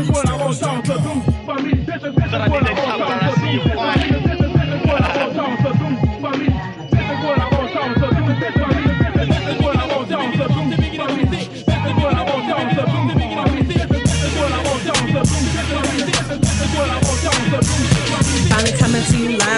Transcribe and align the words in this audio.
is 0.00 0.10
what 0.10 0.28
I 0.28 0.36
want 0.36 0.60
y'all 0.60 0.82
to 0.82 0.94
do 0.94 1.32
for 1.44 1.54
me. 1.62 1.72
This 1.74 2.02
is, 2.02 2.14
this 2.14 2.24
is 2.26 2.32
what 2.32 2.40
I 2.40 2.48
want 2.48 2.66
y'all 2.66 3.92
to 3.92 3.95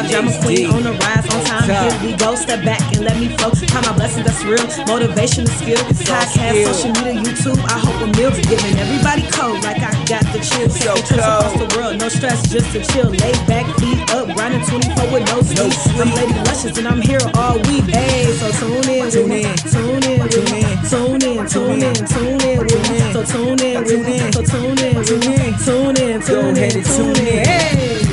drama 0.09 0.33
queen 0.43 0.67
on 0.71 0.83
the 0.83 0.93
rise, 1.05 1.25
on 1.29 1.45
time. 1.45 1.69
Here 1.69 1.97
we 2.03 2.17
go, 2.17 2.35
step 2.35 2.65
back 2.65 2.81
and 2.97 3.05
let 3.05 3.17
me 3.21 3.29
flow. 3.37 3.53
Count 3.69 3.87
my 3.87 3.93
blessings, 3.93 4.25
that's 4.27 4.43
real. 4.45 4.65
Motivation 4.87 5.45
and 5.45 5.55
skill. 5.61 5.79
Podcast, 6.09 6.65
social 6.73 6.93
media, 6.97 7.21
YouTube. 7.21 7.61
I 7.69 7.79
hope 7.79 8.01
a 8.01 8.09
meal's 8.17 8.39
giving 8.49 8.75
everybody 8.79 9.23
cold 9.31 9.63
like 9.63 9.83
I 9.85 9.93
got 10.09 10.25
the 10.33 10.41
chills. 10.41 10.75
Taking 10.79 11.05
trips 11.05 11.13
across 11.13 11.53
the 11.61 11.69
world, 11.77 12.01
no 12.01 12.09
stress, 12.09 12.41
just 12.49 12.73
to 12.73 12.81
chill. 12.93 13.11
Lay 13.11 13.33
back, 13.47 13.67
feet 13.79 14.01
up, 14.13 14.27
grinding 14.35 14.65
24 14.65 15.13
with 15.13 15.25
no 15.29 15.43
sleep. 15.43 15.73
I'm 16.01 16.11
Lady 16.15 16.35
Luscious 16.49 16.79
and 16.79 16.89
I'm 16.89 17.01
here 17.01 17.21
all 17.35 17.61
week. 17.69 17.85
Hey, 17.93 18.33
so 18.41 18.49
tune 18.57 18.89
in, 18.89 19.11
tune 19.11 19.33
in, 19.33 19.57
tune 19.69 20.05
in, 20.09 20.29
tune 20.29 20.55
in, 20.57 20.77
tune 20.89 21.23
in, 21.23 21.47
tune 21.47 21.83
in, 21.83 21.95
tune 21.95 22.41
in, 22.43 22.67
tune 22.67 22.89
in. 22.97 23.13
So 23.13 23.21
tune 23.25 23.61
in, 23.61 23.85
tune 23.85 24.07
in, 24.07 24.33
so 24.33 24.43
tune 24.43 24.79
in, 24.79 25.05
tune 25.05 25.23
in, 25.29 25.55
tune 25.59 25.97
in, 25.97 26.21
tune 26.23 26.57
in, 26.57 26.85
tune 26.85 27.17
in. 27.17 27.45
Hey. 27.45 28.08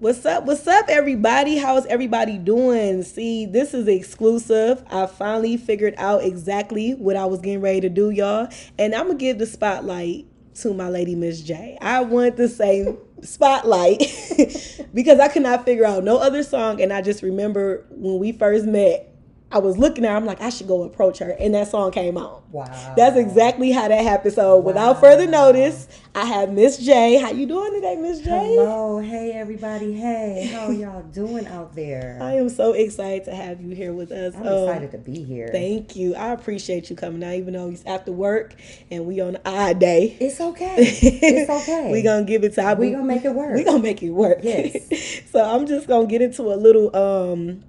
What's 0.00 0.24
up? 0.24 0.44
What's 0.44 0.64
up, 0.68 0.84
everybody? 0.88 1.56
How's 1.56 1.84
everybody 1.86 2.38
doing? 2.38 3.02
See, 3.02 3.46
this 3.46 3.74
is 3.74 3.88
exclusive. 3.88 4.84
I 4.88 5.06
finally 5.06 5.56
figured 5.56 5.94
out 5.98 6.22
exactly 6.22 6.92
what 6.94 7.16
I 7.16 7.24
was 7.24 7.40
getting 7.40 7.60
ready 7.60 7.80
to 7.80 7.88
do, 7.88 8.10
y'all. 8.10 8.46
And 8.78 8.94
I'm 8.94 9.06
going 9.06 9.18
to 9.18 9.24
give 9.24 9.38
the 9.38 9.46
spotlight 9.46 10.26
to 10.60 10.72
my 10.72 10.88
lady, 10.88 11.16
Miss 11.16 11.40
J. 11.40 11.78
I 11.80 12.02
want 12.02 12.36
to 12.36 12.48
say 12.48 12.96
spotlight 13.22 13.98
because 14.94 15.18
I 15.18 15.26
could 15.26 15.42
not 15.42 15.64
figure 15.64 15.84
out 15.84 16.04
no 16.04 16.18
other 16.18 16.44
song. 16.44 16.80
And 16.80 16.92
I 16.92 17.02
just 17.02 17.24
remember 17.24 17.84
when 17.90 18.20
we 18.20 18.30
first 18.30 18.66
met, 18.66 19.07
I 19.50 19.58
was 19.60 19.78
looking 19.78 20.04
at 20.04 20.10
her, 20.10 20.16
I'm 20.16 20.26
like, 20.26 20.42
I 20.42 20.50
should 20.50 20.68
go 20.68 20.82
approach 20.82 21.20
her. 21.20 21.30
And 21.30 21.54
that 21.54 21.68
song 21.68 21.90
came 21.90 22.18
on. 22.18 22.42
Wow. 22.52 22.94
That's 22.96 23.16
exactly 23.16 23.70
how 23.72 23.88
that 23.88 24.02
happened. 24.04 24.34
So 24.34 24.58
without 24.58 25.00
further 25.00 25.26
notice, 25.26 25.88
I 26.14 26.26
have 26.26 26.52
Miss 26.52 26.76
J. 26.76 27.16
How 27.18 27.30
you 27.30 27.46
doing 27.46 27.72
today, 27.72 27.96
Miss 27.96 28.20
J? 28.20 28.28
Hello, 28.28 28.98
hey 28.98 29.32
everybody, 29.32 29.94
hey, 29.94 30.50
how 30.52 30.70
y'all 30.70 31.00
doing 31.02 31.46
out 31.46 31.74
there? 31.74 32.18
I 32.20 32.32
am 32.34 32.50
so 32.50 32.72
excited 32.74 33.24
to 33.24 33.34
have 33.34 33.62
you 33.62 33.74
here 33.74 33.94
with 33.94 34.12
us. 34.12 34.34
I'm 34.36 34.46
Um, 34.46 34.68
excited 34.68 34.90
to 34.92 34.98
be 34.98 35.22
here. 35.22 35.48
Thank 35.50 35.96
you. 35.96 36.14
I 36.14 36.32
appreciate 36.32 36.90
you 36.90 36.96
coming 36.96 37.24
out, 37.24 37.34
even 37.34 37.54
though 37.54 37.70
it's 37.70 37.84
after 37.86 38.12
work 38.12 38.54
and 38.90 39.06
we 39.06 39.20
on 39.22 39.38
odd 39.46 39.78
day. 39.78 40.14
It's 40.20 40.40
okay. 40.42 40.76
It's 41.38 41.48
okay. 41.50 41.90
we 41.90 42.02
gonna 42.02 42.24
give 42.26 42.44
it 42.44 42.52
to 42.54 42.62
our 42.62 42.74
We 42.74 42.90
gonna 42.90 43.04
make 43.04 43.24
it 43.24 43.32
work. 43.34 43.54
We're 43.54 43.64
gonna 43.64 43.82
make 43.82 44.02
it 44.02 44.10
work. 44.10 44.40
Yes. 44.42 45.22
so 45.32 45.42
I'm 45.42 45.66
just 45.66 45.86
gonna 45.88 46.06
get 46.06 46.20
into 46.20 46.42
a 46.42 46.56
little 46.56 46.94
um 46.94 47.62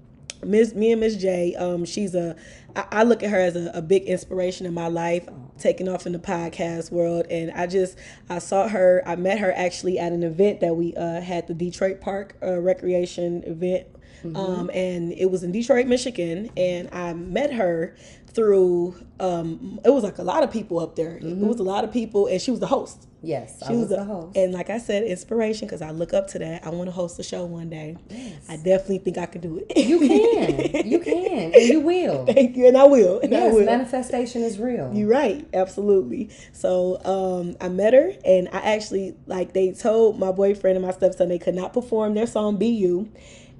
Miss 0.43 0.73
me 0.73 0.91
and 0.91 1.01
Miss 1.01 1.15
J. 1.15 1.55
Um 1.55 1.85
she's 1.85 2.15
a 2.15 2.35
I, 2.75 3.03
look 3.03 3.23
at 3.23 3.31
her 3.31 3.39
as 3.39 3.55
a, 3.55 3.71
a 3.73 3.81
big 3.81 4.03
inspiration 4.03 4.65
in 4.65 4.73
my 4.73 4.87
life, 4.87 5.27
taking 5.57 5.89
off 5.89 6.05
in 6.05 6.13
the 6.13 6.19
podcast 6.19 6.91
world. 6.91 7.25
And 7.29 7.51
I 7.51 7.67
just 7.67 7.97
I 8.29 8.39
saw 8.39 8.67
her, 8.67 9.01
I 9.05 9.15
met 9.15 9.39
her 9.39 9.51
actually 9.51 9.97
at 9.97 10.11
an 10.11 10.23
event 10.23 10.59
that 10.61 10.75
we 10.75 10.95
uh 10.95 11.21
had 11.21 11.47
the 11.47 11.53
Detroit 11.53 11.99
Park 12.01 12.37
uh, 12.43 12.59
recreation 12.59 13.43
event. 13.43 13.87
Um, 14.35 14.69
and 14.73 15.13
it 15.13 15.31
was 15.31 15.43
in 15.43 15.51
Detroit, 15.51 15.87
Michigan, 15.87 16.49
and 16.57 16.89
I 16.91 17.13
met 17.13 17.53
her 17.53 17.95
through 18.31 18.95
um 19.19 19.79
it 19.83 19.89
was 19.89 20.03
like 20.03 20.19
a 20.19 20.23
lot 20.23 20.43
of 20.43 20.51
people 20.51 20.79
up 20.79 20.95
there. 20.95 21.17
It 21.17 21.37
was 21.37 21.59
a 21.59 21.63
lot 21.63 21.83
of 21.83 21.91
people 21.91 22.27
and 22.27 22.39
she 22.39 22.51
was 22.51 22.59
the 22.59 22.67
host. 22.67 23.07
yes, 23.23 23.61
I 23.63 23.67
She 23.67 23.71
was 23.73 23.89
was 23.89 23.89
the 23.97 24.03
host. 24.03 24.37
And 24.37 24.53
like 24.53 24.69
I 24.69 24.77
said, 24.77 25.03
inspiration 25.03 25.67
because 25.67 25.81
I 25.81 25.89
look 25.91 26.13
up 26.13 26.27
to 26.29 26.39
that. 26.39 26.63
I 26.65 26.69
want 26.69 26.87
to 26.89 26.91
host 26.91 27.17
a 27.19 27.23
show 27.23 27.43
one 27.45 27.69
day. 27.71 27.97
Yes. 28.09 28.45
I 28.47 28.57
definitely 28.57 28.99
think 28.99 29.17
I 29.17 29.25
could 29.25 29.41
do 29.41 29.57
it. 29.67 29.75
you 29.77 29.99
can, 29.99 30.85
you 30.87 30.99
can, 30.99 31.53
and 31.53 31.63
you 31.63 31.79
will. 31.79 32.25
Thank 32.27 32.55
you, 32.55 32.67
and 32.67 32.77
I 32.77 32.83
will. 32.83 33.19
And 33.19 33.33
I 33.35 33.45
Yes, 33.45 33.53
will. 33.55 33.65
manifestation 33.65 34.43
is 34.43 34.59
real. 34.59 34.91
You're 34.93 35.09
right, 35.09 35.47
absolutely. 35.53 36.29
So 36.53 37.01
um, 37.03 37.57
I 37.59 37.67
met 37.69 37.93
her, 37.93 38.13
and 38.23 38.47
I 38.53 38.59
actually 38.59 39.15
like 39.25 39.53
they 39.53 39.71
told 39.71 40.19
my 40.19 40.31
boyfriend 40.31 40.77
and 40.77 40.85
my 40.85 40.91
stepson 40.93 41.29
they 41.29 41.39
could 41.39 41.55
not 41.55 41.73
perform 41.73 42.13
their 42.13 42.27
song 42.27 42.57
"Be 42.57 42.67
You." 42.67 43.09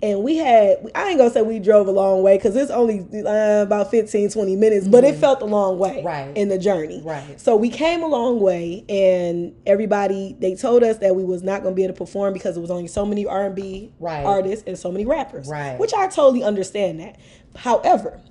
And 0.02 0.24
we 0.24 0.38
had, 0.38 0.78
I 0.96 1.10
ain't 1.10 1.18
gonna 1.18 1.30
say 1.30 1.42
we 1.42 1.60
drove 1.60 1.88
a 1.88 1.92
long 1.92 2.24
way 2.24 2.38
because 2.38 2.56
it's 2.56 2.72
only 2.72 3.02
uh, 3.26 3.64
about 3.64 3.92
15, 3.92 4.30
20 4.30 4.56
minutes, 4.56 4.88
but 4.88 5.04
it 5.04 5.16
felt 5.16 5.42
a 5.42 5.46
long 5.46 5.78
way 5.78 5.98
Mm-hmm. 5.98 6.08
Right. 6.08 6.38
in 6.38 6.48
the 6.48 6.58
journey. 6.58 7.02
Right. 7.04 7.40
So 7.40 7.56
we 7.58 7.70
came 7.70 8.02
a 8.02 8.08
long 8.08 8.40
way, 8.40 8.86
and 8.88 9.54
everybody, 9.66 10.38
they 10.40 10.56
told 10.56 10.84
us 10.84 11.00
that 11.00 11.16
we 11.18 11.26
was 11.26 11.44
not 11.44 11.64
gonna 11.64 11.76
be 11.76 11.84
able 11.84 11.96
to 11.96 11.98
perform 11.98 12.34
because 12.34 12.56
it 12.56 12.62
was 12.62 12.72
only 12.72 12.88
so 12.88 13.06
many 13.06 13.26
R&B 13.26 13.92
Right. 14.00 14.24
artists 14.24 14.64
and 14.68 14.78
so 14.78 14.90
many 14.92 15.06
rappers. 15.06 15.48
Right. 15.50 15.78
Which 15.78 15.94
I 15.94 16.08
totally 16.08 16.44
understand 16.44 17.00
that. 17.02 17.18
However, 17.58 18.22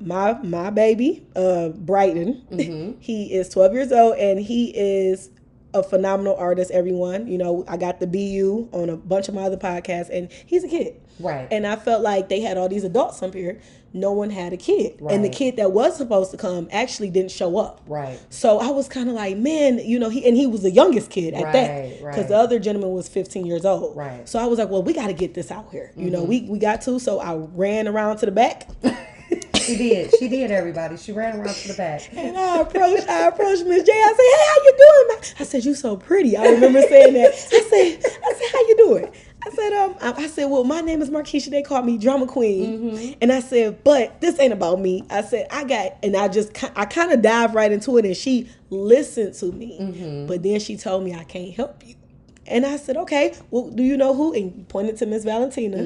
my 0.00 0.34
my 0.42 0.70
baby, 0.70 1.26
uh, 1.34 1.70
Brighton. 1.70 2.42
Mm-hmm. 2.52 2.92
he 3.00 3.34
is 3.34 3.48
12 3.48 3.72
years 3.74 3.92
old 3.92 4.16
and 4.16 4.38
he 4.40 4.70
is 4.76 5.30
a 5.74 5.82
phenomenal 5.82 6.36
artist. 6.36 6.70
Everyone, 6.70 7.26
you 7.26 7.38
know, 7.38 7.64
I 7.68 7.76
got 7.76 8.00
the 8.00 8.06
BU 8.06 8.68
on 8.72 8.90
a 8.90 8.96
bunch 8.96 9.28
of 9.28 9.34
my 9.34 9.42
other 9.42 9.56
podcasts, 9.56 10.10
and 10.10 10.30
he's 10.46 10.64
a 10.64 10.68
kid. 10.68 11.00
Right. 11.18 11.48
And 11.50 11.66
I 11.66 11.76
felt 11.76 12.02
like 12.02 12.28
they 12.28 12.40
had 12.40 12.56
all 12.56 12.68
these 12.68 12.84
adults 12.84 13.22
up 13.22 13.34
here. 13.34 13.60
No 13.92 14.12
one 14.12 14.30
had 14.30 14.52
a 14.52 14.56
kid, 14.56 15.00
and 15.00 15.24
the 15.24 15.28
kid 15.28 15.56
that 15.56 15.72
was 15.72 15.96
supposed 15.96 16.30
to 16.30 16.36
come 16.36 16.68
actually 16.70 17.10
didn't 17.10 17.32
show 17.32 17.58
up. 17.58 17.80
Right. 17.88 18.20
So 18.30 18.60
I 18.60 18.68
was 18.68 18.86
kind 18.88 19.08
of 19.08 19.16
like, 19.16 19.36
man, 19.36 19.78
you 19.78 19.98
know, 19.98 20.08
he 20.08 20.24
and 20.26 20.36
he 20.36 20.46
was 20.46 20.62
the 20.62 20.70
youngest 20.70 21.10
kid 21.10 21.34
at 21.34 21.52
that 21.52 21.70
Right, 21.70 21.90
because 21.98 22.16
right. 22.16 22.28
the 22.28 22.36
other 22.36 22.58
gentleman 22.60 22.92
was 22.92 23.08
15 23.08 23.46
years 23.46 23.64
old. 23.64 23.96
Right. 23.96 24.12
Mm-hmm. 24.12 24.26
So 24.26 24.38
I 24.38 24.46
was 24.46 24.60
like, 24.60 24.68
well, 24.68 24.84
we 24.84 24.92
got 24.92 25.08
to 25.08 25.12
get 25.12 25.34
this 25.34 25.50
out 25.50 25.72
here. 25.72 25.92
You 25.96 26.08
know, 26.08 26.22
we 26.22 26.42
we 26.42 26.60
got 26.60 26.82
to. 26.82 27.00
So 27.00 27.18
I 27.18 27.34
ran 27.34 27.88
around 27.88 28.18
to 28.18 28.26
the 28.26 28.32
back. 28.32 28.68
She 29.70 29.76
did. 29.76 30.14
She 30.18 30.28
did. 30.28 30.50
Everybody. 30.50 30.96
She 30.96 31.12
ran 31.12 31.38
around 31.38 31.54
to 31.54 31.68
the 31.68 31.74
back. 31.74 32.10
And 32.16 32.36
I 32.36 32.58
approached, 32.60 33.08
I 33.08 33.28
approached 33.28 33.64
Miss 33.66 33.84
J. 33.84 33.92
I 33.92 34.08
said, 34.08 34.16
"Hey, 34.18 34.46
how 34.48 34.64
you 34.64 34.74
doing?" 35.08 35.34
I 35.38 35.44
said, 35.44 35.64
"You 35.64 35.74
so 35.74 35.96
pretty." 35.96 36.36
I 36.36 36.48
remember 36.48 36.82
saying 36.82 37.14
that. 37.14 37.32
I 37.32 37.36
said, 37.36 38.04
"I 38.24 38.32
said, 38.34 38.48
how 38.52 38.60
you 38.60 38.76
doing?" 38.78 39.12
I 39.46 39.50
said, 39.50 39.72
"Um, 39.72 39.94
I 40.00 40.24
I 40.24 40.26
said, 40.26 40.46
well, 40.46 40.64
my 40.64 40.80
name 40.80 41.00
is 41.00 41.08
Markeisha. 41.08 41.50
They 41.50 41.62
call 41.62 41.82
me 41.82 41.96
Drama 41.98 42.26
Queen." 42.26 43.16
And 43.22 43.32
I 43.32 43.40
said, 43.40 43.82
"But 43.84 44.20
this 44.20 44.38
ain't 44.40 44.52
about 44.52 44.80
me." 44.80 45.04
I 45.08 45.22
said, 45.22 45.46
"I 45.50 45.64
got," 45.64 45.96
and 46.02 46.16
I 46.16 46.28
just, 46.28 46.50
I 46.76 46.84
kind 46.84 47.12
of 47.12 47.22
dived 47.22 47.54
right 47.54 47.70
into 47.70 47.96
it, 47.98 48.04
and 48.04 48.16
she 48.16 48.48
listened 48.70 49.34
to 49.34 49.46
me. 49.52 50.24
But 50.26 50.42
then 50.42 50.58
she 50.60 50.76
told 50.76 51.04
me, 51.04 51.14
"I 51.14 51.24
can't 51.24 51.54
help 51.54 51.86
you." 51.86 51.94
And 52.50 52.66
I 52.66 52.76
said, 52.76 52.96
okay, 52.96 53.34
well, 53.50 53.70
do 53.70 53.82
you 53.82 53.96
know 53.96 54.12
who? 54.12 54.34
And 54.34 54.56
you 54.56 54.64
pointed 54.64 54.96
to 54.98 55.06
Miss 55.06 55.24
Valentina. 55.24 55.78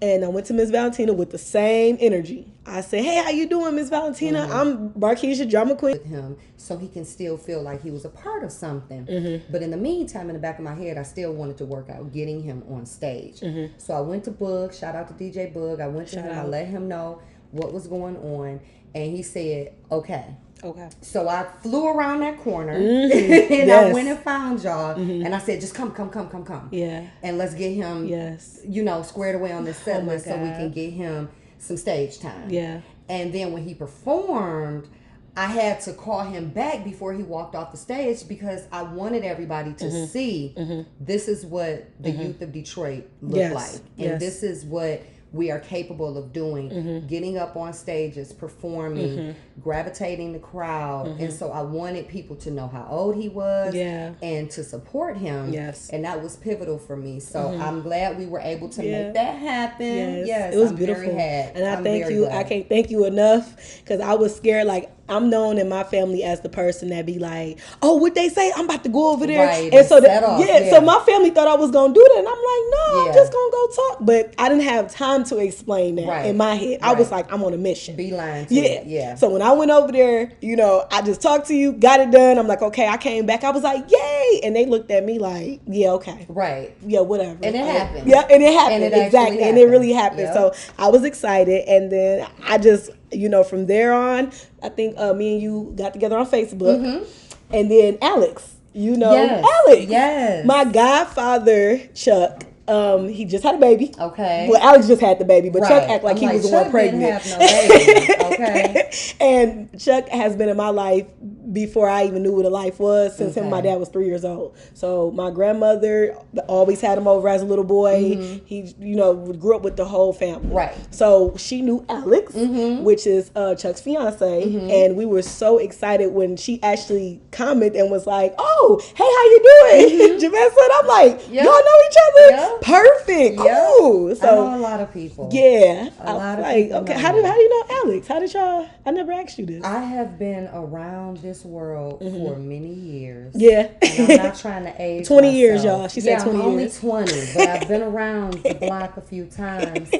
And 0.00 0.24
I 0.24 0.28
went 0.28 0.46
to 0.46 0.54
Miss 0.54 0.70
Valentina 0.70 1.12
with 1.12 1.30
the 1.30 1.38
same 1.38 1.98
energy. 2.00 2.50
I 2.66 2.80
said, 2.80 3.04
hey, 3.04 3.22
how 3.22 3.30
you 3.30 3.46
doing, 3.48 3.74
Miss 3.74 3.88
Valentina? 3.88 4.48
I'm 4.50 4.90
Markeisha, 4.90 5.48
drama 5.48 5.74
queen. 5.76 5.98
with 5.98 6.06
him 6.06 6.36
so 6.56 6.76
he 6.76 6.88
can 6.88 7.04
still 7.04 7.36
feel 7.36 7.62
like 7.62 7.82
he 7.82 7.90
was 7.90 8.04
a 8.04 8.08
part 8.08 8.44
of 8.44 8.52
something. 8.52 9.06
Mm-hmm. 9.06 9.52
But 9.52 9.62
in 9.62 9.70
the 9.70 9.76
meantime, 9.76 10.28
in 10.28 10.34
the 10.34 10.40
back 10.40 10.58
of 10.58 10.64
my 10.64 10.74
head, 10.74 10.98
I 10.98 11.02
still 11.02 11.32
wanted 11.32 11.58
to 11.58 11.64
work 11.64 11.90
out 11.90 12.12
getting 12.12 12.42
him 12.42 12.62
on 12.68 12.86
stage. 12.86 13.40
Mm-hmm. 13.40 13.78
So 13.78 13.94
I 13.94 14.00
went 14.00 14.24
to 14.24 14.30
Boog. 14.30 14.78
Shout 14.78 14.94
out 14.94 15.08
to 15.08 15.14
DJ 15.14 15.52
Boog. 15.54 15.80
I 15.80 15.88
went 15.88 16.08
to 16.08 16.22
him. 16.22 16.38
I 16.38 16.44
let 16.44 16.66
him 16.66 16.88
know 16.88 17.20
what 17.50 17.72
was 17.72 17.86
going 17.86 18.16
on, 18.18 18.60
and 18.94 19.16
he 19.16 19.22
said, 19.22 19.74
"Okay." 19.90 20.26
Okay. 20.64 20.88
So 21.02 21.28
I 21.28 21.44
flew 21.62 21.86
around 21.88 22.20
that 22.20 22.38
corner 22.38 22.72
and 22.76 22.82
Mm-hmm. 22.84 23.52
Yes. 23.52 23.68
Mm-hmm. 23.68 23.90
I 23.90 23.92
went 23.92 24.08
and 24.08 24.18
found 24.20 24.62
y'all, 24.62 24.96
and 24.98 25.34
I 25.34 25.38
said, 25.38 25.60
"Just 25.60 25.74
come, 25.74 25.92
come, 25.92 26.10
come, 26.10 26.28
come, 26.28 26.44
come." 26.44 26.68
Yeah. 26.72 27.06
And 27.22 27.38
let's 27.38 27.54
get 27.54 27.72
him, 27.74 28.06
Yes. 28.06 28.60
you 28.66 28.82
know, 28.82 29.02
squared 29.02 29.36
away 29.36 29.52
on 29.52 29.64
this 29.64 29.78
set 29.78 30.02
Oh 30.02 30.18
so 30.18 30.32
we 30.36 30.50
can 30.50 30.70
get 30.70 30.92
him 30.92 31.28
some 31.58 31.76
stage 31.76 32.18
time. 32.20 32.50
Yeah. 32.50 32.80
And 33.08 33.32
then 33.32 33.52
when 33.52 33.62
he 33.64 33.74
performed, 33.74 34.88
I 35.36 35.46
had 35.46 35.80
to 35.82 35.92
call 35.92 36.20
him 36.24 36.48
back 36.50 36.84
before 36.84 37.12
he 37.12 37.22
walked 37.22 37.54
off 37.54 37.70
the 37.70 37.78
stage 37.78 38.26
because 38.28 38.66
I 38.72 38.82
wanted 38.82 39.24
everybody 39.24 39.72
to 39.74 39.84
Mm-hmm. 39.84 40.06
see 40.06 40.54
this 41.00 41.28
is 41.28 41.46
what 41.46 41.88
the 42.00 42.10
youth 42.10 42.42
of 42.42 42.52
Detroit 42.52 43.04
look 43.22 43.36
Yes, 43.38 43.54
like. 43.54 43.82
And 43.98 44.20
yes. 44.20 44.20
this 44.20 44.42
is 44.42 44.64
what 44.64 45.02
we 45.32 45.50
are 45.50 45.58
capable 45.60 46.16
of 46.16 46.32
doing 46.32 46.70
Mm-hmm. 46.70 47.06
getting 47.06 47.36
up 47.38 47.56
on 47.56 47.72
stages, 47.72 48.32
performing, 48.32 49.34
gravitating 49.60 50.32
the 50.32 50.38
crowd. 50.38 51.06
And 51.20 51.32
so 51.32 51.50
I 51.50 51.62
wanted 51.62 52.08
people 52.08 52.36
to 52.36 52.50
know 52.50 52.68
how 52.68 52.86
old 52.90 53.16
he 53.16 53.28
was 53.28 53.74
Mm-hmm. 53.74 53.76
Yeah. 53.76 54.12
and 54.22 54.50
to 54.52 54.64
support 54.64 55.16
him. 55.18 55.52
Yes. 55.52 55.86
Mm-hmm. 55.86 55.96
And 55.96 56.04
that 56.04 56.22
was 56.22 56.36
pivotal 56.36 56.78
for 56.78 56.96
me. 56.96 57.20
So 57.20 57.48
I'm 57.60 57.82
glad 57.82 58.18
we 58.18 58.26
were 58.26 58.40
able 58.40 58.68
to 58.70 58.84
Yeah. 58.84 59.04
make 59.04 59.14
that 59.14 59.38
happen. 59.38 60.26
Yes, 60.26 60.54
it 60.54 60.58
was 60.58 60.70
I'm 60.70 60.76
beautiful. 60.76 61.10
And 61.18 61.64
I 61.64 61.74
I'm 61.76 61.84
thank 61.84 62.08
you. 62.10 62.26
I 62.28 62.44
can't 62.44 62.68
thank 62.68 62.90
you 62.90 63.04
enough 63.04 63.54
because 63.80 64.00
I 64.00 64.14
was 64.14 64.34
scared. 64.34 64.66
Like 64.66 64.90
I'm 65.08 65.30
known 65.30 65.58
in 65.58 65.68
my 65.68 65.84
family 65.84 66.22
as 66.24 66.40
the 66.40 66.48
person 66.48 66.88
that 66.90 67.06
be 67.06 67.18
like, 67.18 67.58
"Oh, 67.82 67.96
what 67.96 68.14
they 68.14 68.28
say? 68.28 68.52
I'm 68.56 68.64
about 68.66 68.82
to 68.84 68.88
go 68.88 69.12
over 69.12 69.26
there." 69.26 69.46
Right, 69.46 69.72
And 69.72 69.86
so 69.86 70.00
that 70.00 70.22
yeah, 70.40 70.58
yeah. 70.58 70.70
so 70.70 70.80
my 70.80 70.98
family 71.06 71.30
thought 71.30 71.48
I 71.48 71.54
was 71.56 71.70
gonna 71.70 71.94
do 71.94 72.04
that, 72.08 72.18
and 72.18 72.28
I'm 72.28 72.34
like, 72.34 72.64
"No, 72.70 73.04
Yeah. 73.04 73.08
I'm 73.08 73.14
just 73.14 73.32
gonna 73.32 73.50
go 73.50 73.66
talk." 73.74 73.98
But 74.00 74.34
I 74.38 74.48
didn't 74.48 74.64
have 74.64 74.90
time 74.92 75.24
to 75.24 75.38
explain 75.38 75.96
that 75.96 76.06
Right, 76.06 76.26
in 76.26 76.36
my 76.36 76.54
head. 76.54 76.78
I 76.82 76.94
was 76.94 77.10
like, 77.10 77.32
"I'm 77.32 77.42
on 77.44 77.54
a 77.54 77.58
mission." 77.58 77.96
Beeline 77.96 78.46
to 78.46 78.54
Yeah. 78.54 78.62
it, 78.62 78.86
yeah. 78.86 79.14
So 79.14 79.28
when 79.30 79.42
I 79.42 79.52
went 79.52 79.70
over 79.70 79.90
there, 79.92 80.32
you 80.40 80.56
know, 80.56 80.84
I 80.90 81.02
just 81.02 81.20
talked 81.20 81.48
to 81.48 81.54
you, 81.54 81.72
got 81.72 82.00
it 82.00 82.10
done. 82.10 82.38
I'm 82.38 82.46
like, 82.46 82.62
okay, 82.62 82.86
I 82.88 82.96
came 82.96 83.26
back. 83.26 83.44
I 83.44 83.50
was 83.50 83.62
like, 83.62 83.90
yay. 83.90 84.40
And 84.44 84.54
they 84.54 84.66
looked 84.66 84.90
at 84.90 85.04
me 85.04 85.18
like, 85.18 85.60
yeah, 85.66 85.90
okay. 85.92 86.26
Right. 86.28 86.74
Yeah, 86.86 87.00
whatever. 87.00 87.38
And 87.42 87.54
it 87.54 87.64
happened. 87.64 88.08
Yeah, 88.08 88.22
and 88.30 88.42
it 88.42 88.52
happened. 88.52 88.84
And 88.84 88.94
it 88.94 89.06
exactly. 89.06 89.42
And 89.42 89.58
it 89.58 89.66
really 89.66 89.92
happened. 89.92 90.20
Yep. 90.20 90.34
So 90.34 90.52
I 90.78 90.88
was 90.88 91.04
excited. 91.04 91.64
And 91.68 91.90
then 91.90 92.26
I 92.46 92.58
just, 92.58 92.90
you 93.12 93.28
know, 93.28 93.42
from 93.44 93.66
there 93.66 93.92
on, 93.92 94.30
I 94.62 94.68
think 94.68 94.96
uh, 94.98 95.12
me 95.14 95.34
and 95.34 95.42
you 95.42 95.72
got 95.76 95.92
together 95.92 96.16
on 96.18 96.26
Facebook. 96.26 97.06
And 97.52 97.70
then 97.70 97.98
Alex, 98.02 98.54
you 98.74 98.96
know, 98.96 99.10
Mm-hmm. 99.12 99.42
Yes. 99.42 99.46
Alex. 99.66 99.90
Yes. 99.90 100.46
My 100.46 100.64
godfather, 100.64 101.78
Chuck, 101.94 102.44
um, 102.68 103.08
he 103.08 103.24
just 103.24 103.44
had 103.44 103.54
a 103.56 103.58
baby. 103.58 103.92
Okay. 103.98 104.46
Well, 104.50 104.60
Alex 104.62 104.86
just 104.86 105.00
had 105.00 105.18
the 105.18 105.24
baby, 105.24 105.48
but 105.50 105.60
Chuck 105.62 105.70
Right. 105.70 105.90
act 105.90 106.04
like 106.04 106.16
I'm 106.16 106.20
he 106.20 106.26
like, 106.26 106.34
was 106.36 106.50
the 106.50 106.56
one 106.56 106.70
pregnant. 106.70 107.22
didn't 107.22 107.40
have 107.40 107.40
no 107.40 107.68
baby, 107.68 108.34
okay? 108.34 108.90
and 109.20 109.80
Chuck 109.80 110.08
has 110.08 110.36
been 110.36 110.48
in 110.48 110.56
my 110.56 110.68
life 110.70 111.06
before 111.52 111.88
I 111.88 112.04
even 112.04 112.22
knew 112.22 112.32
what 112.32 112.44
a 112.44 112.50
life 112.50 112.78
was 112.78 113.16
since 113.16 113.34
him 113.34 113.48
my 113.48 113.60
dad 113.62 113.76
was 113.80 113.88
three 113.88 114.04
years 114.06 114.24
old. 114.24 114.56
So 114.74 115.10
my 115.12 115.30
grandmother 115.30 116.14
always 116.46 116.80
had 116.82 116.98
him 116.98 117.08
over 117.08 117.26
as 117.28 117.40
a 117.42 117.46
little 117.46 117.64
boy. 117.64 118.40
He, 118.44 118.74
you 118.78 118.96
know, 118.96 119.14
grew 119.32 119.56
up 119.56 119.62
with 119.62 119.76
the 119.76 119.86
whole 119.86 120.12
family. 120.12 120.46
Mm-hmm. 120.48 120.56
Right. 120.56 120.94
So 120.94 121.34
she 121.36 121.62
knew 121.62 121.84
Alex, 121.88 122.32
Mm-hmm. 122.34 122.84
which 122.84 123.06
is 123.06 123.30
uh, 123.34 123.54
Chuck's 123.54 123.80
fiance, 123.80 124.42
and 124.84 124.96
we 124.96 125.06
were 125.06 125.22
so 125.22 125.58
excited 125.58 126.12
when 126.12 126.36
she 126.36 126.62
actually 126.62 127.20
commented 127.30 127.80
and 127.80 127.90
was 127.90 128.06
like, 128.06 128.34
"Oh, 128.38 128.80
hey, 128.94 129.04
how 129.04 129.24
you 129.24 129.98
doing?" 130.08 130.20
Javette 130.20 130.52
said, 130.52 130.68
"I'm 130.80 130.86
like, 130.86 131.18
Mm-hmm. 131.18 131.34
Y'all 131.34 131.44
know 131.44 131.78
each 131.88 131.96
other, 132.08 132.30
Yeah. 132.30 132.57
Perfect, 132.62 133.40
Yeah. 133.44 133.66
cool." 133.78 134.10
I 134.10 134.14
So 134.14 134.26
know 134.50 134.56
a 134.56 134.60
lot 134.60 134.80
of 134.80 134.92
people. 134.92 135.28
yeah, 135.32 135.90
A 136.00 136.08
I 136.08 136.12
lot 136.12 136.38
of 136.38 136.44
like, 136.44 136.64
people 136.64 136.78
okay, 136.78 136.92
how 136.94 137.12
did 137.12 137.24
how 137.24 137.34
do 137.34 137.40
you 137.40 137.48
know 137.48 137.76
Alex? 137.84 138.08
How 138.08 138.18
did 138.20 138.32
y'all? 138.34 138.66
I 138.86 138.90
never 138.90 139.12
asked 139.12 139.38
you 139.38 139.46
this. 139.46 139.64
I 139.64 139.80
have 139.80 140.18
been 140.18 140.48
around 140.52 141.18
this 141.18 141.44
world 141.44 141.98
for 142.00 142.36
many 142.36 142.72
years. 142.72 143.34
Mm-hmm. 143.34 143.40
yeah, 143.40 143.68
And 143.82 144.12
I'm 144.12 144.26
not 144.28 144.38
trying 144.38 144.64
to 144.64 144.74
age 144.82 145.06
20 145.06 145.32
years, 145.34 145.64
y'all. 145.64 145.88
She 145.88 146.00
said 146.00 146.10
yeah, 146.18 146.24
20 146.24 146.38
I'm 146.38 146.44
only 146.46 146.62
years. 146.64 146.78
20, 146.80 147.12
but 147.34 147.48
I've 147.48 147.68
been 147.68 147.82
around 147.92 148.34
the 148.42 148.54
block 148.54 148.96
a 148.96 149.00
few 149.02 149.26
times. 149.26 149.90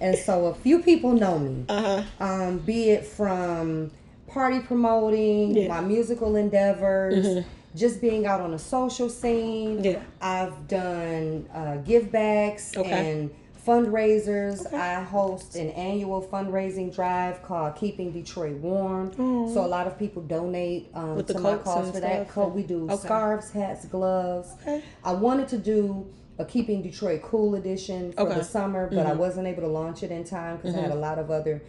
And 0.00 0.16
so 0.18 0.46
a 0.46 0.54
few 0.54 0.80
people 0.82 1.12
know 1.12 1.38
me. 1.38 1.64
uh 1.68 2.02
huh. 2.18 2.24
Um, 2.24 2.58
be 2.58 2.90
it 2.90 3.04
from 3.04 3.90
party 4.26 4.60
promoting, 4.60 5.54
Yeah. 5.54 5.62
Mm-hmm. 5.64 5.68
my 5.74 5.80
musical 5.80 6.36
endeavors, 6.36 7.44
just 7.74 8.00
being 8.00 8.26
out 8.26 8.40
on 8.40 8.50
the 8.52 8.58
social 8.58 9.08
scene. 9.08 9.82
Yeah. 9.82 10.00
I've 10.20 10.68
done 10.68 11.48
uh, 11.54 11.76
give 11.78 12.10
backs 12.12 12.76
Okay. 12.76 12.90
and 12.90 13.30
fundraisers. 13.66 14.72
I 14.72 15.02
host 15.02 15.56
an 15.56 15.70
annual 15.70 16.22
fundraising 16.22 16.94
drive 16.94 17.42
called 17.42 17.76
Keeping 17.76 18.12
Detroit 18.12 18.56
Warm. 18.56 19.12
So 19.52 19.64
a 19.64 19.66
lot 19.66 19.86
of 19.86 19.98
people 19.98 20.22
donate 20.22 20.90
um, 20.94 21.16
With 21.16 21.26
the 21.28 21.34
to 21.34 21.40
my 21.40 21.56
cause 21.56 21.90
for 21.90 22.00
that. 22.00 22.24
stuff 22.24 22.34
Co- 22.34 22.48
we 22.48 22.62
do 22.62 22.84
Okay. 22.90 22.96
scarves, 22.96 23.50
hats, 23.52 23.84
gloves. 23.86 24.50
Okay. 24.62 24.82
I 25.04 25.12
wanted 25.12 25.48
to 25.48 25.58
do 25.58 26.06
a 26.38 26.44
Keeping 26.44 26.82
Detroit 26.82 27.22
Cool 27.22 27.54
edition 27.54 28.12
for 28.12 28.22
Okay. 28.22 28.30
Mm-hmm. 28.30 28.38
the 28.40 28.44
summer, 28.44 28.88
but 28.92 29.06
I 29.06 29.12
wasn't 29.12 29.46
able 29.46 29.62
to 29.62 29.68
launch 29.68 30.02
it 30.02 30.10
in 30.10 30.24
time 30.24 30.56
because 30.56 30.74
I 30.74 30.80
had 30.80 30.90
a 30.90 30.94
lot 30.96 31.18
of 31.18 31.30
other 31.30 31.62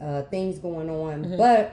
uh, 0.00 0.22
things 0.22 0.58
going 0.58 0.90
on. 0.90 1.24
Mm-hmm. 1.24 1.36
But 1.38 1.72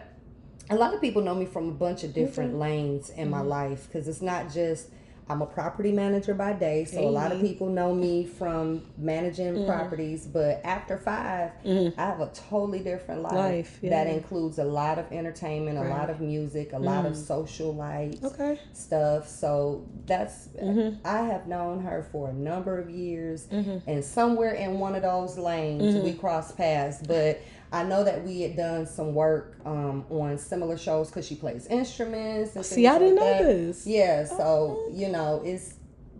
a 0.69 0.75
lot 0.75 0.94
of 0.94 1.01
people 1.01 1.21
know 1.21 1.36
me 1.36 1.45
from 1.45 1.69
a 1.69 1.74
bunch 1.74 2.04
of 2.04 2.13
different 2.13 2.51
mm-hmm. 2.51 2.62
lanes 2.62 3.10
in 3.10 3.30
my 3.30 3.39
mm-hmm. 3.39 3.50
life 3.50 3.88
because 3.88 4.07
it's 4.07 4.21
not 4.21 4.51
just 4.51 4.89
I'm 5.30 5.42
a 5.42 5.45
property 5.45 5.92
manager 5.94 6.33
by 6.33 6.51
day, 6.54 6.83
so 6.83 7.00
a 7.00 7.10
lot 7.10 7.31
of 7.31 7.39
people 7.39 7.69
know 7.69 7.95
me 7.95 8.25
from 8.25 8.81
managing 8.98 9.54
mm-hmm. 9.54 9.65
properties. 9.65 10.27
But 10.27 10.60
after 10.65 10.98
5 10.98 11.51
I 11.65 11.94
have 11.95 12.19
a 12.19 12.30
totally 12.50 12.80
different 12.80 13.21
life, 13.21 13.33
Life, 13.33 13.80
that 13.83 14.07
includes 14.07 14.60
a 14.60 14.65
lot 14.65 15.00
of 15.00 15.10
entertainment, 15.12 15.77
a 15.77 15.83
lot 15.83 16.10
of 16.10 16.19
music, 16.19 16.74
a 16.74 16.80
lot 16.80 17.06
of 17.06 17.13
mm. 17.13 17.25
social 17.25 17.74
life 17.74 18.21
Okay. 18.24 18.60
stuff. 18.74 19.30
So 19.30 19.88
that's 20.06 20.50
Mm-hmm. 20.62 21.06
I 21.06 21.21
have 21.24 21.48
known 21.48 21.81
her 21.81 22.07
for 22.12 22.30
a 22.30 22.33
number 22.33 22.77
of 22.80 22.89
years, 22.89 23.48
and 23.50 24.04
somewhere 24.04 24.54
in 24.54 24.80
one 24.80 24.94
of 24.95 25.04
those 25.04 25.38
lanes 25.38 25.83
Mm-hmm. 25.83 26.04
we 26.04 26.13
cross 26.13 26.51
paths. 26.51 27.01
But 27.06 27.42
I 27.74 27.84
know 27.84 28.04
that 28.04 28.24
we 28.24 28.42
had 28.42 28.56
done 28.56 28.86
some 28.86 29.16
work 29.16 29.58
um, 29.66 30.06
on 30.10 30.38
similar 30.38 30.78
shows 30.78 31.10
because 31.10 31.28
she 31.28 31.36
plays 31.36 31.66
instruments. 31.68 32.56
And 32.56 32.64
See, 32.64 32.86
I 32.86 33.00
didn't 33.00 33.16
like 33.16 33.25
know 33.42 33.44
that. 33.44 33.44
this. 33.46 33.88
Yeah, 33.88 34.25
so 34.25 34.88
you 34.92 35.10
know 35.10 35.42
it's. 35.44 35.74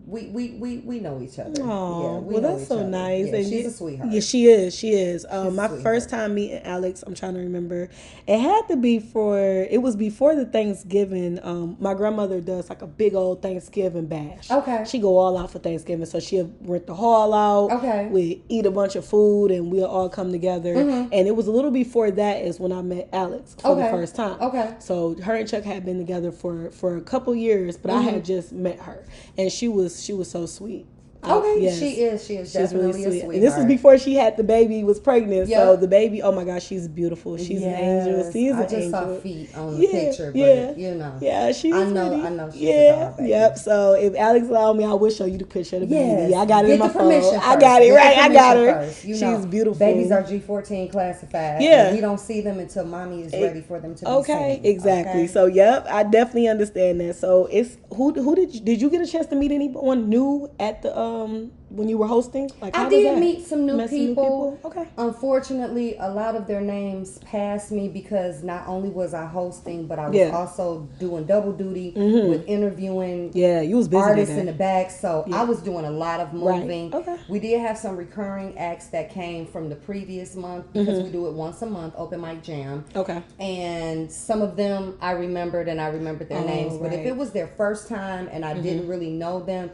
We, 0.06 0.26
we, 0.26 0.50
we, 0.50 0.78
we 0.78 1.00
know 1.00 1.20
each 1.22 1.38
other. 1.38 1.62
Oh, 1.62 2.02
yeah, 2.14 2.18
we 2.20 2.34
well, 2.34 2.42
that's 2.56 2.68
so 2.68 2.80
other. 2.80 2.88
nice. 2.88 3.28
Yeah, 3.28 3.36
And 3.36 3.44
she's 3.46 3.62
you- 3.62 3.68
a 3.68 3.70
sweetheart. 3.70 4.12
Yeah, 4.12 4.20
she 4.20 4.46
is. 4.46 4.74
She 4.76 4.90
is. 4.90 5.24
Um, 5.30 5.56
my 5.56 5.68
first 5.68 6.10
time 6.10 6.34
meeting 6.34 6.58
Alex, 6.62 7.02
I'm 7.06 7.14
trying 7.14 7.34
to 7.34 7.40
remember. 7.40 7.88
It 8.26 8.38
had 8.38 8.68
to 8.68 8.76
be 8.76 8.98
for. 8.98 9.38
It 9.38 9.80
was 9.80 9.96
before 9.96 10.34
the 10.34 10.44
Thanksgiving. 10.44 11.38
Um, 11.42 11.76
my 11.80 11.94
grandmother 11.94 12.40
does 12.42 12.68
like 12.68 12.82
a 12.82 12.86
big 12.86 13.14
old 13.14 13.40
Thanksgiving 13.40 14.06
bash. 14.06 14.50
Okay. 14.50 14.84
She 14.86 14.98
go 14.98 15.16
all 15.16 15.38
out 15.38 15.50
for 15.50 15.58
Thanksgiving, 15.58 16.04
so 16.06 16.20
she'll 16.20 16.52
rent 16.60 16.86
the 16.86 16.94
hall 16.94 17.32
out. 17.32 17.72
Okay. 17.78 18.08
We 18.10 18.42
eat 18.50 18.66
a 18.66 18.70
bunch 18.70 18.96
of 18.96 19.06
food, 19.06 19.50
and 19.52 19.72
we'll 19.72 19.86
all 19.86 20.08
come 20.10 20.32
together. 20.32 20.74
And 20.74 21.12
it 21.28 21.34
was 21.34 21.46
a 21.46 21.50
little 21.52 21.70
before 21.70 22.10
that 22.10 22.42
is 22.42 22.60
when 22.60 22.72
I 22.72 22.82
met 22.82 23.08
Alex 23.12 23.54
for 23.58 23.74
the 23.74 23.82
Mm-hmm. 23.84 23.94
First 23.96 24.16
time. 24.16 24.40
Okay. 24.40 24.74
So 24.80 25.14
her 25.22 25.34
and 25.34 25.48
Chuck 25.48 25.62
had 25.64 25.84
been 25.84 25.98
together 25.98 26.30
for 26.32 26.70
for 26.70 26.96
a 26.96 27.00
couple 27.00 27.34
years, 27.34 27.76
but 27.78 27.90
I 27.90 27.94
Mm-hmm. 27.94 28.08
had 28.14 28.24
just 28.24 28.52
met 28.52 28.78
her, 28.80 29.04
and 29.38 29.50
she 29.50 29.68
was 29.68 29.93
she 30.02 30.12
was 30.12 30.30
so 30.30 30.46
sweet. 30.46 30.86
Okay, 31.26 31.62
Yes. 31.62 31.78
she 31.78 31.86
is. 32.02 32.24
She 32.26 32.34
is 32.36 32.48
She's 32.48 32.52
definitely 32.52 33.02
really 33.04 33.20
a 33.20 33.24
sweet. 33.24 33.40
this 33.40 33.56
is 33.56 33.64
before 33.66 33.98
she 33.98 34.14
had 34.14 34.36
the 34.36 34.44
baby, 34.44 34.84
was 34.84 35.00
pregnant. 35.00 35.48
So 35.48 35.76
the 35.76 35.88
baby, 35.88 36.22
oh 36.22 36.32
my 36.32 36.44
gosh, 36.44 36.64
she's 36.66 36.86
beautiful. 36.88 37.36
She's 37.36 37.62
an 37.62 37.74
angel. 37.74 38.18
Yes, 38.18 38.32
She's 38.32 38.52
I 38.52 38.56
an 38.56 38.62
just 38.68 38.74
angel. 38.74 38.90
saw 39.16 39.20
feet 39.20 39.56
on 39.56 39.74
the 39.78 39.82
Yeah, 39.86 39.90
picture, 39.92 40.32
but 40.32 40.38
yeah. 40.38 40.72
you 40.76 40.94
know. 40.96 41.12
Yeah, 41.20 41.52
she's 41.52 41.74
I 41.74 41.84
know- 41.84 42.08
pretty. 42.08 42.22
I 42.24 42.28
know 42.30 42.50
yeah, 42.54 43.14
yep. 43.20 43.58
So 43.58 43.94
if 43.94 44.14
Alex 44.16 44.48
allowed 44.48 44.76
me, 44.76 44.84
I 44.84 44.92
will 44.92 45.10
show 45.10 45.24
you 45.24 45.38
the 45.38 45.46
picture 45.46 45.76
of 45.76 45.88
the 45.88 45.94
Yes. 45.94 46.20
baby. 46.22 46.34
I 46.34 46.44
got 46.46 46.64
it 46.64 46.68
Get 46.68 46.74
in 46.74 46.78
my 46.80 46.88
phone. 46.88 47.12
I 47.12 47.56
got 47.60 47.82
it 47.82 47.86
Get 47.86 47.94
right. 47.94 48.18
I 48.18 48.32
got 48.32 48.56
her. 48.56 48.72
first. 48.84 49.04
You 49.04 49.14
she's 49.14 49.20
know, 49.22 49.46
beautiful. 49.46 49.78
Babies 49.78 50.10
are 50.10 50.22
G14 50.22 50.90
classified. 50.90 51.62
Yeah. 51.62 51.92
We 51.94 52.00
don't 52.00 52.20
see 52.20 52.40
them 52.40 52.58
until 52.58 52.84
mommy 52.84 53.22
is 53.22 53.32
ready 53.32 53.60
for 53.60 53.78
them 53.80 53.94
to 53.94 54.04
be 54.04 54.10
Okay, 54.10 54.60
seen, 54.62 54.66
exactly. 54.72 55.22
okay? 55.22 55.26
So, 55.32 55.46
yep, 55.46 55.86
I 55.88 56.02
definitely 56.02 56.48
understand 56.48 57.00
that. 57.00 57.16
So, 57.16 57.46
it's 57.50 57.76
who 57.94 58.12
who 58.12 58.34
did 58.34 58.54
you, 58.54 58.60
did 58.60 58.80
you 58.82 58.90
get 58.90 59.00
a 59.00 59.06
chance 59.06 59.26
to 59.28 59.36
meet 59.36 59.52
anyone 59.52 60.08
new 60.08 60.50
at 60.58 60.82
the 60.82 60.96
um 60.98 61.13
when 61.18 61.88
you 61.88 61.98
were 61.98 62.06
hosting? 62.06 62.50
Like, 62.60 62.76
I 62.76 62.88
did 62.88 63.18
meet 63.18 63.44
some 63.46 63.66
new 63.66 63.72
some 63.72 63.78
new 63.78 63.88
people. 63.88 64.58
Okay. 64.64 64.86
Unfortunately, 64.96 65.96
a 65.98 66.10
lot 66.10 66.36
of 66.36 66.46
their 66.46 66.60
names 66.60 67.18
passed 67.18 67.72
me 67.72 67.88
because 67.88 68.42
not 68.42 68.66
only 68.68 68.88
was 68.90 69.14
I 69.14 69.26
hosting, 69.26 69.86
but 69.86 69.98
I 69.98 70.08
was 70.08 70.16
Yeah. 70.16 70.26
Mm-hmm. 70.26 70.36
also 70.36 70.88
doing 70.98 71.24
double 71.24 71.52
duty 71.52 71.92
with 71.96 72.44
interviewing 72.46 73.30
Yeah, 73.34 73.60
you 73.60 73.76
was 73.76 73.88
busy 73.88 74.02
artists 74.02 74.34
in 74.36 74.46
the 74.46 74.52
back. 74.52 74.90
So 74.90 75.24
I 75.32 75.44
was 75.44 75.60
doing 75.62 75.84
a 75.84 75.90
lot 75.90 76.20
of 76.20 76.32
Right. 76.34 76.60
moving. 76.62 76.94
Okay. 76.94 77.16
We 77.28 77.38
did 77.40 77.60
have 77.60 77.78
some 77.78 77.96
recurring 77.96 78.56
acts 78.58 78.88
that 78.88 79.10
came 79.10 79.46
from 79.46 79.68
the 79.68 79.76
previous 79.76 80.34
month 80.36 80.66
because 80.72 80.88
Mm-hmm. 80.98 81.04
we 81.06 81.12
do 81.12 81.26
it 81.26 81.32
once 81.32 81.62
a 81.62 81.66
month, 81.66 81.94
open 81.96 82.20
mic 82.20 82.42
jam. 82.42 82.84
Okay. 82.94 83.22
And 83.40 84.10
some 84.10 84.42
of 84.42 84.56
them 84.56 84.96
I 85.00 85.12
remembered 85.12 85.68
and 85.68 85.80
I 85.80 85.88
remembered 85.88 86.28
their 86.28 86.38
Oh, 86.42 86.46
names. 86.46 86.78
But 86.78 86.92
if. 86.92 87.00
Mm-hmm. 87.00 87.08
it 87.08 87.16
was 87.16 87.30
their 87.32 87.46
first 87.48 87.88
time 87.88 88.28
and 88.30 88.44
I 88.44 88.54
didn't 88.54 88.88
really 88.88 89.10
know 89.10 89.40
them, 89.40 89.70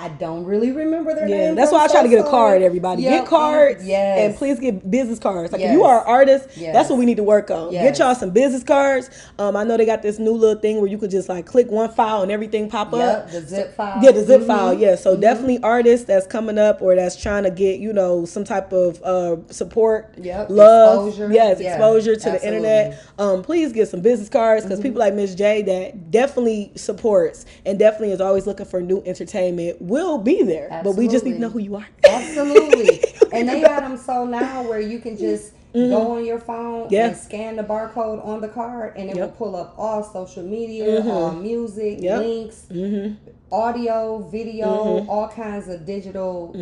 I 0.00 0.08
don't 0.10 0.44
really 0.44 0.70
remember 0.70 1.12
their 1.12 1.26
Yeah, 1.28 1.36
names. 1.46 1.56
that's 1.56 1.72
why 1.72 1.84
I 1.84 1.88
try 1.88 2.04
to 2.04 2.08
get 2.08 2.24
a 2.24 2.30
card, 2.30 2.62
everybody. 2.62 3.02
Yep, 3.02 3.12
Get 3.22 3.26
cards. 3.26 3.84
Yes. 3.84 4.18
And 4.20 4.36
please 4.36 4.60
get 4.60 4.88
business 4.88 5.18
cards. 5.18 5.52
Like 5.52 5.60
if 5.60 5.72
you 5.72 5.82
are 5.82 5.98
an 6.02 6.04
artist, 6.06 6.50
Yes. 6.56 6.72
that's 6.72 6.88
what 6.88 7.00
we 7.00 7.04
need 7.04 7.16
to 7.16 7.24
work 7.24 7.50
on. 7.50 7.72
Get 7.72 7.98
y'all 7.98 8.14
some 8.14 8.30
business 8.30 8.62
cards. 8.62 9.10
Um, 9.40 9.56
I 9.56 9.64
know 9.64 9.76
they 9.76 9.84
got 9.86 10.02
this 10.02 10.20
new 10.20 10.30
little 10.32 10.60
thing 10.60 10.76
where 10.80 10.86
you 10.88 10.98
could 10.98 11.10
just 11.10 11.28
like 11.28 11.46
click 11.46 11.68
one 11.68 11.90
file 11.90 12.22
and 12.22 12.30
everything 12.30 12.70
pop 12.70 12.92
up. 12.92 12.98
Yep, 12.98 13.30
the 13.32 13.40
zip 13.40 13.74
file. 13.76 14.04
Yeah, 14.04 14.12
the 14.12 14.24
zip 14.24 14.42
Mhm. 14.42 14.46
file. 14.46 14.74
Yeah, 14.74 14.94
so 14.94 15.16
definitely 15.16 15.58
artists 15.64 16.06
that's 16.06 16.28
coming 16.28 16.58
up 16.58 16.80
or 16.80 16.94
that's 16.94 17.16
trying 17.16 17.42
to 17.42 17.50
get 17.50 17.80
you 17.80 17.92
know 17.92 18.24
some 18.24 18.44
type 18.44 18.72
of 18.72 19.02
uh, 19.02 19.36
support, 19.50 20.14
Yep, 20.22 20.46
love, 20.50 21.08
exposure. 21.08 21.32
yes, 21.32 21.60
Yeah, 21.60 21.70
exposure 21.72 22.14
to 22.14 22.30
the 22.30 22.46
internet. 22.46 22.98
Um, 23.18 23.42
please 23.42 23.72
get 23.72 23.88
some 23.88 24.00
business 24.00 24.28
cards 24.28 24.64
because 24.64 24.78
people 24.80 25.00
like 25.00 25.14
Miss 25.14 25.34
J 25.34 25.62
that 25.62 26.12
definitely 26.12 26.70
supports 26.76 27.46
and 27.66 27.80
definitely 27.80 28.12
is 28.12 28.20
always 28.20 28.46
looking 28.46 28.66
for 28.66 28.80
new 28.80 29.02
entertainment 29.04 29.80
will 29.88 30.18
be 30.18 30.42
there. 30.42 30.68
But 30.84 30.92
we 30.96 31.08
just 31.08 31.24
need 31.24 31.34
to 31.34 31.38
know 31.38 31.48
who 31.48 31.58
you 31.58 31.76
are. 31.76 31.86
Absolutely. 32.08 33.02
and 33.32 33.48
they 33.48 33.60
got 33.60 33.80
them 33.82 33.96
so 33.96 34.24
now 34.24 34.62
where 34.62 34.80
you 34.80 34.98
can 34.98 35.16
just 35.16 35.52
mm-hmm. 35.74 35.90
go 35.90 36.16
on 36.16 36.24
your 36.24 36.38
phone 36.38 36.68
Mm-hmm. 36.84 36.94
Yeah. 36.94 37.08
and 37.08 37.16
scan 37.16 37.56
the 37.56 37.62
barcode 37.64 38.24
on 38.24 38.40
the 38.40 38.48
card 38.48 38.94
and 38.96 39.10
it 39.10 39.16
Yep. 39.16 39.24
will 39.26 39.36
pull 39.36 39.56
up 39.56 39.74
all 39.78 40.02
social 40.02 40.42
media, 40.42 41.00
mm-hmm. 41.00 41.10
all 41.10 41.32
music, 41.32 41.98
Yep. 42.00 42.18
links, 42.18 42.66
mm-hmm. 42.70 43.14
audio, 43.52 44.18
video, 44.28 45.06
all 45.06 45.28
kinds 45.28 45.68
of 45.68 45.84
digital 45.84 46.54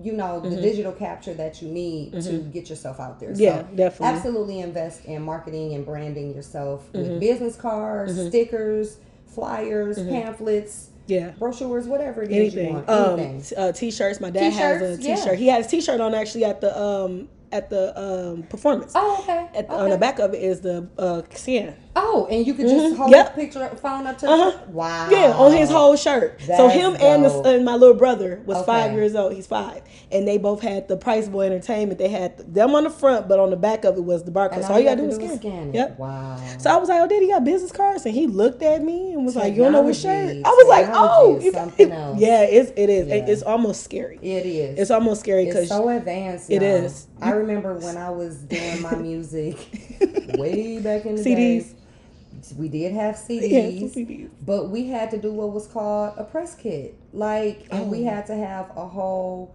you 0.00 0.12
know 0.12 0.38
the 0.40 0.54
digital 0.60 0.92
capture 0.92 1.34
that 1.34 1.60
you 1.60 1.68
need 1.68 2.12
to 2.22 2.38
get 2.52 2.70
yourself 2.70 3.00
out 3.00 3.18
there. 3.18 3.30
Mm-hmm. 3.30 3.42
Yeah, 3.42 3.62
so 3.68 3.76
definitely. 3.76 4.16
Absolutely 4.16 4.60
invest 4.60 5.04
in 5.06 5.22
marketing 5.22 5.74
and 5.74 5.84
branding 5.84 6.34
yourself 6.34 6.86
Mm-hmm. 6.92 6.98
with 6.98 7.20
business 7.20 7.56
cards, 7.56 8.28
stickers, 8.28 8.98
flyers, 9.26 9.98
pamphlets, 9.98 10.90
Yeah. 11.08 11.30
brochures, 11.38 11.86
whatever 11.88 12.22
it 12.22 12.30
is 12.30 12.54
you 12.54 12.60
Anything. 12.60 12.74
want. 12.74 12.88
Um, 12.88 13.18
Anything. 13.18 13.42
t- 13.42 13.56
uh, 13.56 13.72
t-shirts. 13.72 14.20
My 14.20 14.30
dad 14.30 14.52
has 14.52 14.80
a 14.82 14.96
T-shirts, 14.96 15.06
yeah. 15.06 15.14
t-shirt. 15.16 15.38
He 15.38 15.46
had 15.48 15.62
his 15.62 15.70
t-shirt 15.70 16.00
on 16.00 16.14
actually 16.14 16.44
at 16.44 16.60
the 16.60 16.78
um 16.80 17.28
at 17.50 17.70
the 17.70 17.98
um 17.98 18.42
performance. 18.44 18.92
oh, 18.94 19.18
okay. 19.22 19.48
At, 19.58 19.64
okay. 19.64 19.74
On 19.74 19.88
the 19.90 19.98
back 19.98 20.18
of 20.20 20.34
it 20.34 20.42
is 20.42 20.60
the 20.60 20.86
uh 20.98 21.22
Sian. 21.34 21.74
Oh, 22.00 22.28
and 22.30 22.46
you 22.46 22.54
could 22.54 22.68
just 22.68 22.96
hold 22.96 23.10
Yep. 23.10 23.34
the 23.34 23.40
picture 23.40 23.68
phone 23.82 24.06
up 24.06 24.18
to 24.18 24.28
Uh-huh. 24.30 24.50
the 24.66 24.72
Wow. 24.72 25.08
Yeah, 25.10 25.32
on 25.36 25.52
his 25.52 25.68
whole 25.68 25.96
shirt. 25.96 26.40
so 26.42 26.68
him 26.68 26.96
and, 27.00 27.24
the, 27.24 27.42
and 27.44 27.64
my 27.64 27.74
little 27.74 27.96
brother 27.96 28.40
was 28.46 28.64
five 28.64 28.92
years 28.92 29.14
old. 29.16 29.32
He's 29.32 29.46
five, 29.46 29.82
and 30.12 30.26
they 30.28 30.38
both 30.38 30.60
had 30.60 30.86
the 30.88 30.96
Price 30.96 31.28
Boy 31.28 31.46
Entertainment. 31.46 31.98
They 31.98 32.08
had 32.08 32.38
them 32.54 32.74
on 32.74 32.84
the 32.84 32.90
front, 32.90 33.26
but 33.28 33.38
on 33.40 33.50
the 33.50 33.56
back 33.56 33.84
of 33.84 33.96
it 33.96 34.04
was 34.04 34.22
the 34.22 34.30
barcode. 34.30 34.64
So 34.64 34.72
all 34.74 34.78
you 34.78 34.84
gotta 34.84 35.02
do 35.02 35.08
is 35.08 35.16
scan. 35.38 35.68
it. 35.70 35.74
Yep. 35.74 35.98
Wow. 35.98 36.36
So 36.58 36.70
I 36.70 36.76
was 36.76 36.88
like, 36.88 37.00
"Oh, 37.00 37.06
Daddy, 37.08 37.26
you 37.26 37.32
got 37.32 37.44
business 37.44 37.72
cards?" 37.72 38.06
And 38.06 38.14
he 38.14 38.26
looked 38.26 38.62
at 38.62 38.82
me 38.82 39.12
and 39.12 39.24
was 39.24 39.34
like, 39.36 39.54
"You 39.54 39.62
don't 39.64 39.72
know 39.72 39.82
what 39.82 39.96
shirt?" 39.96 40.36
I 40.44 40.48
was 40.50 40.66
like, 40.68 40.86
"Oh, 40.92 41.38
Technology 41.40 41.46
is 41.48 41.54
something 41.54 41.92
else. 41.92 42.18
Yeah, 42.20 42.42
it's 42.42 42.72
it 42.76 42.88
is. 42.90 43.08
Yeah. 43.08 43.14
It's 43.26 43.42
almost 43.42 43.82
scary. 43.82 44.18
it 44.22 44.46
is. 44.46 44.78
It's 44.78 44.90
almost 44.90 45.20
scary 45.20 45.46
because 45.46 45.68
so 45.68 45.88
advanced. 45.88 46.50
It 46.50 46.60
now. 46.60 46.66
is. 46.68 47.06
I 47.20 47.30
remember 47.32 47.74
when 47.74 47.96
I 47.96 48.10
was 48.10 48.36
doing 48.36 48.82
my 48.82 48.94
music 48.94 49.56
way 50.38 50.78
back 50.80 51.04
in 51.06 51.16
the 51.16 51.22
CDs. 51.22 51.64
day. 51.70 51.74
We 52.56 52.68
did 52.68 52.92
have 52.92 53.14
CDs, 53.28 53.94
CDs. 53.94 54.28
but 54.44 54.70
we 54.70 54.86
had 54.88 55.10
to 55.12 55.18
do 55.18 55.32
what 55.32 55.50
was 55.52 55.66
called 55.66 56.14
a 56.16 56.24
press 56.24 56.54
kit. 56.54 56.94
Like, 57.12 57.66
and 57.70 57.90
we 57.90 58.06
Oh. 58.06 58.10
had 58.10 58.26
to 58.26 58.34
have 58.36 58.70
a 58.76 58.86
whole 58.86 59.54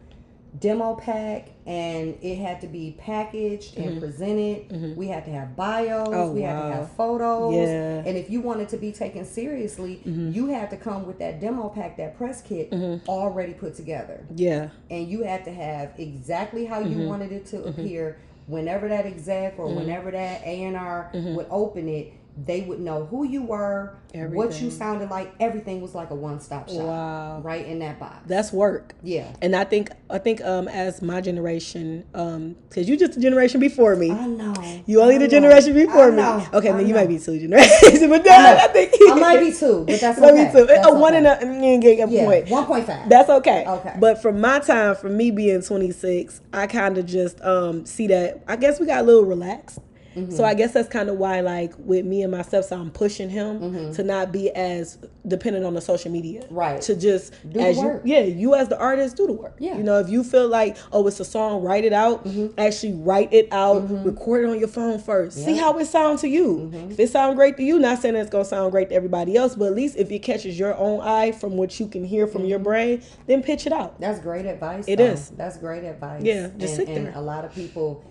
demo 0.60 0.94
pack, 0.96 1.50
and 1.66 2.16
it 2.22 2.36
had 2.38 2.62
to 2.62 2.68
be 2.68 2.96
packaged 3.00 3.76
and 3.76 4.00
presented. 4.00 4.96
We 4.96 5.08
had 5.08 5.26
to 5.26 5.32
have 5.32 5.56
bios. 5.56 6.08
Mm-hmm. 6.10 6.14
Oh, 6.20 6.32
we 6.32 6.42
had 6.42 6.60
wow. 6.60 6.70
to 6.70 6.76
have 6.76 6.92
photos. 6.92 7.56
Yeah. 7.56 7.64
Mm-hmm. 7.66 8.08
And 8.08 8.18
if 8.18 8.30
you 8.30 8.40
wanted 8.42 8.70
to 8.70 8.78
be 8.78 8.92
taken 8.92 9.26
seriously, 9.26 10.02
you 10.06 10.46
had 10.48 10.70
to 10.70 10.78
come 10.78 11.08
with 11.08 11.18
that 11.20 11.42
demo 11.42 11.70
pack, 11.70 11.98
that 11.98 12.16
press 12.18 12.42
kit 12.44 12.72
already 13.08 13.54
put 13.54 13.76
together 13.76 14.24
yeah, 14.36 14.70
and 14.92 15.08
you 15.08 15.24
had 15.24 15.44
to 15.46 15.52
have 15.52 15.92
exactly 15.98 16.66
how 16.66 16.82
Mm-hmm. 16.84 17.02
you 17.02 17.08
wanted 17.08 17.32
it 17.32 17.46
to 17.48 17.64
appear 17.64 18.18
whenever 18.46 18.88
that 18.90 19.06
exec 19.08 19.56
or 19.58 19.74
whenever 19.74 20.12
that 20.12 20.42
a&r 20.46 21.10
Mm-hmm. 21.14 21.34
would 21.36 21.48
open 21.50 21.88
it 21.90 22.14
they 22.36 22.62
would 22.62 22.80
know 22.80 23.06
who 23.06 23.24
you 23.26 23.44
were 23.44 23.96
what 24.14 24.60
you 24.62 24.70
sounded 24.70 25.10
like 25.10 25.34
everything 25.40 25.82
was 25.82 25.94
like 25.96 26.10
a 26.12 26.16
one-stop 26.16 26.68
shop 26.70 26.78
Wow. 26.78 27.42
right 27.42 27.66
in 27.66 27.80
that 27.80 28.00
box 28.00 28.18
that's 28.28 28.52
work. 28.52 28.94
yeah 29.04 29.34
And 29.42 29.56
I 29.56 29.64
think 29.64 29.90
I 30.10 30.18
think 30.20 30.42
um 30.42 30.68
as 30.68 31.02
my 31.02 31.22
generation, 31.22 32.06
um, 32.14 32.56
because 32.70 32.88
you 32.88 32.98
just 32.98 33.18
a 33.18 33.20
generation 33.20 33.60
before 33.60 33.96
me. 33.96 34.12
i 34.12 34.26
know 34.28 34.54
You 34.86 35.02
only 35.02 35.16
I 35.16 35.20
the 35.20 35.28
generation 35.28 35.74
before 35.74 36.12
I 36.12 36.38
me. 36.38 36.48
Okay, 36.54 36.70
I 36.70 36.78
then 36.78 36.88
you 36.88 36.94
might 36.94 37.08
be 37.08 37.20
two 37.20 37.40
generations, 37.40 38.00
but 38.08 38.24
then 38.24 38.58
I, 38.60 38.68
think 38.68 38.94
i 39.10 39.16
might 39.16 39.40
be 39.40 39.52
two 39.52 39.84
but 39.86 40.00
that's 40.00 40.20
Might 40.24 40.34
okay 40.34 40.46
be 40.46 40.52
two. 40.60 40.66
That's 40.66 40.88
a 40.88 40.94
one 40.94 41.16
and 41.16 41.28
a 41.28 41.40
you 41.44 42.04
a 42.04 42.10
yeah, 42.10 42.26
point. 42.26 42.46
1.5 42.48 43.10
That's 43.10 43.30
okay. 43.30 43.66
Okay. 43.68 43.96
But 44.00 44.22
from 44.22 44.40
my 44.40 44.60
time, 44.60 44.96
from 44.96 45.18
me 45.18 45.32
being 45.32 45.62
26, 45.62 46.42
I 46.54 46.68
kind 46.68 46.98
of 46.98 47.06
just 47.06 47.42
um 47.42 47.86
see 47.86 48.08
that. 48.08 48.44
I 48.48 48.56
guess 48.56 48.80
we 48.80 48.86
got 48.86 49.02
a 49.02 49.04
little 49.04 49.26
relaxed. 49.26 49.80
Mm-hmm. 50.16 50.32
So 50.32 50.44
I 50.44 50.54
guess 50.54 50.74
that's 50.74 50.90
kind 50.90 51.10
of 51.10 51.18
why, 51.18 51.42
like 51.42 51.74
with 51.78 52.06
me 52.06 52.22
and 52.24 52.32
my 52.32 52.42
stepson, 52.42 52.80
I'm 52.80 52.92
pushing 52.92 53.30
him 53.30 53.94
to 53.94 54.04
not 54.04 54.32
be 54.32 54.50
as 54.52 54.98
dependent 55.28 55.66
on 55.66 55.74
the 55.74 55.82
social 55.82 56.12
media. 56.12 56.42
Mm-hmm. 56.44 56.56
Right. 56.56 56.82
To 56.82 56.96
just 56.96 57.32
Do 57.44 57.60
the 57.60 57.62
as 57.68 57.78
you, 57.78 57.84
work. 57.84 58.02
yeah, 58.06 58.20
you 58.22 58.56
as 58.56 58.70
the 58.70 58.78
artist 58.80 59.18
do 59.18 59.28
the 59.28 59.34
work. 59.34 59.56
Yeah. 59.60 59.78
You 59.78 59.84
know, 59.84 60.00
if 60.00 60.10
you 60.10 60.24
feel 60.24 60.48
like 60.48 60.78
oh, 60.92 61.06
it's 61.08 61.20
a 61.20 61.26
song, 61.26 61.62
write 61.62 61.84
it 61.86 61.94
out. 61.94 62.26
Mm-hmm. 62.26 62.60
Actually, 62.60 62.94
write 62.94 63.32
it 63.34 63.48
out. 63.52 63.90
Record 64.06 64.46
it 64.46 64.50
on 64.50 64.60
your 64.60 64.68
phone 64.68 65.00
first. 65.00 65.44
See 65.44 65.58
how 65.58 65.78
it 65.80 65.86
sounds 65.86 66.22
to 66.22 66.28
you. 66.28 66.72
Mm-hmm. 66.74 66.92
If 66.92 67.00
it 67.00 67.10
sounds 67.10 67.36
great 67.36 67.58
to 67.58 67.64
you, 67.64 67.80
not 67.80 68.00
saying 68.00 68.16
it's 68.16 68.30
gonna 68.30 68.46
sound 68.46 68.72
great 68.72 68.90
to 68.90 68.96
everybody 68.96 69.36
else, 69.36 69.56
but 69.56 69.66
at 69.66 69.76
least 69.76 69.98
if 69.98 70.12
it 70.12 70.20
catches 70.20 70.58
your 70.58 70.76
own 70.78 71.02
eye 71.02 71.32
from 71.32 71.58
what 71.58 71.80
you 71.80 71.88
can 71.88 72.04
hear 72.04 72.26
from 72.28 72.46
your 72.46 72.54
Mm-hmm. 72.54 72.64
brain, 72.64 73.04
then 73.28 73.42
pitch 73.44 73.66
it 73.66 73.74
out. 73.74 74.00
That's 74.00 74.20
great 74.20 74.46
advice. 74.46 74.86
It 74.88 74.98
though. 74.98 75.06
is. 75.06 75.30
That's 75.32 75.58
great 75.58 75.84
advice. 75.84 76.22
Yeah, 76.24 76.50
just 76.58 76.78
and, 76.78 76.88
sit 76.88 76.88
there. 76.88 77.06
Mm-hmm. 77.08 77.18
a 77.18 77.22
lot 77.22 77.44
of 77.46 77.54
people, 77.54 78.04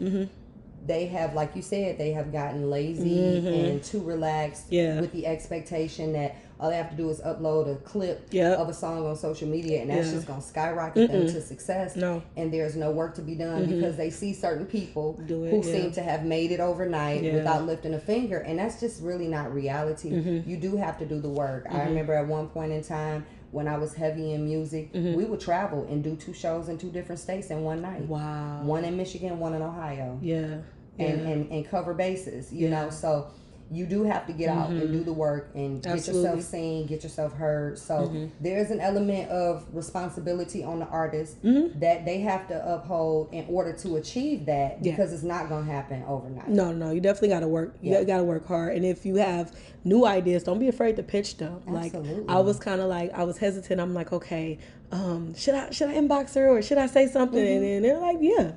they 0.84 1.06
have, 1.06 1.34
like 1.34 1.54
you 1.54 1.62
said, 1.62 1.96
they 1.98 2.10
have 2.12 2.32
gotten 2.32 2.68
lazy 2.70 3.36
and 3.70 3.82
too 3.82 4.02
relaxed 4.02 4.66
Mm-hmm. 4.66 4.74
Yeah. 4.74 5.00
with 5.00 5.12
the 5.12 5.26
expectation 5.26 6.12
that 6.14 6.36
all 6.58 6.70
they 6.70 6.76
have 6.76 6.90
to 6.90 6.96
do 6.96 7.08
is 7.10 7.20
upload 7.20 7.70
a 7.72 7.76
clip 7.76 8.28
Yep. 8.30 8.58
of 8.58 8.68
a 8.68 8.74
song 8.74 9.04
on 9.06 9.16
social 9.16 9.48
media 9.48 9.80
and 9.80 9.90
that's 9.90 10.08
Yeah. 10.08 10.14
just 10.14 10.26
going 10.26 10.40
to 10.40 10.46
skyrocket 10.46 11.10
them 11.10 11.26
to 11.26 11.40
success. 11.40 11.96
No. 11.96 12.16
Mm-hmm. 12.16 12.40
And 12.40 12.52
there's 12.52 12.76
no 12.76 12.90
work 12.90 13.14
to 13.16 13.22
be 13.22 13.34
done 13.34 13.66
because 13.66 13.96
they 13.96 14.10
see 14.10 14.32
certain 14.32 14.66
people 14.66 15.18
it, 15.20 15.28
who 15.28 15.56
yeah. 15.56 15.62
seem 15.62 15.92
to 15.92 16.02
have 16.02 16.24
made 16.24 16.50
it 16.52 16.60
overnight. 16.60 17.22
Mm-hmm. 17.22 17.36
without 17.36 17.66
lifting 17.66 17.94
a 17.94 17.98
finger. 18.00 18.38
And 18.38 18.58
that's 18.58 18.78
just 18.80 19.02
really 19.02 19.26
not 19.28 19.52
reality. 19.52 20.10
You 20.46 20.56
do 20.56 20.76
have 20.76 20.98
to 20.98 21.06
do 21.06 21.20
the 21.20 21.28
work. 21.28 21.66
I 21.70 21.82
remember 21.84 22.12
at 22.14 22.26
one 22.26 22.48
point 22.48 22.72
in 22.72 22.82
time, 22.82 23.24
when 23.52 23.68
I 23.68 23.78
was 23.78 23.94
heavy 23.94 24.32
in 24.32 24.44
music, 24.44 24.92
Mm-hmm. 24.92 25.14
we 25.14 25.24
would 25.24 25.40
travel 25.40 25.86
and 25.88 26.02
do 26.02 26.16
two 26.16 26.32
shows 26.32 26.68
in 26.68 26.78
two 26.78 26.90
different 26.90 27.20
states 27.20 27.50
in 27.50 27.62
one 27.62 27.80
night. 27.82 28.02
Wow. 28.02 28.62
One 28.62 28.84
in 28.84 28.96
Michigan, 28.96 29.38
one 29.38 29.54
in 29.54 29.62
Ohio. 29.62 30.18
Yeah. 30.20 30.58
Yeah. 30.98 31.06
And, 31.06 31.20
and 31.32 31.50
and 31.52 31.68
cover 31.68 31.94
bases, 31.94 32.52
you 32.52 32.68
Yeah. 32.68 32.84
Know. 32.84 32.90
So 32.90 33.28
you 33.72 33.86
do 33.86 34.04
have 34.04 34.26
to 34.26 34.32
get 34.32 34.48
out 34.50 34.70
and 34.70 34.92
do 34.92 35.02
the 35.02 35.12
work 35.12 35.50
and 35.54 35.82
get 35.82 35.92
Absolutely. 35.94 36.28
Mm-hmm. 36.28 36.36
yourself 36.36 36.50
seen, 36.50 36.86
get 36.86 37.02
yourself 37.02 37.32
heard. 37.32 37.78
So 37.78 38.28
there's 38.40 38.70
an 38.70 38.80
element 38.80 39.30
of 39.30 39.66
responsibility 39.72 40.62
on 40.64 40.78
the 40.80 40.86
artist 40.86 41.42
Mm-hmm. 41.42 41.78
that 41.80 42.04
they 42.04 42.20
have 42.20 42.46
to 42.48 42.74
uphold 42.74 43.32
in 43.32 43.46
order 43.48 43.72
to 43.74 43.96
achieve 43.96 44.46
that 44.46 44.78
Yeah. 44.82 44.92
because 44.92 45.12
it's 45.12 45.22
not 45.22 45.48
going 45.48 45.66
to 45.66 45.72
happen 45.72 46.02
overnight. 46.06 46.48
No, 46.48 46.72
no, 46.72 46.90
you 46.90 47.00
definitely 47.00 47.28
got 47.30 47.40
to 47.40 47.48
work. 47.48 47.74
You 47.80 47.92
Yeah. 47.92 48.04
got 48.04 48.18
to 48.18 48.24
work 48.24 48.46
hard. 48.46 48.76
And 48.76 48.84
if 48.84 49.06
you 49.06 49.16
have 49.16 49.52
new 49.84 50.04
ideas, 50.06 50.42
don't 50.44 50.58
be 50.58 50.68
afraid 50.68 50.96
to 50.96 51.02
pitch 51.02 51.36
them. 51.38 51.62
Like 51.66 51.94
I 52.28 52.40
was 52.40 52.58
kind 52.58 52.80
of 52.80 52.88
like 52.88 53.12
I 53.12 53.24
was 53.24 53.38
hesitant. 53.38 53.80
I'm 53.80 53.94
like, 53.94 54.12
okay, 54.12 54.58
um, 54.90 55.34
should 55.34 55.54
I 55.54 55.70
should 55.70 55.88
I 55.88 55.94
inbox 55.94 56.34
her 56.34 56.48
or 56.48 56.60
should 56.62 56.78
I 56.78 56.86
say 56.86 57.06
something? 57.08 57.38
And 57.46 57.62
then 57.64 57.82
they're 57.82 57.98
like, 57.98 58.18
yeah. 58.20 58.52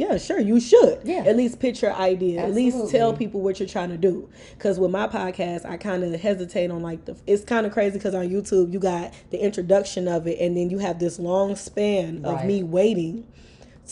Yeah, 0.00 0.16
sure, 0.16 0.40
you 0.40 0.58
should. 0.60 1.00
Yeah. 1.04 1.24
At 1.26 1.36
least 1.36 1.60
pitch 1.60 1.82
your 1.82 1.92
idea. 1.92 2.40
At 2.42 2.54
least 2.54 2.90
tell 2.90 3.12
people 3.12 3.40
what 3.42 3.60
you're 3.60 3.68
trying 3.68 3.90
to 3.90 3.98
do. 3.98 4.28
Because 4.56 4.78
with 4.78 4.90
my 4.90 5.06
podcast, 5.06 5.66
I 5.66 5.76
kind 5.76 6.02
of 6.02 6.18
hesitate 6.18 6.70
on 6.70 6.80
like 6.82 7.04
the. 7.04 7.16
It's 7.26 7.44
kind 7.44 7.66
of 7.66 7.72
crazy 7.72 7.98
because 7.98 8.14
on 8.14 8.28
YouTube 8.28 8.72
you 8.72 8.78
got 8.78 9.12
the 9.30 9.38
introduction 9.42 10.08
of 10.08 10.26
it, 10.26 10.38
and 10.40 10.56
then 10.56 10.70
you 10.70 10.78
have 10.78 10.98
this 10.98 11.18
long 11.18 11.54
span 11.54 12.24
of 12.24 12.36
Right. 12.36 12.46
me 12.46 12.62
waiting 12.62 13.26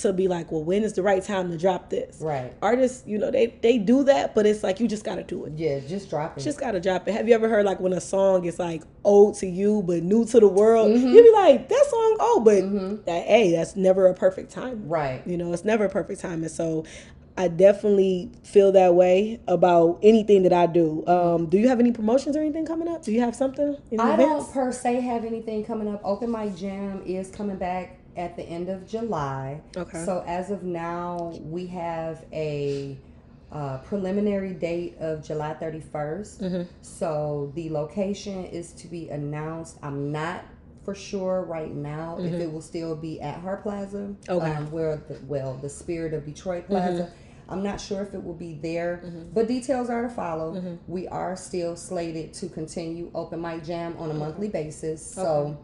to 0.03 0.13
be 0.13 0.29
like, 0.29 0.51
well, 0.53 0.63
when 0.63 0.83
is 0.83 0.95
the 0.95 1.03
right 1.03 1.23
time 1.23 1.51
to 1.51 1.59
drop 1.59 1.91
this? 1.91 2.19
Right. 2.21 2.53
artists, 2.63 3.03
you 3.07 3.19
know, 3.19 3.31
they 3.31 3.47
they 3.63 3.79
do 3.79 4.05
that, 4.05 4.35
but 4.35 4.47
it's 4.47 4.63
like 4.63 4.81
you 4.81 4.89
just 4.89 5.05
gotta 5.05 5.25
do 5.25 5.45
it. 5.45 5.53
Yeah, 5.57 5.81
just 5.81 6.11
drop 6.11 6.39
it. 6.39 6.43
Just 6.43 6.61
gotta 6.61 6.81
drop 6.81 7.09
it. 7.09 7.13
Have 7.13 7.29
you 7.29 7.35
ever 7.35 7.49
heard 7.49 7.65
like 7.65 7.81
when 7.81 7.93
a 7.93 8.01
song 8.01 8.45
is 8.45 8.59
like 8.59 8.83
old 9.05 9.37
to 9.37 9.47
you 9.47 9.83
but 9.87 10.03
new 10.03 10.25
to 10.27 10.41
the 10.41 10.49
world? 10.49 10.91
Mm-hmm. 10.91 11.09
You 11.09 11.23
be 11.23 11.31
like, 11.33 11.69
that 11.69 11.87
song 11.89 12.17
old, 12.21 12.45
but 12.45 13.07
that 13.07 13.27
hey, 13.27 13.53
that's 13.53 13.77
never 13.77 14.07
a 14.07 14.15
perfect 14.15 14.51
time. 14.51 14.89
right. 14.89 15.27
You 15.27 15.37
know, 15.37 15.53
it's 15.53 15.65
never 15.65 15.85
a 15.85 15.91
perfect 15.91 16.21
time, 16.21 16.43
and 16.43 16.51
so. 16.51 16.85
I 17.37 17.47
definitely 17.47 18.33
feel 18.43 18.73
that 18.73 18.97
way 18.97 19.39
about 19.47 20.01
anything 20.03 20.43
that 20.43 20.53
I 20.53 20.67
do. 20.67 21.07
Um, 21.07 21.47
do 21.47 21.57
you 21.57 21.69
have 21.69 21.79
any 21.79 21.93
promotions 21.93 22.37
or 22.37 22.41
anything 22.41 22.67
coming 22.67 22.89
up? 22.89 23.05
Do 23.05 23.13
you 23.13 23.21
have 23.21 23.37
something? 23.37 23.77
I 23.97 24.15
events? 24.15 24.19
don't 24.19 24.53
per 24.53 24.73
se 24.73 25.03
have 25.03 25.25
anything 25.25 25.65
coming 25.65 25.87
up. 25.87 26.01
Open 26.03 26.33
Mic 26.33 26.57
Jam 26.57 27.01
is 27.07 27.31
coming 27.31 27.55
back 27.55 27.98
at 28.19 28.37
the 28.37 28.43
end 28.43 28.69
of 28.69 28.87
July. 28.87 29.63
Okay. 29.77 30.05
So 30.05 30.25
as 30.27 30.51
of 30.51 30.65
now, 30.65 31.33
we 31.41 31.67
have 31.69 32.25
a 32.33 32.99
uh, 33.51 33.79
preliminary 33.79 34.53
date 34.53 34.97
of 34.99 35.25
July 35.25 35.55
31st. 35.55 36.43
Mm-hmm. 36.43 36.63
So 36.83 37.53
the 37.55 37.71
location 37.71 38.45
is 38.45 38.73
to 38.73 38.89
be 38.89 39.09
announced. 39.09 39.79
I'm 39.83 40.13
not 40.13 40.45
for 40.85 40.95
sure 40.95 41.43
right 41.43 41.75
now 41.75 42.17
if 42.19 42.33
it 42.33 42.51
will 42.51 42.63
still 42.63 42.97
be 42.97 43.21
at 43.21 43.41
Hart 43.41 43.63
Plaza. 43.63 43.97
Mm-hmm. 43.97 44.33
Okay. 44.33 44.47
Mm-hmm. 44.47 44.65
Um, 44.65 44.71
where 44.71 44.97
the, 44.97 45.19
well, 45.27 45.55
the 45.55 45.71
Spirit 45.71 46.13
of 46.13 46.27
Detroit 46.27 46.67
Plaza. 46.67 47.11
I'm 47.51 47.63
not 47.63 47.81
sure 47.81 48.03
if 48.03 48.13
it 48.13 48.23
will 48.23 48.35
be 48.35 48.59
there, 48.61 49.03
but 49.33 49.49
details 49.49 49.89
are 49.89 50.03
to 50.03 50.11
follow. 50.11 50.57
Mm-hmm. 50.57 50.75
We 50.87 51.09
are 51.09 51.35
still 51.35 51.77
slated 51.77 52.35
to 52.35 52.49
continue 52.51 53.11
Open 53.15 53.41
Mic 53.41 53.65
Jam 53.65 53.97
on 53.99 54.11
a 54.11 54.15
monthly 54.15 54.49
basis. 54.49 55.15
So 55.15 55.59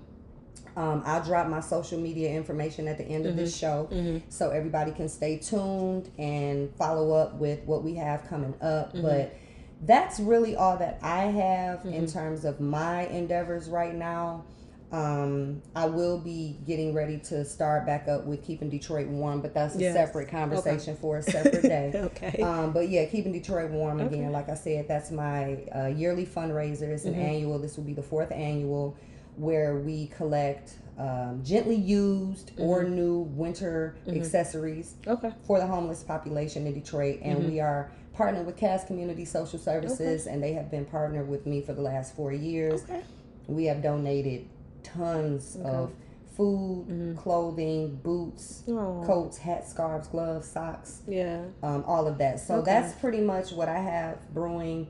um, 0.77 1.03
I'll 1.05 1.23
drop 1.23 1.49
my 1.49 1.61
social 1.61 1.99
media 2.01 2.31
information 2.31 2.89
at 2.89 2.99
the 2.99 3.05
end 3.05 3.27
of 3.27 3.37
this 3.37 3.57
show 3.57 3.89
so 4.29 4.51
everybody 4.51 4.91
can 4.93 5.09
stay 5.09 5.39
tuned 5.39 6.11
and 6.19 6.75
follow 6.77 7.13
up 7.13 7.35
with 7.37 7.61
what 7.65 7.83
we 7.85 7.95
have 7.97 8.27
coming 8.29 8.55
up. 8.61 8.93
But 8.95 9.35
that's 9.83 10.19
really 10.21 10.57
all 10.57 10.77
that 10.79 10.99
I 11.03 11.25
have 11.27 11.85
in 11.85 12.07
terms 12.07 12.45
of 12.45 12.61
my 12.61 13.07
endeavors 13.07 13.69
right 13.69 13.95
now. 13.95 14.45
Um, 14.93 15.61
I 15.75 15.87
will 15.87 16.19
be 16.19 16.57
getting 16.67 16.95
ready 16.95 17.19
to 17.19 17.45
start 17.45 17.85
back 17.85 18.07
up 18.07 18.27
with 18.27 18.45
keeping 18.45 18.71
Detroit 18.71 19.09
warm, 19.09 19.41
but 19.41 19.53
that's 19.53 19.75
a 19.75 19.81
Yes. 19.81 19.95
separate 19.95 20.29
conversation 20.29 20.97
for 20.97 21.17
a 21.19 21.23
separate 21.23 21.63
day. 21.63 21.91
Okay. 22.05 22.41
Um, 22.43 22.73
but 22.73 22.89
yeah, 22.89 23.05
keeping 23.07 23.33
Detroit 23.33 23.71
warm 23.73 24.01
again. 24.01 24.31
Like 24.31 24.49
I 24.49 24.55
said, 24.55 24.87
that's 24.87 25.11
my 25.11 25.57
uh, 25.75 25.87
yearly 25.87 26.25
fundraiser. 26.27 26.83
It's 26.83 27.07
an 27.07 27.15
Mm-hmm. 27.15 27.23
annual. 27.23 27.59
This 27.59 27.77
will 27.77 27.83
be 27.85 27.93
the 27.95 28.03
fourth 28.05 28.31
annual. 28.31 28.97
Where 29.37 29.77
we 29.77 30.07
collect 30.09 30.79
um, 30.99 31.41
gently 31.45 31.75
used 31.77 32.53
or 32.59 32.85
Mm-hmm. 32.85 32.95
new 32.95 33.19
winter 33.35 33.97
accessories 34.07 34.95
Okay. 35.07 35.33
for 35.47 35.59
the 35.59 35.67
homeless 35.67 36.03
population 36.05 36.67
in 36.67 36.75
Detroit, 36.75 37.19
and 37.23 37.39
Mm-hmm. 37.41 37.51
we 37.51 37.61
are 37.61 37.91
partnered 38.15 38.47
with 38.47 38.57
Cass 38.57 38.85
Community 38.85 39.25
Social 39.25 39.59
Services, 39.59 40.27
and 40.29 40.41
they 40.43 40.53
have 40.53 40.71
been 40.71 40.85
partnered 40.85 41.29
with 41.29 41.47
me 41.47 41.61
for 41.61 41.73
the 41.73 41.83
last 41.83 42.15
four 42.15 42.33
years. 42.33 42.85
Okay. 42.85 43.03
We 43.49 43.65
have 43.65 43.83
donated 43.83 44.47
tons 44.85 45.57
of 45.65 45.93
food, 46.37 46.87
Mm-hmm. 46.89 47.15
clothing, 47.17 47.99
boots, 48.03 48.63
Aw. 48.69 49.05
coats, 49.07 49.39
hats, 49.39 49.71
scarves, 49.71 50.09
gloves, 50.09 50.49
socks, 50.49 51.03
Yeah. 51.07 51.43
um, 51.63 51.85
all 51.87 52.07
of 52.07 52.19
that. 52.19 52.41
So 52.41 52.57
Okay. 52.57 52.73
that's 52.73 52.95
pretty 52.95 53.21
much 53.21 53.53
what 53.53 53.69
I 53.69 53.79
have 53.79 54.17
brewing. 54.35 54.89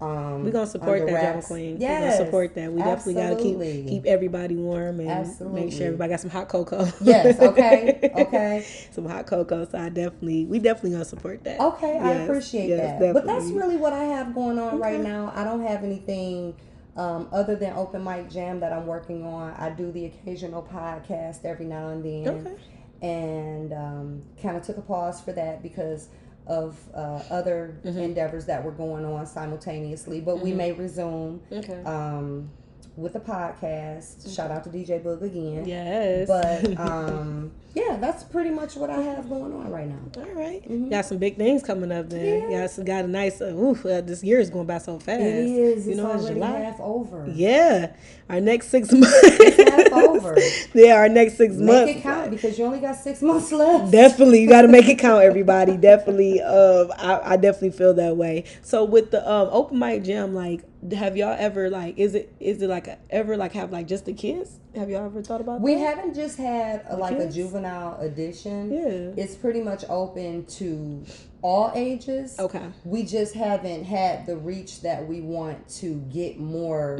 Um, 0.00 0.44
We're 0.44 0.50
gonna 0.50 0.66
support 0.66 1.06
that, 1.06 1.10
Drama. 1.10 1.42
Queen. 1.42 1.76
Yes, 1.80 2.00
We're 2.00 2.08
gonna 2.08 2.24
support 2.26 2.54
that. 2.54 2.72
We 2.72 2.82
definitely 2.82 3.14
gotta 3.14 3.36
keep 3.36 3.60
keep 3.88 4.06
everybody 4.06 4.56
warm 4.56 5.00
and 5.00 5.52
make 5.52 5.72
sure 5.72 5.86
everybody 5.86 6.10
got 6.10 6.20
some 6.20 6.30
hot 6.30 6.48
cocoa. 6.48 6.88
Yes. 7.00 7.38
Okay. 7.46 8.10
Okay. 8.16 8.64
some 8.90 9.06
hot 9.06 9.26
cocoa. 9.26 9.66
So 9.70 9.78
I 9.78 9.88
definitely, 9.88 10.46
we 10.46 10.58
definitely 10.58 10.90
gonna 10.92 11.04
support 11.04 11.44
that. 11.44 11.60
Okay, 11.60 11.98
I 11.98 12.12
appreciate 12.12 12.68
yes, 12.68 13.00
that. 13.00 13.12
But 13.14 13.26
that's 13.26 13.46
really 13.50 13.76
what 13.76 13.92
I 13.92 14.04
have 14.04 14.34
going 14.34 14.58
on 14.58 14.78
right 14.78 15.00
now. 15.00 15.32
I 15.34 15.44
don't 15.44 15.62
have 15.62 15.84
anything 15.84 16.54
um, 16.96 17.28
other 17.32 17.56
than 17.56 17.72
open 17.74 18.02
mic 18.02 18.30
jam 18.30 18.60
that 18.60 18.72
I'm 18.72 18.86
working 18.86 19.24
on. 19.24 19.52
I 19.54 19.70
do 19.70 19.92
the 19.92 20.06
occasional 20.06 20.62
podcast 20.62 21.44
every 21.44 21.66
now 21.66 21.88
and 21.88 22.04
then, 22.04 22.28
Okay. 22.46 22.54
and 23.02 23.72
um, 23.72 24.22
kind 24.42 24.56
of 24.56 24.62
took 24.62 24.78
a 24.78 24.82
pause 24.82 25.20
for 25.20 25.32
that 25.32 25.62
because 25.62 26.08
of 26.46 26.78
uh, 26.94 27.20
other 27.30 27.78
Mm-hmm. 27.84 27.98
endeavors 27.98 28.46
that 28.46 28.64
were 28.64 28.70
going 28.72 29.04
on 29.04 29.26
simultaneously. 29.26 30.20
But 30.20 30.40
we 30.40 30.52
may 30.52 30.72
resume 30.72 31.42
Okay. 31.52 31.82
um, 31.84 32.50
with 32.96 33.12
the 33.12 33.20
podcast. 33.20 34.34
Shout 34.34 34.50
out 34.50 34.64
to 34.64 34.70
DJ 34.70 35.02
Boog 35.02 35.22
again. 35.22 35.66
Yes. 35.66 36.26
But 36.28 36.78
um, 36.80 37.52
yeah, 37.76 37.98
that's 37.98 38.24
pretty 38.24 38.48
much 38.48 38.74
what 38.74 38.88
I 38.88 39.02
have 39.02 39.28
going 39.28 39.52
on 39.52 39.70
right 39.70 39.86
now. 39.86 39.98
All 40.16 40.32
right. 40.34 40.90
Got 40.90 41.04
some 41.04 41.18
big 41.18 41.36
things 41.36 41.62
coming 41.62 41.92
up 41.92 42.08
then. 42.08 42.50
Yeah. 42.50 42.66
Got 42.66 42.86
got 42.86 43.04
a 43.04 43.08
nice. 43.08 43.42
Uh, 43.42 43.54
oof, 43.54 43.84
uh, 43.84 44.00
this 44.00 44.24
year 44.24 44.40
is 44.40 44.48
going 44.48 44.66
by 44.66 44.78
so 44.78 44.98
fast. 44.98 45.20
It 45.20 45.26
is. 45.44 45.84
You 45.86 45.92
It's 45.92 46.00
know, 46.00 46.10
it's 46.12 46.22
already 46.22 46.40
July. 46.40 46.58
half 46.60 46.80
over. 46.80 47.26
Yeah. 47.28 47.94
Our 48.30 48.40
next 48.40 48.68
six 48.68 48.90
months. 48.92 49.58
half 49.58 49.92
over. 49.92 50.38
yeah, 50.74 50.94
our 50.94 51.10
next 51.10 51.36
six 51.36 51.54
months. 51.56 51.86
Make 51.86 51.96
it 51.98 52.02
count 52.02 52.30
because 52.30 52.58
you 52.58 52.64
only 52.64 52.80
got 52.80 52.96
six 52.96 53.20
months 53.20 53.52
left. 53.52 53.92
Definitely, 53.92 54.40
you 54.40 54.48
got 54.48 54.62
to 54.62 54.68
make 54.68 54.88
it 54.88 54.98
count, 54.98 55.22
everybody. 55.22 55.76
Definitely, 55.76 56.40
um, 56.40 56.90
I, 56.96 57.20
I 57.34 57.36
definitely 57.36 57.72
feel 57.76 57.92
that 57.94 58.16
way. 58.16 58.44
So 58.62 58.84
with 58.84 59.10
the 59.10 59.20
um, 59.30 59.48
open 59.52 59.78
mic 59.78 60.02
jam, 60.02 60.34
like, 60.34 60.62
have 60.92 61.16
y'all 61.16 61.36
ever 61.38 61.68
like, 61.68 61.98
is 61.98 62.14
it 62.14 62.32
is 62.40 62.62
it 62.62 62.68
like 62.68 62.86
a, 62.88 62.96
ever 63.10 63.36
like 63.36 63.52
have 63.52 63.70
like 63.70 63.86
just 63.86 64.06
the 64.06 64.14
kids? 64.14 64.60
Have 64.76 64.90
y'all 64.90 65.06
ever 65.06 65.22
thought 65.22 65.40
about 65.40 65.60
We 65.60 65.74
that? 65.74 65.78
We 65.78 65.82
haven't 65.84 66.14
just 66.14 66.36
had 66.36 66.84
a, 66.88 66.96
like 66.96 67.18
a 67.18 67.30
juvenile 67.30 67.98
edition. 68.00 68.72
Yeah. 68.72 69.22
It's 69.22 69.34
pretty 69.34 69.62
much 69.62 69.84
open 69.88 70.44
to 70.46 71.04
all 71.40 71.72
ages. 71.74 72.38
Okay. 72.38 72.66
We 72.84 73.04
just 73.04 73.34
haven't 73.34 73.84
had 73.84 74.26
the 74.26 74.36
reach 74.36 74.82
that 74.82 75.06
we 75.06 75.22
want 75.22 75.66
to 75.80 75.94
get 76.12 76.38
more 76.38 76.98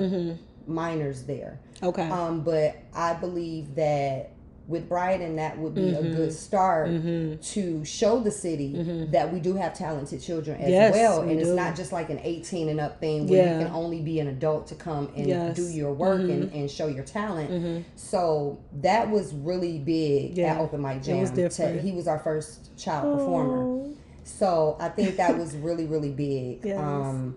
minors 0.66 1.24
there. 1.24 1.60
Okay. 1.82 2.08
Um, 2.08 2.40
but 2.42 2.76
I 2.94 3.14
believe 3.14 3.74
that 3.74 4.32
with 4.68 4.88
Brighton, 4.88 5.36
that 5.36 5.56
would 5.58 5.74
be 5.74 5.90
a 5.90 6.02
good 6.02 6.30
mm-hmm. 6.30 6.30
start 6.30 6.88
mm-hmm. 6.88 7.40
to 7.40 7.84
show 7.84 8.18
the 8.20 8.30
city 8.32 8.74
mm-hmm. 8.74 9.12
that 9.12 9.32
we 9.32 9.38
do 9.38 9.54
have 9.54 9.74
talented 9.74 10.20
children 10.20 10.60
as 10.60 10.70
Yes, 10.70 10.92
well. 10.92 11.22
we 11.22 11.30
And 11.30 11.40
it's 11.40 11.50
do. 11.50 11.54
not 11.54 11.76
just 11.76 11.92
like 11.92 12.10
an 12.10 12.18
18 12.22 12.68
and 12.68 12.80
up 12.80 12.98
thing 12.98 13.28
where 13.28 13.44
Yeah. 13.44 13.58
you 13.58 13.64
can 13.66 13.74
only 13.74 14.02
be 14.02 14.18
an 14.18 14.26
adult 14.26 14.66
to 14.68 14.74
come 14.74 15.12
and 15.16 15.26
Yes. 15.26 15.56
do 15.56 15.68
your 15.68 15.92
work 15.92 16.20
and, 16.20 16.52
and 16.52 16.70
show 16.70 16.88
your 16.88 17.04
talent. 17.04 17.84
So 17.94 18.58
that 18.80 19.08
was 19.10 19.32
really 19.32 19.78
big 19.78 20.36
Yeah. 20.36 20.54
at 20.54 20.60
Open 20.60 20.82
Mic 20.82 21.02
Jam. 21.02 21.20
was. 21.20 21.30
To- 21.30 21.80
he 21.80 21.92
was 21.92 22.08
our 22.08 22.18
first 22.18 22.76
child 22.76 23.18
performer. 23.18 23.62
Oh, 23.62 23.94
So 24.24 24.76
I 24.80 24.88
think 24.88 25.16
that 25.16 25.38
was 25.38 25.54
really, 25.54 25.86
really 25.86 26.10
big. 26.10 26.64
Yes. 26.64 26.80
Um, 26.80 27.36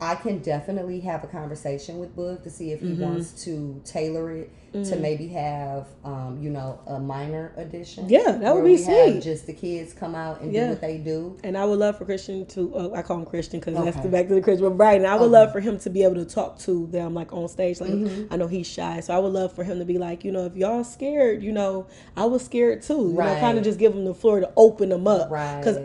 I 0.00 0.14
can 0.14 0.38
definitely 0.38 1.00
have 1.00 1.24
a 1.24 1.26
conversation 1.26 1.98
with 1.98 2.14
Boog 2.16 2.42
to 2.44 2.50
see 2.50 2.72
if 2.72 2.80
Mm-hmm. 2.80 2.94
he 2.96 3.02
wants 3.02 3.44
to 3.44 3.80
tailor 3.84 4.30
it 4.32 4.52
to 4.72 4.96
maybe 4.96 5.26
have, 5.28 5.88
um, 6.04 6.38
you 6.40 6.50
know, 6.50 6.78
a 6.86 7.00
minor 7.00 7.52
edition. 7.56 8.06
Yeah, 8.08 8.32
that 8.32 8.54
would 8.54 8.64
be 8.64 8.76
sweet. 8.76 9.22
Just 9.22 9.46
the 9.46 9.54
kids 9.54 9.92
come 9.94 10.14
out 10.14 10.40
and 10.42 10.52
Yeah. 10.52 10.64
do 10.64 10.70
what 10.72 10.80
they 10.82 10.98
do. 10.98 11.36
And 11.42 11.56
I 11.56 11.64
would 11.64 11.78
love 11.78 11.96
for 11.98 12.04
Christian 12.04 12.44
to, 12.46 12.74
uh, 12.76 12.90
I 12.94 13.02
call 13.02 13.18
him 13.18 13.24
Christian 13.24 13.58
because 13.60 13.74
that's 13.82 13.96
the 13.96 14.08
back 14.08 14.28
to 14.28 14.34
the 14.34 14.40
Christian, 14.42 14.68
but 14.68 14.76
Brian, 14.76 15.04
I 15.06 15.14
would 15.14 15.22
Okay. 15.22 15.30
love 15.32 15.52
for 15.52 15.60
him 15.60 15.78
to 15.80 15.90
be 15.90 16.04
able 16.04 16.16
to 16.16 16.26
talk 16.26 16.58
to 16.60 16.86
them 16.88 17.14
like 17.14 17.32
on 17.32 17.48
stage. 17.48 17.80
Like, 17.80 17.90
Mm-hmm. 17.90 18.32
I 18.32 18.36
know 18.36 18.46
he's 18.46 18.68
shy, 18.68 19.00
so 19.00 19.14
I 19.14 19.18
would 19.18 19.32
love 19.32 19.52
for 19.52 19.64
him 19.64 19.78
to 19.78 19.84
be 19.86 19.98
like, 19.98 20.22
you 20.22 20.30
know, 20.30 20.44
if 20.44 20.54
y'all 20.54 20.84
scared, 20.84 21.42
you 21.42 21.50
know, 21.50 21.86
I 22.16 22.26
was 22.26 22.44
scared 22.44 22.82
too. 22.82 23.08
You 23.08 23.14
know, 23.14 23.36
kind 23.40 23.58
of 23.58 23.64
just 23.64 23.78
give 23.78 23.94
him 23.94 24.04
the 24.04 24.14
floor 24.14 24.38
to 24.40 24.50
open 24.56 24.90
them 24.90 25.08
up. 25.08 25.30
Right. 25.30 25.58
Because 25.58 25.78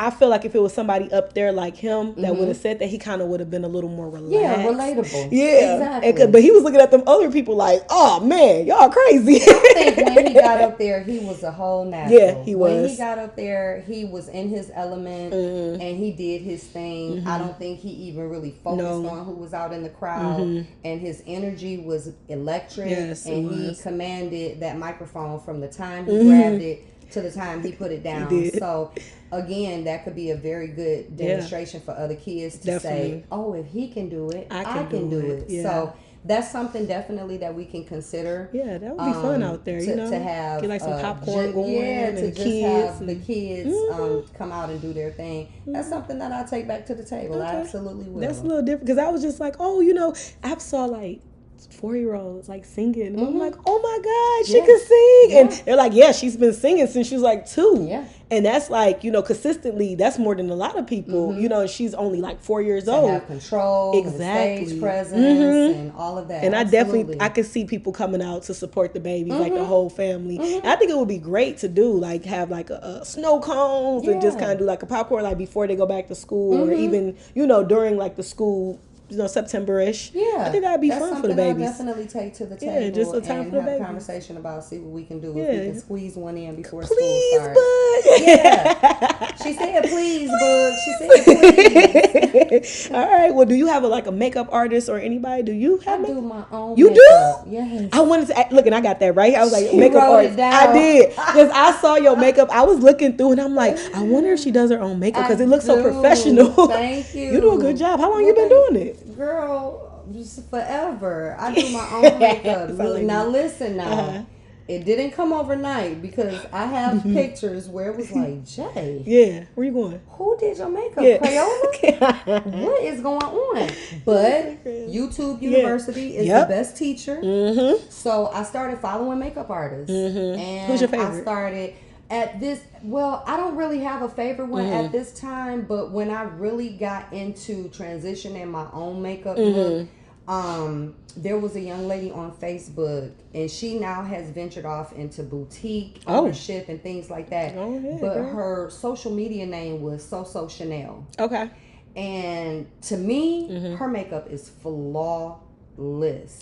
I 0.00 0.08
feel 0.08 0.30
like 0.30 0.46
if 0.46 0.54
it 0.54 0.62
was 0.62 0.72
somebody 0.72 1.12
up 1.12 1.34
there 1.34 1.52
like 1.52 1.76
him 1.76 2.14
that 2.22 2.34
would 2.34 2.48
have 2.48 2.56
said 2.56 2.78
that, 2.78 2.88
he 2.88 2.96
kind 2.96 3.20
of 3.20 3.28
would 3.28 3.38
have 3.38 3.50
been 3.50 3.64
a 3.64 3.68
little 3.68 3.90
more 3.90 4.08
relaxed. 4.08 4.32
Mm-hmm. 4.32 4.78
Yeah, 4.78 4.94
relatable. 4.94 5.28
Yeah, 5.30 5.74
exactly. 5.74 6.22
And 6.22 6.32
but 6.32 6.40
he 6.40 6.50
was 6.50 6.62
looking 6.62 6.80
at 6.80 6.90
them 6.90 7.02
other 7.06 7.30
people 7.30 7.54
like, 7.54 7.82
oh 7.90 8.18
man, 8.20 8.64
y'all 8.64 8.88
crazy. 8.88 9.42
I 9.42 9.72
think 9.74 9.96
when 10.16 10.26
he 10.28 10.32
got 10.32 10.58
up 10.62 10.78
there, 10.78 11.02
he 11.02 11.18
was 11.18 11.42
a 11.42 11.52
whole 11.52 11.84
natural. 11.84 12.18
Yeah, 12.18 12.42
he 12.42 12.54
was. 12.54 12.72
Mm-hmm. 12.72 12.88
he 12.88 12.96
got 12.96 13.18
up 13.18 13.36
there, 13.36 13.82
he 13.82 14.06
was 14.06 14.28
in 14.28 14.48
his 14.48 14.72
element 14.72 15.34
and 15.34 15.98
he 15.98 16.12
did 16.12 16.40
his 16.40 16.64
thing. 16.64 17.26
I 17.26 17.36
don't 17.36 17.58
think 17.58 17.80
he 17.80 17.90
even 17.90 18.30
really 18.30 18.52
focused 18.52 18.82
No. 18.82 19.02
Mm-hmm. 19.02 19.18
on 19.18 19.26
who 19.26 19.32
was 19.34 19.52
out 19.52 19.74
in 19.74 19.82
the 19.82 19.90
crowd. 19.90 20.40
And 20.40 21.00
his 21.00 21.22
energy 21.26 21.76
was 21.76 22.12
electric. 22.28 22.88
Yes, 22.88 23.26
and 23.26 23.50
he. 23.50 23.60
Mm-hmm. 23.60 23.82
commanded 23.82 24.60
that 24.60 24.78
microphone 24.78 25.40
from 25.40 25.60
the 25.60 25.68
time 25.68 26.06
he 26.06 26.24
grabbed 26.24 26.62
it 26.62 26.86
to 27.12 27.20
the 27.20 27.30
time 27.30 27.62
he 27.62 27.72
put 27.72 27.90
it 27.92 28.02
down. 28.02 28.50
So 28.58 28.92
again, 29.32 29.84
that 29.84 30.04
could 30.04 30.14
be 30.14 30.30
a 30.30 30.36
very 30.36 30.68
good 30.68 31.16
demonstration 31.16 31.80
for 31.80 31.92
other 31.92 32.16
kids 32.16 32.58
to 32.58 32.66
Definitely. 32.66 33.10
say, 33.10 33.24
"Oh, 33.30 33.54
if 33.54 33.66
he 33.66 33.88
can 33.88 34.08
do 34.08 34.30
it, 34.30 34.46
I 34.50 34.60
I 34.60 34.64
can 34.64 34.88
can, 34.88 35.10
do 35.10 35.20
do, 35.20 35.26
it." 35.26 35.38
it." 35.42 35.50
Yeah. 35.50 35.62
So 35.62 35.92
that's 36.22 36.50
something 36.50 36.84
definitely 36.84 37.38
that 37.38 37.54
we 37.54 37.64
can 37.64 37.82
consider 37.84 38.50
yeah, 38.52 38.76
that 38.76 38.94
would 38.94 39.06
be 39.06 39.12
fun 39.12 39.42
um, 39.42 39.54
out 39.54 39.64
there. 39.64 39.80
to, 39.80 39.86
you 39.86 39.96
know, 39.96 40.10
to 40.10 40.18
have 40.18 40.60
get 40.60 40.68
like 40.68 40.80
some 40.82 40.92
uh, 40.92 41.00
popcorn 41.00 41.52
going 41.52 41.72
yeah, 41.72 42.08
and 42.08 42.16
to 42.18 42.24
the 42.26 42.30
just 42.32 42.42
kids. 42.42 42.66
have 42.66 43.00
and- 43.00 43.08
the 43.08 43.14
kids 43.14 43.74
um, 43.92 44.24
come 44.36 44.52
out 44.52 44.68
and 44.68 44.80
do 44.82 44.92
their 44.92 45.12
thing. 45.12 45.50
That's 45.66 45.88
something 45.88 46.18
that 46.18 46.32
I 46.32 46.48
take 46.48 46.68
back 46.68 46.84
to 46.86 46.94
the 46.94 47.04
table. 47.04 47.40
I 47.42 47.46
absolutely 47.56 48.04
will. 48.10 48.20
That's 48.20 48.40
a 48.40 48.42
little 48.42 48.62
different 48.62 48.84
because 48.86 48.98
I 48.98 49.08
was 49.08 49.22
just 49.22 49.40
like, 49.40 49.56
oh, 49.58 49.80
you 49.80 49.94
know, 49.94 50.14
I 50.42 50.56
saw 50.58 50.84
like 50.84 51.20
four 51.66 51.96
year 51.96 52.14
olds 52.14 52.48
like 52.48 52.64
singing. 52.64 53.06
And 53.08 53.20
I'm 53.20 53.38
like, 53.38 53.54
oh 53.66 53.78
my 53.80 53.98
God, 54.02 54.46
she 54.46 54.60
Mm-hmm. 54.60 54.68
Yeah. 54.70 54.76
can 54.76 54.86
sing. 54.86 55.30
Yeah. 55.30 55.38
And 55.40 55.66
they're 55.66 55.76
like, 55.76 55.92
yeah, 55.94 56.12
she's 56.12 56.36
been 56.36 56.52
singing 56.54 56.86
since 56.86 57.08
she 57.08 57.14
was 57.14 57.22
like 57.22 57.46
two. 57.48 57.86
Yeah. 57.88 58.04
And 58.32 58.46
that's 58.46 58.70
like, 58.70 59.02
you 59.02 59.10
know, 59.10 59.22
consistently, 59.22 59.96
that's 59.96 60.16
more 60.16 60.36
than 60.36 60.50
a 60.50 60.54
lot 60.54 60.78
of 60.78 60.86
people. 60.86 61.36
You 61.36 61.48
know, 61.48 61.66
she's 61.66 61.94
only 61.94 62.20
like 62.20 62.40
four 62.40 62.62
years 62.62 62.84
Mm-hmm. 62.84 62.92
to 62.92 62.96
old. 62.96 63.10
have 63.10 63.26
control, 63.26 63.98
Exactly. 64.06 64.66
stage 64.66 64.80
presence, 64.80 65.20
Mhm. 65.20 65.74
and 65.74 65.92
all 65.96 66.16
of 66.16 66.28
that. 66.28 66.44
And 66.44 66.54
I 66.54 66.62
definitely, 66.62 67.20
I 67.20 67.28
could 67.28 67.44
see 67.46 67.64
people 67.64 67.92
coming 67.92 68.22
out 68.22 68.44
to 68.44 68.54
support 68.54 68.94
the 68.94 69.00
babies, 69.00 69.32
like 69.34 69.48
Mm-hmm. 69.52 69.56
the 69.58 69.64
whole 69.64 69.90
family. 69.90 70.38
And 70.38 70.66
I 70.68 70.76
think 70.76 70.92
it 70.92 70.96
would 70.96 71.08
be 71.08 71.18
great 71.18 71.58
to 71.58 71.68
do, 71.68 71.92
like 71.92 72.24
have 72.24 72.50
like 72.50 72.70
a, 72.70 73.00
a 73.02 73.04
snow 73.04 73.40
cones 73.40 74.06
and 74.06 74.20
just 74.22 74.36
Mm-hmm. 74.36 74.40
kind 74.46 74.52
of 74.52 74.58
do 74.60 74.64
like 74.64 74.82
a 74.84 74.86
popcorn, 74.86 75.24
like 75.24 75.36
before 75.38 75.66
they 75.66 75.74
go 75.74 75.86
back 75.86 76.06
to 76.08 76.14
school, 76.14 76.70
or 76.70 76.72
even 76.72 77.16
you 77.34 77.46
know 77.48 77.64
during 77.64 77.96
like 77.96 78.14
the 78.14 78.22
school, 78.22 78.78
you 79.10 79.16
know 79.16 79.26
September-ish. 79.26 80.12
Yeah, 80.14 80.44
I 80.46 80.50
think 80.50 80.62
that'd 80.62 80.80
be 80.80 80.90
fun 80.90 80.98
for 81.00 81.06
the 81.06 81.14
something 81.14 81.30
I'll 81.30 81.54
babies. 81.54 81.70
definitely 81.70 82.06
take 82.06 82.34
to 82.34 82.46
the 82.46 82.56
Yeah, 82.64 82.78
table 82.80 82.94
just 82.96 83.14
a 83.14 83.20
time 83.20 83.40
and 83.42 83.50
for 83.50 83.56
the 83.56 83.60
have 83.62 83.68
a 83.68 83.72
babies. 83.72 83.86
conversation 83.86 84.36
about 84.36 84.64
see 84.64 84.78
what 84.78 84.92
we 84.92 85.04
can 85.04 85.20
do 85.20 85.30
if 85.32 85.36
Yeah. 85.36 85.60
we 85.60 85.66
can 85.72 85.78
squeeze 85.80 86.16
one 86.16 86.36
in 86.36 86.56
before 86.56 86.82
Please, 86.82 87.34
school 87.34 87.40
starts. 87.40 87.60
bud. 87.60 88.20
Yeah. 88.22 89.26
She 89.42 89.54
said, 89.54 89.84
"Please, 89.84 90.28
bud." 90.28 90.72
She 90.84 90.92
said, 90.98 91.24
"Please." 91.24 92.90
All 92.94 93.06
right. 93.08 93.34
Well, 93.34 93.46
do 93.46 93.54
you 93.54 93.66
have 93.68 93.84
a, 93.84 93.88
like 93.88 94.06
a 94.06 94.12
makeup 94.12 94.48
artist 94.52 94.88
or 94.88 94.98
anybody? 94.98 95.42
Do 95.42 95.52
you 95.52 95.80
I 95.86 95.90
have? 95.92 96.06
do 96.06 96.20
my 96.20 96.44
own. 96.52 96.76
You 96.76 96.88
do? 96.92 96.94
makeup. 96.94 97.44
Yes. 97.48 97.88
I 97.92 98.00
wanted 98.02 98.26
to 98.28 98.38
act- 98.38 98.52
look, 98.52 98.66
and 98.66 98.74
I 98.74 98.80
got 98.82 99.00
that 99.00 99.14
right. 99.16 99.34
I 99.34 99.42
was 99.42 99.52
like, 99.52 99.68
She 99.70 99.78
makeup 99.78 100.02
artist. 100.02 100.38
I 100.38 100.72
did 100.72 101.08
because 101.10 101.50
I 101.54 101.72
saw 101.80 101.96
your 101.96 102.16
makeup. 102.26 102.50
I 102.50 102.62
was 102.64 102.80
looking 102.80 103.16
through, 103.16 103.32
and 103.32 103.40
I'm 103.40 103.54
like, 103.54 103.78
I 103.94 104.02
wonder 104.02 104.32
if 104.34 104.40
she 104.40 104.50
does 104.50 104.70
her 104.70 104.80
own 104.80 104.98
makeup 104.98 105.22
because 105.26 105.40
it 105.40 105.46
looks 105.48 105.64
so 105.64 105.82
professional. 105.82 106.66
Thank 106.68 107.14
you. 107.14 107.32
you 107.32 107.40
do 107.40 107.52
a 107.54 107.58
good 107.58 107.76
job. 107.78 107.98
How 108.00 108.10
long 108.10 108.24
you 108.24 108.34
been 108.34 108.48
doing 108.48 108.76
it? 108.76 108.99
Girl, 109.24 110.02
just 110.14 110.48
forever. 110.48 111.36
I 111.38 111.54
do 111.54 111.68
my 111.72 111.88
own 111.92 112.18
makeup. 112.18 112.70
Now 113.02 113.26
listen 113.26 113.76
now. 113.76 113.92
Uh-huh. 113.92 114.22
It 114.66 114.84
didn't 114.86 115.10
come 115.10 115.32
overnight 115.34 116.00
because 116.00 116.40
I 116.54 116.64
have 116.64 117.02
pictures 117.02 117.68
where 117.68 117.90
it 117.90 117.96
was 117.98 118.10
like, 118.16 118.46
Jay, 118.46 119.02
Yeah. 119.04 119.44
Where 119.54 119.66
you 119.66 119.72
going? 119.74 120.00
who 120.08 120.38
did 120.38 120.56
your 120.56 120.70
makeup? 120.70 121.04
Yeah. 121.04 121.18
Crayola? 121.18 122.46
what 122.62 122.82
is 122.82 123.02
going 123.02 123.20
on? 123.22 123.70
But 124.06 124.64
YouTube 124.64 125.42
University 125.42 126.16
is 126.16 126.26
Yep. 126.26 126.48
the 126.48 126.54
best 126.54 126.76
teacher. 126.78 127.20
mm-hmm. 127.22 127.90
So 127.90 128.28
I 128.32 128.42
started 128.44 128.78
following 128.78 129.18
makeup 129.18 129.50
artists. 129.50 129.90
And 129.90 130.70
Who's 130.70 130.80
your 130.80 130.88
favorite? 130.88 131.18
I 131.18 131.20
started 131.20 131.74
at 132.10 132.40
this 132.40 132.60
well, 132.82 133.22
I 133.26 133.36
don't 133.36 133.56
really 133.56 133.80
have 133.80 134.02
a 134.02 134.08
favorite 134.08 134.48
one 134.48 134.64
Mm-hmm. 134.64 134.72
at 134.86 134.92
this 134.92 135.12
time, 135.12 135.62
but 135.62 135.90
when 135.92 136.10
I 136.10 136.22
really 136.24 136.70
got 136.70 137.12
into 137.12 137.68
transitioning 137.70 138.48
my 138.50 138.66
own 138.72 139.00
makeup 139.00 139.36
Mm-hmm. 139.36 139.58
look, 139.58 139.88
um, 140.28 140.94
there 141.16 141.38
was 141.38 141.56
a 141.56 141.60
young 141.60 141.88
lady 141.88 142.10
on 142.12 142.30
Facebook, 142.32 143.10
and 143.34 143.50
she 143.50 143.78
now 143.78 144.02
has 144.02 144.30
ventured 144.30 144.64
off 144.64 144.92
into 144.92 145.22
boutique 145.22 146.02
Oh. 146.06 146.20
ownership 146.24 146.68
and 146.68 146.80
things 146.82 147.10
like 147.10 147.30
that. 147.30 147.56
Ahead, 147.56 148.00
but 148.00 148.14
girl. 148.14 148.32
her 148.34 148.70
social 148.70 149.10
media 149.12 149.44
name 149.46 149.82
was 149.82 150.04
So 150.04 150.22
So 150.24 150.46
Chanel. 150.48 151.04
Okay. 151.18 151.50
And 151.96 152.66
to 152.82 152.96
me, 152.96 153.48
Mm-hmm. 153.50 153.74
her 153.76 153.88
makeup 153.88 154.28
is 154.30 154.48
flawless. 154.48 155.38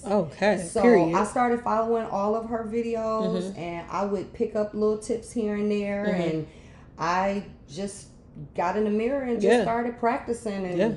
Okay. 0.04 0.58
So 0.58 0.82
Period. 0.82 1.06
Mm-hmm. 1.08 1.16
I 1.16 1.24
started 1.24 1.60
following 1.62 2.06
all 2.06 2.34
of 2.34 2.48
her 2.50 2.64
videos 2.64 3.56
and 3.56 3.86
I 3.90 4.04
would 4.04 4.32
pick 4.34 4.56
up 4.56 4.74
little 4.74 4.98
tips 4.98 5.32
here 5.32 5.54
and 5.54 5.70
there 5.70 6.04
and 6.06 6.46
I 6.98 7.44
just 7.70 8.08
got 8.54 8.76
in 8.76 8.84
the 8.84 8.90
mirror 8.90 9.22
and 9.22 9.40
just 9.40 9.44
Yeah. 9.58 9.62
started 9.62 9.98
practicing 9.98 10.64
and 10.64 10.78
Yeah. 10.78 10.92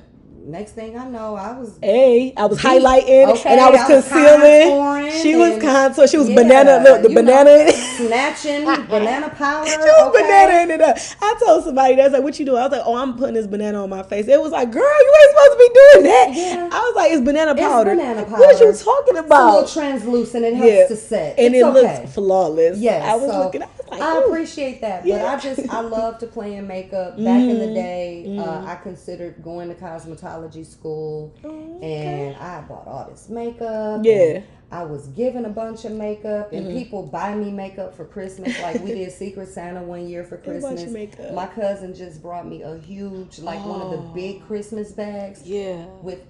Next 0.45 0.71
thing 0.73 0.97
I 0.97 1.07
know 1.07 1.35
I 1.35 1.57
was 1.57 1.77
a. 1.83 2.33
I 2.35 2.45
was 2.45 2.59
highlighting 2.59 3.27
Okay, 3.29 3.49
and 3.49 3.59
I 3.59 3.69
was 3.69 3.79
I 3.81 3.95
was 3.95 4.07
concealing. 4.09 5.11
she 5.21 5.35
was 5.35 5.61
contour. 5.61 6.07
She 6.07 6.17
was 6.17 6.29
Yeah, 6.29 6.35
banana. 6.35 6.83
Look, 6.83 7.01
the 7.03 7.09
know, 7.09 7.15
banana. 7.15 7.71
snatching 7.71 8.65
banana 8.89 9.29
powder. 9.29 9.69
She 9.69 9.77
was 9.77 10.09
okay? 10.15 10.21
banana 10.21 10.63
in 10.63 10.71
it 10.71 10.81
up. 10.81 10.97
I 11.21 11.35
told 11.45 11.63
somebody 11.63 11.95
that's 11.95 12.13
like, 12.13 12.23
"What 12.23 12.39
you 12.39 12.45
doing?" 12.45 12.57
I 12.59 12.63
was 12.63 12.71
like, 12.71 12.81
"Oh, 12.85 12.95
I'm 12.95 13.17
putting 13.17 13.35
this 13.35 13.47
banana 13.47 13.83
on 13.83 13.89
my 13.89 14.03
face." 14.03 14.27
It 14.27 14.41
was 14.41 14.51
like, 14.51 14.71
"Girl, 14.71 14.81
you 14.83 15.15
ain't 15.21 15.31
supposed 15.31 15.51
to 15.51 15.57
be 15.57 15.69
doing 15.73 16.03
that." 16.11 16.29
Yeah. 16.33 16.69
I 16.71 16.79
was 16.79 16.95
like, 16.95 17.11
"It's 17.11 17.21
banana 17.21 17.51
It's 17.51 17.61
powder." 17.61 17.95
banana 17.95 18.23
What 18.23 18.59
you 18.59 18.73
talking 18.73 19.17
about? 19.17 19.63
It's 19.63 19.75
a 19.75 19.79
little 19.79 19.89
translucent. 19.89 20.45
It 20.45 20.53
helps 20.55 20.71
Yeah. 20.73 20.87
to 20.87 20.95
set. 20.95 21.39
and 21.39 21.53
it's 21.55 21.63
it 21.63 21.65
okay. 21.65 21.99
looks 22.01 22.13
flawless. 22.13 22.79
Yes, 22.79 23.03
I 23.03 23.15
was 23.15 23.31
so 23.31 23.39
looking. 23.43 23.63
I 23.63 23.65
was 23.77 23.80
like, 23.91 24.01
I 24.01 24.17
appreciate 24.23 24.81
that, 24.81 25.03
but 25.03 25.11
I 25.25 25.37
just 25.37 25.69
I 25.69 25.81
love 25.81 26.17
to 26.19 26.27
play 26.27 26.55
in 26.55 26.67
makeup. 26.67 27.17
Back 27.17 27.41
in 27.41 27.49
Mm-hmm. 27.49 27.59
the 27.59 27.73
day, 27.73 28.37
uh, 28.39 28.65
I 28.65 28.75
considered 28.75 29.43
going 29.43 29.69
to 29.69 29.75
cosmetology 29.75 30.65
school, 30.65 31.33
and 31.81 32.35
I 32.37 32.61
bought 32.61 32.87
all 32.87 33.07
this 33.09 33.29
makeup. 33.29 34.01
Yeah. 34.03 34.13
Mm-hmm. 34.13 34.45
I 34.73 34.83
was 34.83 35.07
given 35.07 35.43
a 35.43 35.49
bunch 35.49 35.83
of 35.83 35.91
makeup, 35.91 36.53
and 36.53 36.69
people 36.71 37.03
buy 37.05 37.35
me 37.35 37.51
makeup 37.51 37.93
for 37.93 38.05
Christmas. 38.05 38.57
Like 38.61 38.81
we 38.81 38.93
did 38.93 39.11
Secret 39.11 39.49
Santa 39.49 39.81
one 39.83 40.07
year 40.07 40.23
for 40.23 40.37
Christmas. 40.45 40.85
My 41.33 41.45
cousin 41.47 41.93
just 41.93 42.21
brought 42.21 42.47
me 42.47 42.61
a 42.61 42.77
huge, 42.77 43.39
like 43.39 43.63
one 43.65 43.81
of 43.81 43.91
the 43.91 43.97
big 44.13 44.47
Christmas 44.47 44.93
bags 44.93 45.41
Yeah. 45.43 45.85
with 46.01 46.21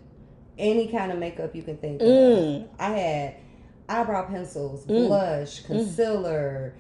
any 0.57 0.87
kind 0.87 1.11
of 1.11 1.19
makeup 1.19 1.55
you 1.55 1.61
can 1.61 1.77
think 1.77 2.01
of. 2.01 2.07
Mm. 2.07 2.67
I 2.79 2.89
had 2.89 3.35
eyebrow 3.87 4.25
pencils, 4.25 4.85
blush, 4.85 5.59
concealer, 5.61 6.73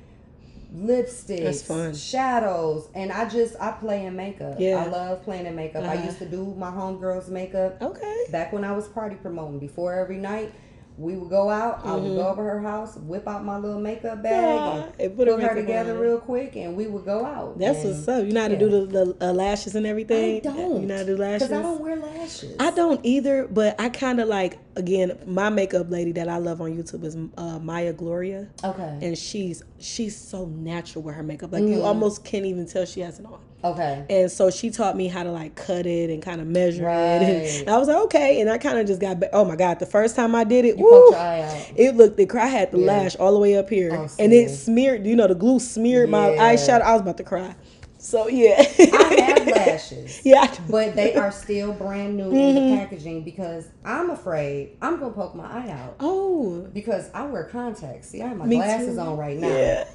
lipsticks, 0.75 1.43
That's 1.43 1.61
fun. 1.63 1.93
shadows, 1.95 2.87
and 2.95 3.11
I 3.11 3.27
just 3.27 3.55
I 3.59 3.71
play 3.71 4.05
in 4.05 4.15
makeup. 4.15 4.55
Yeah. 4.59 4.83
I 4.83 4.87
love 4.87 5.23
playing 5.23 5.45
in 5.45 5.55
makeup. 5.55 5.83
I 5.83 5.95
Uh-huh. 5.95 6.05
used 6.05 6.19
to 6.19 6.25
do 6.25 6.53
my 6.57 6.71
homegirls 6.71 7.29
makeup 7.29 7.81
Okay. 7.81 8.25
back 8.31 8.53
when 8.53 8.63
I 8.63 8.71
was 8.75 8.87
party 8.87 9.15
promoting. 9.15 9.59
Before 9.59 9.93
every 9.93 10.17
night, 10.17 10.51
we 10.97 11.15
would 11.15 11.29
go 11.29 11.49
out. 11.49 11.81
I 11.85 11.95
would 11.95 12.15
go 12.15 12.27
over 12.27 12.43
her 12.43 12.59
house, 12.61 12.95
whip 12.97 13.27
out 13.27 13.43
my 13.43 13.57
little 13.57 13.79
makeup 13.79 14.21
bag, 14.21 14.33
Mm-hmm. 14.33 14.77
Yeah, 14.99 15.05
and 15.05 15.17
put, 15.17 15.27
put 15.29 15.41
her 15.41 15.47
her 15.49 15.55
together 15.55 15.93
on. 15.93 15.99
real 15.99 16.19
quick, 16.19 16.55
and 16.55 16.75
we 16.77 16.87
would 16.87 17.05
go 17.05 17.25
out. 17.25 17.57
That's 17.57 17.83
And 17.83 17.95
what's 17.95 18.07
up. 18.07 18.25
You 18.25 18.31
know 18.33 18.41
how 18.41 18.47
to 18.49 18.53
yeah. 18.53 18.59
do 18.59 18.69
the, 18.85 18.85
the 19.15 19.29
uh, 19.29 19.33
lashes 19.33 19.75
and 19.75 19.85
everything. 19.85 20.37
I 20.37 20.39
don't. 20.39 20.81
You 20.81 20.87
know 20.87 20.97
how 20.97 21.01
to 21.03 21.07
do 21.07 21.17
lashes. 21.17 21.47
Because 21.47 21.59
I 21.59 21.61
don't 21.63 21.81
wear 21.81 21.95
lashes. 21.97 22.55
I 22.59 22.71
don't 22.71 22.99
either, 23.03 23.47
but 23.47 23.79
I 23.79 23.89
kind 23.89 24.19
of 24.21 24.27
like 24.27 24.57
again. 24.75 25.17
My 25.25 25.49
makeup 25.49 25.89
lady 25.89 26.11
that 26.13 26.27
I 26.29 26.37
love 26.37 26.61
on 26.61 26.71
YouTube 26.71 27.03
is 27.03 27.17
uh, 27.37 27.59
Maya 27.59 27.93
Galore, 27.93 28.47
Okay. 28.63 28.99
and 29.01 29.17
she's 29.17 29.63
she's 29.79 30.15
so 30.15 30.45
natural 30.45 31.03
with 31.03 31.15
her 31.15 31.23
makeup. 31.23 31.51
Like 31.51 31.63
Mm. 31.63 31.75
you 31.75 31.81
almost 31.83 32.23
can't 32.23 32.45
even 32.45 32.65
tell 32.67 32.85
she 32.85 32.99
has 33.01 33.19
it 33.19 33.25
on. 33.25 33.39
okay. 33.63 34.05
And 34.09 34.31
so 34.31 34.49
she 34.49 34.69
taught 34.71 34.95
me 34.97 35.07
how 35.07 35.23
to 35.23 35.31
like 35.31 35.55
cut 35.55 35.85
it 35.85 36.09
and 36.09 36.21
kind 36.21 36.41
of 36.41 36.47
measure 36.47 36.87
it. 36.87 37.21
And 37.61 37.69
I 37.69 37.77
was 37.77 37.87
like, 37.87 37.97
okay. 38.05 38.41
And 38.41 38.49
I 38.49 38.57
kind 38.57 38.77
of 38.79 38.87
just 38.87 38.99
got, 39.01 39.19
ba- 39.19 39.29
oh 39.33 39.45
my 39.45 39.55
God, 39.55 39.79
the 39.79 39.85
first 39.85 40.15
time 40.15 40.33
I 40.35 40.43
did 40.43 40.65
it, 40.65 40.77
You 40.77 40.83
woo, 40.85 40.91
poked 40.91 41.11
your 41.11 41.19
eye 41.19 41.41
out. 41.41 41.71
it 41.75 41.95
looked, 41.95 42.17
the 42.17 42.27
I 42.39 42.47
had 42.47 42.71
the 42.71 42.79
Yeah. 42.79 42.85
lash 42.87 43.15
all 43.17 43.33
the 43.33 43.39
way 43.39 43.55
up 43.57 43.69
here. 43.69 43.91
Oh, 43.93 44.07
and 44.19 44.33
it 44.33 44.49
smeared, 44.49 45.05
you 45.05 45.15
know, 45.15 45.27
the 45.27 45.35
glue 45.35 45.59
smeared 45.59 46.09
my 46.09 46.31
Yeah. 46.33 46.53
eyeshadow. 46.53 46.81
I 46.81 46.93
was 46.93 47.01
about 47.01 47.17
to 47.17 47.23
cry. 47.23 47.55
So 48.03 48.27
yeah. 48.27 48.55
I 48.57 49.35
have 49.37 49.45
lashes. 49.47 50.21
yeah. 50.25 50.51
But 50.67 50.95
they 50.95 51.13
are 51.15 51.31
still 51.31 51.71
brand 51.71 52.17
new 52.17 52.31
in 52.31 52.35
Mm-hmm. 52.35 52.69
the 52.71 52.77
packaging 52.77 53.23
because 53.23 53.67
I'm 53.85 54.09
afraid 54.09 54.77
I'm 54.81 54.99
gonna 54.99 55.13
poke 55.13 55.35
my 55.35 55.45
eye 55.45 55.69
out 55.69 55.97
Oh. 55.99 56.67
because 56.73 57.11
I 57.13 57.25
wear 57.27 57.43
contacts. 57.43 58.09
See, 58.09 58.21
I 58.23 58.27
have 58.29 58.37
my 58.37 58.47
Me 58.47 58.55
glasses 58.55 58.95
too. 58.95 59.01
on 59.01 59.17
right 59.17 59.37
now. 59.37 59.47
Yeah. 59.47 59.87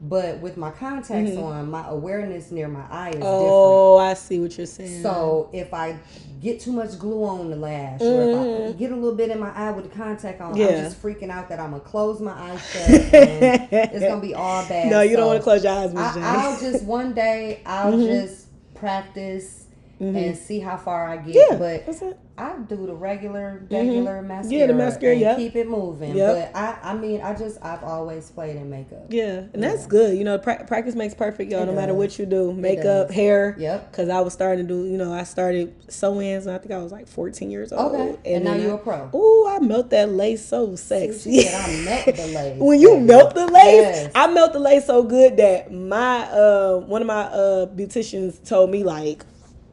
But 0.00 0.38
with 0.38 0.56
my 0.56 0.70
contacts 0.70 1.36
on, 1.36 1.70
my 1.72 1.84
awareness 1.88 2.52
near 2.52 2.68
my 2.68 2.84
eye 2.88 3.08
is 3.10 3.14
Mm-hmm. 3.16 3.24
Oh, 3.26 3.96
I 3.98 4.14
see 4.14 4.38
what 4.38 4.56
you're 4.56 4.66
saying. 4.66 5.02
So 5.02 5.50
if 5.52 5.74
I 5.74 5.98
get 6.40 6.60
too 6.60 6.70
much 6.70 6.96
glue 7.00 7.24
on 7.24 7.50
the 7.50 7.56
lash, 7.56 8.00
or 8.00 8.22
if 8.22 8.76
I 8.76 8.78
get 8.78 8.92
a 8.92 8.94
little 8.94 9.16
bit 9.16 9.30
in 9.30 9.40
my 9.40 9.50
eye 9.56 9.72
with 9.72 9.90
the 9.90 9.96
contact 9.96 10.40
on, 10.40 10.52
Mm-hmm. 10.52 10.60
Yeah. 10.60 10.66
I'm 10.68 10.84
just 10.84 11.02
freaking 11.02 11.30
out 11.30 11.48
that 11.48 11.58
I'm 11.58 11.70
gonna 11.72 11.82
close 11.82 12.20
my 12.20 12.30
eyes 12.32 12.70
shut. 12.70 12.88
and 12.90 13.68
it's 13.72 14.04
gonna 14.06 14.20
be 14.20 14.34
all 14.34 14.64
bad. 14.68 14.88
no, 14.88 15.00
you 15.00 15.16
don't 15.16 15.26
want 15.26 15.38
to 15.40 15.42
close 15.42 15.64
your 15.64 15.72
eyes, 15.72 15.92
Miss 15.92 16.00
I, 16.02 16.14
Jane. 16.14 16.22
I'll 16.22 16.60
just 16.60 16.84
one 16.84 17.12
day 17.12 17.60
I'll 17.66 17.92
Mm-hmm. 17.92 18.06
just 18.06 18.46
practice 18.76 19.66
and 19.98 20.36
see 20.38 20.60
how 20.60 20.76
far 20.76 21.08
I 21.08 21.16
get. 21.16 21.34
yeah. 21.34 21.56
But. 21.56 22.16
I 22.38 22.56
do 22.68 22.86
the 22.86 22.94
regular, 22.94 23.66
regular 23.70 24.22
mascara. 24.22 24.42
Mm-hmm. 24.44 24.52
Yeah, 24.52 24.66
the 24.66 24.74
mascara, 24.74 25.12
and 25.12 25.20
yep. 25.20 25.36
Keep 25.38 25.56
it 25.56 25.68
moving. 25.68 26.16
Yep. 26.16 26.52
But 26.52 26.58
I, 26.58 26.78
I 26.90 26.94
mean, 26.96 27.20
I 27.20 27.34
just 27.34 27.58
I've 27.62 27.82
always 27.82 28.30
played 28.30 28.56
in 28.56 28.70
makeup. 28.70 29.06
Yeah, 29.10 29.44
and 29.52 29.62
that's 29.62 29.86
good. 29.86 30.16
You 30.16 30.24
know, 30.24 30.38
pra- 30.38 30.64
practice 30.64 30.94
makes 30.94 31.14
perfect, 31.14 31.50
y'all. 31.50 31.62
It 31.62 31.66
no 31.66 31.72
matter 31.72 31.94
what 31.94 32.18
you 32.18 32.26
do, 32.26 32.52
makeup, 32.52 33.10
hair. 33.10 33.56
Yep. 33.58 33.90
Because 33.90 34.08
I 34.08 34.20
was 34.20 34.32
starting 34.32 34.66
to 34.66 34.74
do, 34.74 34.86
you 34.88 34.96
know, 34.96 35.12
I 35.12 35.24
started 35.24 35.74
sew-ins, 35.90 36.46
and 36.46 36.54
I 36.54 36.58
think 36.58 36.72
I 36.72 36.78
was 36.78 36.92
like 36.92 37.08
14 37.08 37.50
years 37.50 37.72
old. 37.72 37.94
Okay. 37.94 38.34
And 38.34 38.44
now 38.44 38.54
you're 38.54 38.72
I- 38.72 38.76
a 38.76 38.78
pro. 38.78 39.10
Ooh, 39.14 39.46
I 39.48 39.58
melt 39.60 39.90
that 39.90 40.10
lace 40.10 40.44
so 40.46 40.76
sexy. 40.76 41.32
She 41.40 41.42
said 41.48 41.54
I 41.68 41.84
melt 41.84 42.16
the 42.16 42.26
lace. 42.34 42.58
when 42.60 42.80
you 42.80 42.90
baby. 42.94 43.04
melt 43.04 43.34
the 43.34 43.46
lace, 43.46 43.54
Yes. 43.78 44.12
I 44.14 44.26
melt 44.32 44.52
the 44.52 44.58
lace 44.60 44.86
so 44.86 45.02
good 45.02 45.36
that 45.38 45.72
my 45.72 46.20
uh 46.30 46.76
one 46.78 47.00
of 47.02 47.06
my 47.08 47.22
uh 47.24 47.66
beauticians 47.66 48.46
told 48.46 48.70
me 48.70 48.84
like, 48.84 49.24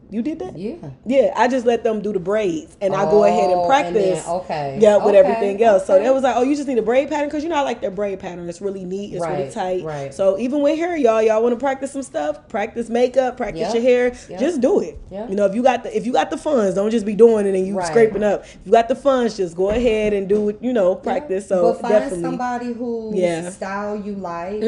you 0.09 0.21
did 0.21 0.39
that? 0.39 0.57
Yeah. 0.57 0.75
Yeah, 1.05 1.33
I 1.35 1.47
just 1.47 1.65
let 1.65 1.83
them 1.83 2.01
do 2.01 2.13
the 2.13 2.19
braids, 2.19 2.77
and 2.81 2.93
I 2.95 3.09
go 3.09 3.23
ahead 3.23 3.49
and 3.49 3.59
Oh, 3.61 3.65
practice. 3.67 4.23
then- 4.23 4.35
okay. 4.35 4.77
Yeah, 4.79 4.97
with 4.97 5.07
Okay, 5.15 5.17
everything 5.17 5.63
else. 5.63 5.85
So 5.85 5.95
okay. 5.95 6.03
they 6.05 6.09
was 6.11 6.23
like, 6.23 6.35
"Oh, 6.35 6.43
you 6.43 6.55
just 6.55 6.67
need 6.67 6.77
a 6.77 6.81
braid 6.81 7.09
pattern 7.09 7.27
because 7.27 7.43
you 7.43 7.49
know 7.49 7.55
I 7.55 7.61
like 7.61 7.81
their 7.81 7.91
braid 7.91 8.19
pattern. 8.19 8.47
It's 8.49 8.61
really 8.61 8.85
neat. 8.85 9.13
It's 9.13 9.25
really 9.25 9.49
tight. 9.51 9.83
right. 9.83 10.13
So 10.13 10.37
even 10.37 10.61
with 10.61 10.77
hair, 10.77 10.95
y'all, 10.97 11.21
y'all 11.21 11.41
want 11.41 11.53
to 11.53 11.59
practice 11.59 11.91
some 11.91 12.03
stuff. 12.03 12.47
Practice 12.49 12.89
makeup. 12.89 13.37
Practice 13.37 13.61
Yep, 13.61 13.73
your 13.73 13.83
hair. 13.83 14.13
yep. 14.29 14.39
Just 14.39 14.61
do 14.61 14.79
it. 14.81 14.97
Yep. 15.11 15.29
You 15.29 15.35
know, 15.35 15.45
if 15.45 15.55
you 15.55 15.63
got 15.63 15.83
the 15.83 15.95
if 15.95 16.05
you 16.05 16.13
got 16.13 16.29
the 16.29 16.37
funds, 16.37 16.75
don't 16.75 16.91
just 16.91 17.05
be 17.05 17.15
doing 17.15 17.45
it 17.45 17.55
and 17.55 17.65
you 17.65 17.75
Right. 17.77 17.87
scraping 17.87 18.23
up. 18.23 18.43
If 18.43 18.59
you 18.65 18.71
got 18.71 18.87
the 18.89 18.95
funds, 18.95 19.37
just 19.37 19.55
go 19.55 19.69
ahead 19.69 20.13
and 20.13 20.27
do 20.27 20.49
it. 20.49 20.57
You 20.61 20.73
know, 20.73 20.95
practice. 20.95 21.47
So 21.47 21.71
but 21.73 21.81
find 21.81 21.93
definitely. 21.93 22.21
somebody 22.21 22.73
whose 22.73 23.15
Yeah. 23.15 23.39
Mm-hmm. 23.41 23.49
style 23.49 23.95
you 23.95 24.13
like. 24.15 24.61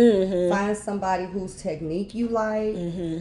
Find 0.49 0.75
somebody 0.77 1.25
whose 1.25 1.61
technique 1.61 2.13
you 2.15 2.27
like 2.29 2.75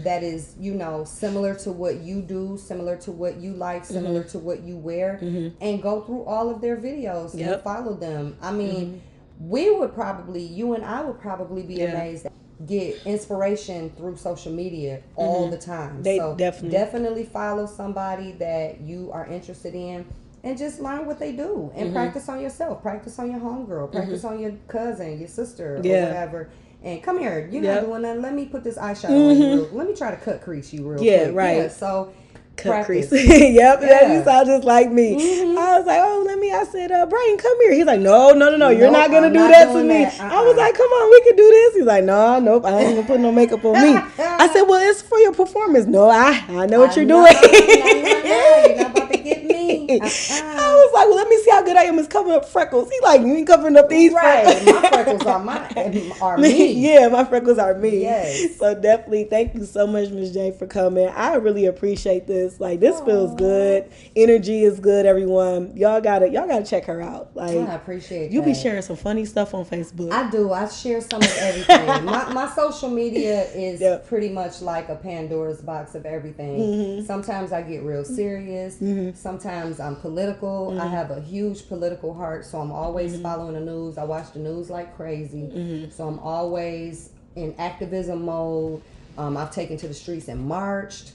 that 0.05 0.23
is, 0.23 0.55
you 0.61 0.73
know, 0.75 1.05
similar 1.05 1.55
to 1.55 1.73
what 1.73 1.97
you 1.97 2.06
do, 2.23 2.57
similar 2.57 2.97
to 2.99 3.13
what 3.13 3.37
you 3.37 3.53
like, 3.53 3.85
similar 3.85 4.23
to 4.25 4.39
what 4.39 4.63
you 4.63 4.77
wear, 4.77 5.19
and 5.61 5.83
go 5.83 6.03
through 6.03 6.25
all 6.25 6.49
of 6.51 6.61
their 6.61 6.77
videos 6.77 7.33
and 7.35 7.41
Mm-hmm. 7.43 7.51
Yep. 7.51 7.51
Mm-hmm. 7.51 7.63
follow 7.65 7.95
them. 7.95 8.37
I 8.41 8.53
mean, 8.53 9.03
we 9.41 9.71
would 9.71 9.93
probably, 9.95 10.43
you 10.43 10.75
and 10.75 10.85
I 10.85 11.03
would 11.03 11.21
probably 11.21 11.63
be 11.63 11.75
Yeah. 11.75 11.93
amazed. 11.93 12.27
Get 12.67 13.05
inspiration 13.05 13.91
through 13.99 14.17
social 14.17 14.51
media 14.53 15.03
all 15.15 15.51
the 15.51 15.59
time. 15.59 15.95
Mm-hmm. 15.95 16.03
They 16.03 16.19
so 16.19 16.35
definitely- 16.37 16.71
definitely 16.71 17.25
follow 17.25 17.67
somebody 17.67 18.33
that 18.33 18.81
you 18.81 19.11
are 19.13 19.27
interested 19.27 19.75
in 19.75 20.07
and 20.43 20.57
just 20.57 20.81
learn 20.81 21.07
what 21.07 21.19
they 21.19 21.33
do 21.33 21.71
Mm-hmm. 21.71 21.79
and 21.79 21.93
practice 21.93 22.29
on 22.29 22.41
yourself 22.41 22.81
practice 22.81 23.19
on 23.19 23.31
your 23.31 23.41
homegirl 23.41 23.91
practice 23.91 24.23
on 24.25 24.39
your 24.39 24.53
cousin 24.69 25.19
your 25.19 25.29
sister 25.29 25.81
Yeah. 25.83 26.05
or 26.05 26.07
whatever 26.07 26.49
and 26.87 27.03
come 27.03 27.19
here 27.21 27.49
you're 27.53 27.63
Yep. 27.63 27.83
not 27.83 27.87
doing 27.89 28.03
nothing 28.03 28.23
let 28.23 28.35
me 28.35 28.47
put 28.47 28.65
this 28.65 28.79
eyeshadow 28.79 29.11
on 29.31 29.37
you 29.39 29.49
real, 29.55 29.71
let 29.73 29.89
me 29.89 29.95
try 29.95 30.11
to 30.13 30.19
cut 30.19 30.43
crease 30.43 30.73
you 30.73 30.89
real 30.89 31.07
quick. 31.07 31.07
Yeah, 31.07 31.33
quick 31.33 31.37
right. 31.37 31.73
so 31.73 32.15
Cut 32.57 32.85
practice. 32.87 33.09
crease. 33.11 33.13
yep, 33.55 33.81
that 33.81 34.09
Yeah. 34.09 34.19
you 34.19 34.25
sound 34.25 34.47
just 34.49 34.65
like 34.65 34.91
me. 34.93 35.17
Mhm. 35.17 35.59
I 35.59 35.79
was 35.79 35.87
like, 35.87 36.01
oh, 36.03 36.25
let 36.27 36.39
me. 36.39 36.53
I 36.53 36.65
said, 36.65 36.93
uh, 36.93 37.07
Brian, 37.07 37.37
come 37.39 37.61
here. 37.63 37.73
He's 37.75 37.87
like, 37.87 38.01
no, 38.01 38.33
no, 38.33 38.51
no, 38.51 38.57
no. 38.57 38.71
You're 38.71 38.91
Nope, 38.91 38.93
not 38.93 39.11
gonna 39.11 39.27
I'm 39.29 39.33
do 39.35 39.39
not 39.41 39.51
that 39.51 39.67
to 39.75 39.85
me. 39.85 40.05
that. 40.05 40.21
I 40.21 40.43
was 40.43 40.55
Uh-uh. 40.55 40.57
like, 40.57 40.75
come 40.77 40.91
on, 40.91 41.11
we 41.11 41.21
can 41.23 41.37
do 41.37 41.51
this. 41.51 41.75
He's 41.77 41.85
like, 41.85 42.05
no, 42.05 42.39
nope. 42.41 42.65
I 42.67 42.81
ain't 42.81 42.93
even 42.93 43.07
put 43.07 43.21
no 43.21 43.33
makeup 43.33 43.65
on 43.65 43.75
me. 43.75 44.03
I 44.19 44.49
said, 44.53 44.63
well, 44.69 44.81
it's 44.91 45.03
for 45.03 45.19
your 45.19 45.33
performance. 45.33 45.87
No, 45.87 46.09
I, 46.11 46.45
I 46.49 46.67
know 46.67 46.81
what 46.81 46.93
I 46.93 46.97
you're 46.97 47.05
know, 47.07 47.27
doing. 47.27 47.37
you're 47.43 48.77
not 48.79 48.91
about 48.97 49.13
to 49.13 49.19
get 49.19 49.45
me 49.45 49.66
Uh, 49.91 49.95
uh. 49.95 50.09
I 50.09 50.41
Uh-uh. 50.43 50.75
was 50.77 50.93
like, 50.95 51.07
well, 51.09 51.17
let 51.17 51.29
me 51.29 51.39
see 51.43 51.51
how 51.51 51.63
good 51.63 51.77
I 51.77 51.85
am. 51.85 51.99
It's 51.99 52.09
covering 52.09 52.37
up 52.37 52.45
freckles. 52.47 52.91
He 52.91 52.99
like, 53.03 53.21
you 53.23 53.35
ain't 53.35 53.47
covering 53.47 53.77
up 53.77 53.89
these 53.89 54.13
right 54.13 54.45
freckles. 54.45 54.83
my 54.83 54.89
freckles 54.91 55.23
are 55.27 55.39
my 55.45 56.13
are 56.21 56.39
me 56.39 56.73
yeah, 56.73 57.09
my 57.09 57.25
freckles 57.25 57.59
are 57.59 57.75
me. 57.75 58.03
Yes. 58.03 58.57
So 58.59 58.75
definitely 58.75 59.25
thank 59.25 59.55
you 59.55 59.65
so 59.65 59.87
much, 59.87 60.11
Miss 60.11 60.33
J, 60.33 60.53
for 60.53 60.67
coming. 60.67 61.09
I 61.09 61.35
really 61.37 61.67
appreciate 61.67 62.27
this. 62.27 62.61
Like 62.61 62.81
this 62.81 63.01
feels 63.01 63.35
good. 63.35 63.91
Energy 64.15 64.63
is 64.65 64.81
good, 64.81 65.07
everyone. 65.07 65.77
Y'all 65.77 66.01
gotta 66.01 66.29
y'all 66.29 66.47
gotta 66.47 66.65
check 66.65 66.85
her 66.87 67.01
out. 67.01 67.35
Like 67.37 67.57
I 67.57 67.75
appreciate 67.75 68.31
you 68.33 68.43
be 68.43 68.55
sharing 68.55 68.83
some 68.83 68.97
funny 68.97 69.25
stuff 69.25 69.55
on 69.55 69.65
Facebook. 69.65 70.13
I 70.13 70.31
do. 70.31 70.53
I 70.53 70.67
share 70.69 71.01
some 71.01 71.23
of 71.23 71.37
everything. 71.39 71.87
my, 72.05 72.33
my 72.33 72.49
social 72.55 72.91
media 72.91 73.45
is 73.53 73.81
Yep. 73.81 74.07
pretty 74.09 74.29
much 74.31 74.63
like 74.63 74.89
a 74.89 74.97
Pandora's 74.97 75.61
box 75.61 75.95
of 75.95 76.07
everything. 76.07 76.59
Mm-hmm. 76.59 77.07
Sometimes 77.07 77.53
I 77.53 77.63
get 77.63 77.83
real 77.83 78.05
serious. 78.05 78.77
Mm-hmm. 78.77 79.17
Sometimes 79.17 79.76
I'm 79.81 79.97
political. 79.97 80.69
Mm-hmm. 80.71 80.81
I 80.81 80.87
have 80.89 81.11
a 81.11 81.21
huge 81.21 81.69
political 81.69 82.15
heart, 82.15 82.45
so 82.45 82.59
I'm 82.61 82.73
always 82.73 83.21
following 83.21 83.55
the 83.55 83.61
news. 83.61 83.99
I 83.99 84.05
watch 84.05 84.33
the 84.33 84.39
news 84.41 84.71
like 84.71 84.97
crazy. 84.97 85.43
Mm-hmm. 85.43 85.91
So 85.91 86.07
I'm 86.09 86.19
always 86.21 87.11
in 87.35 87.55
activism 87.59 88.25
mode. 88.25 88.83
Um, 89.19 89.37
I've 89.37 89.51
taken 89.51 89.77
to 89.79 89.89
the 89.89 89.95
streets 89.95 90.29
and 90.29 90.47
marched. 90.47 91.13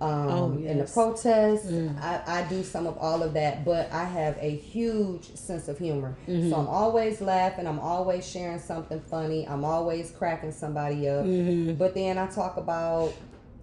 Um, 0.00 0.28
Oh, 0.28 0.52
in 0.52 0.62
the 0.62 0.84
yes. 0.84 0.90
Mm. 0.92 0.94
protests, 0.94 1.72
I, 2.00 2.22
I 2.24 2.42
do 2.48 2.62
some 2.62 2.86
of 2.86 2.96
all 2.98 3.20
of 3.20 3.34
that, 3.34 3.64
but 3.64 3.90
I 3.92 4.04
have 4.04 4.38
a 4.40 4.54
huge 4.56 5.24
sense 5.34 5.66
of 5.66 5.76
humor. 5.76 6.16
Mm-hmm. 6.28 6.50
So 6.50 6.56
I'm 6.56 6.68
always 6.68 7.20
laughing. 7.20 7.66
I'm 7.66 7.80
always 7.80 8.24
sharing 8.24 8.60
something 8.60 9.00
funny. 9.00 9.44
I'm 9.48 9.64
always 9.64 10.12
cracking 10.12 10.52
somebody 10.52 11.08
up. 11.08 11.24
Mm-hmm. 11.24 11.74
But 11.74 11.94
then 11.94 12.16
I 12.16 12.28
talk 12.28 12.58
about, 12.58 13.12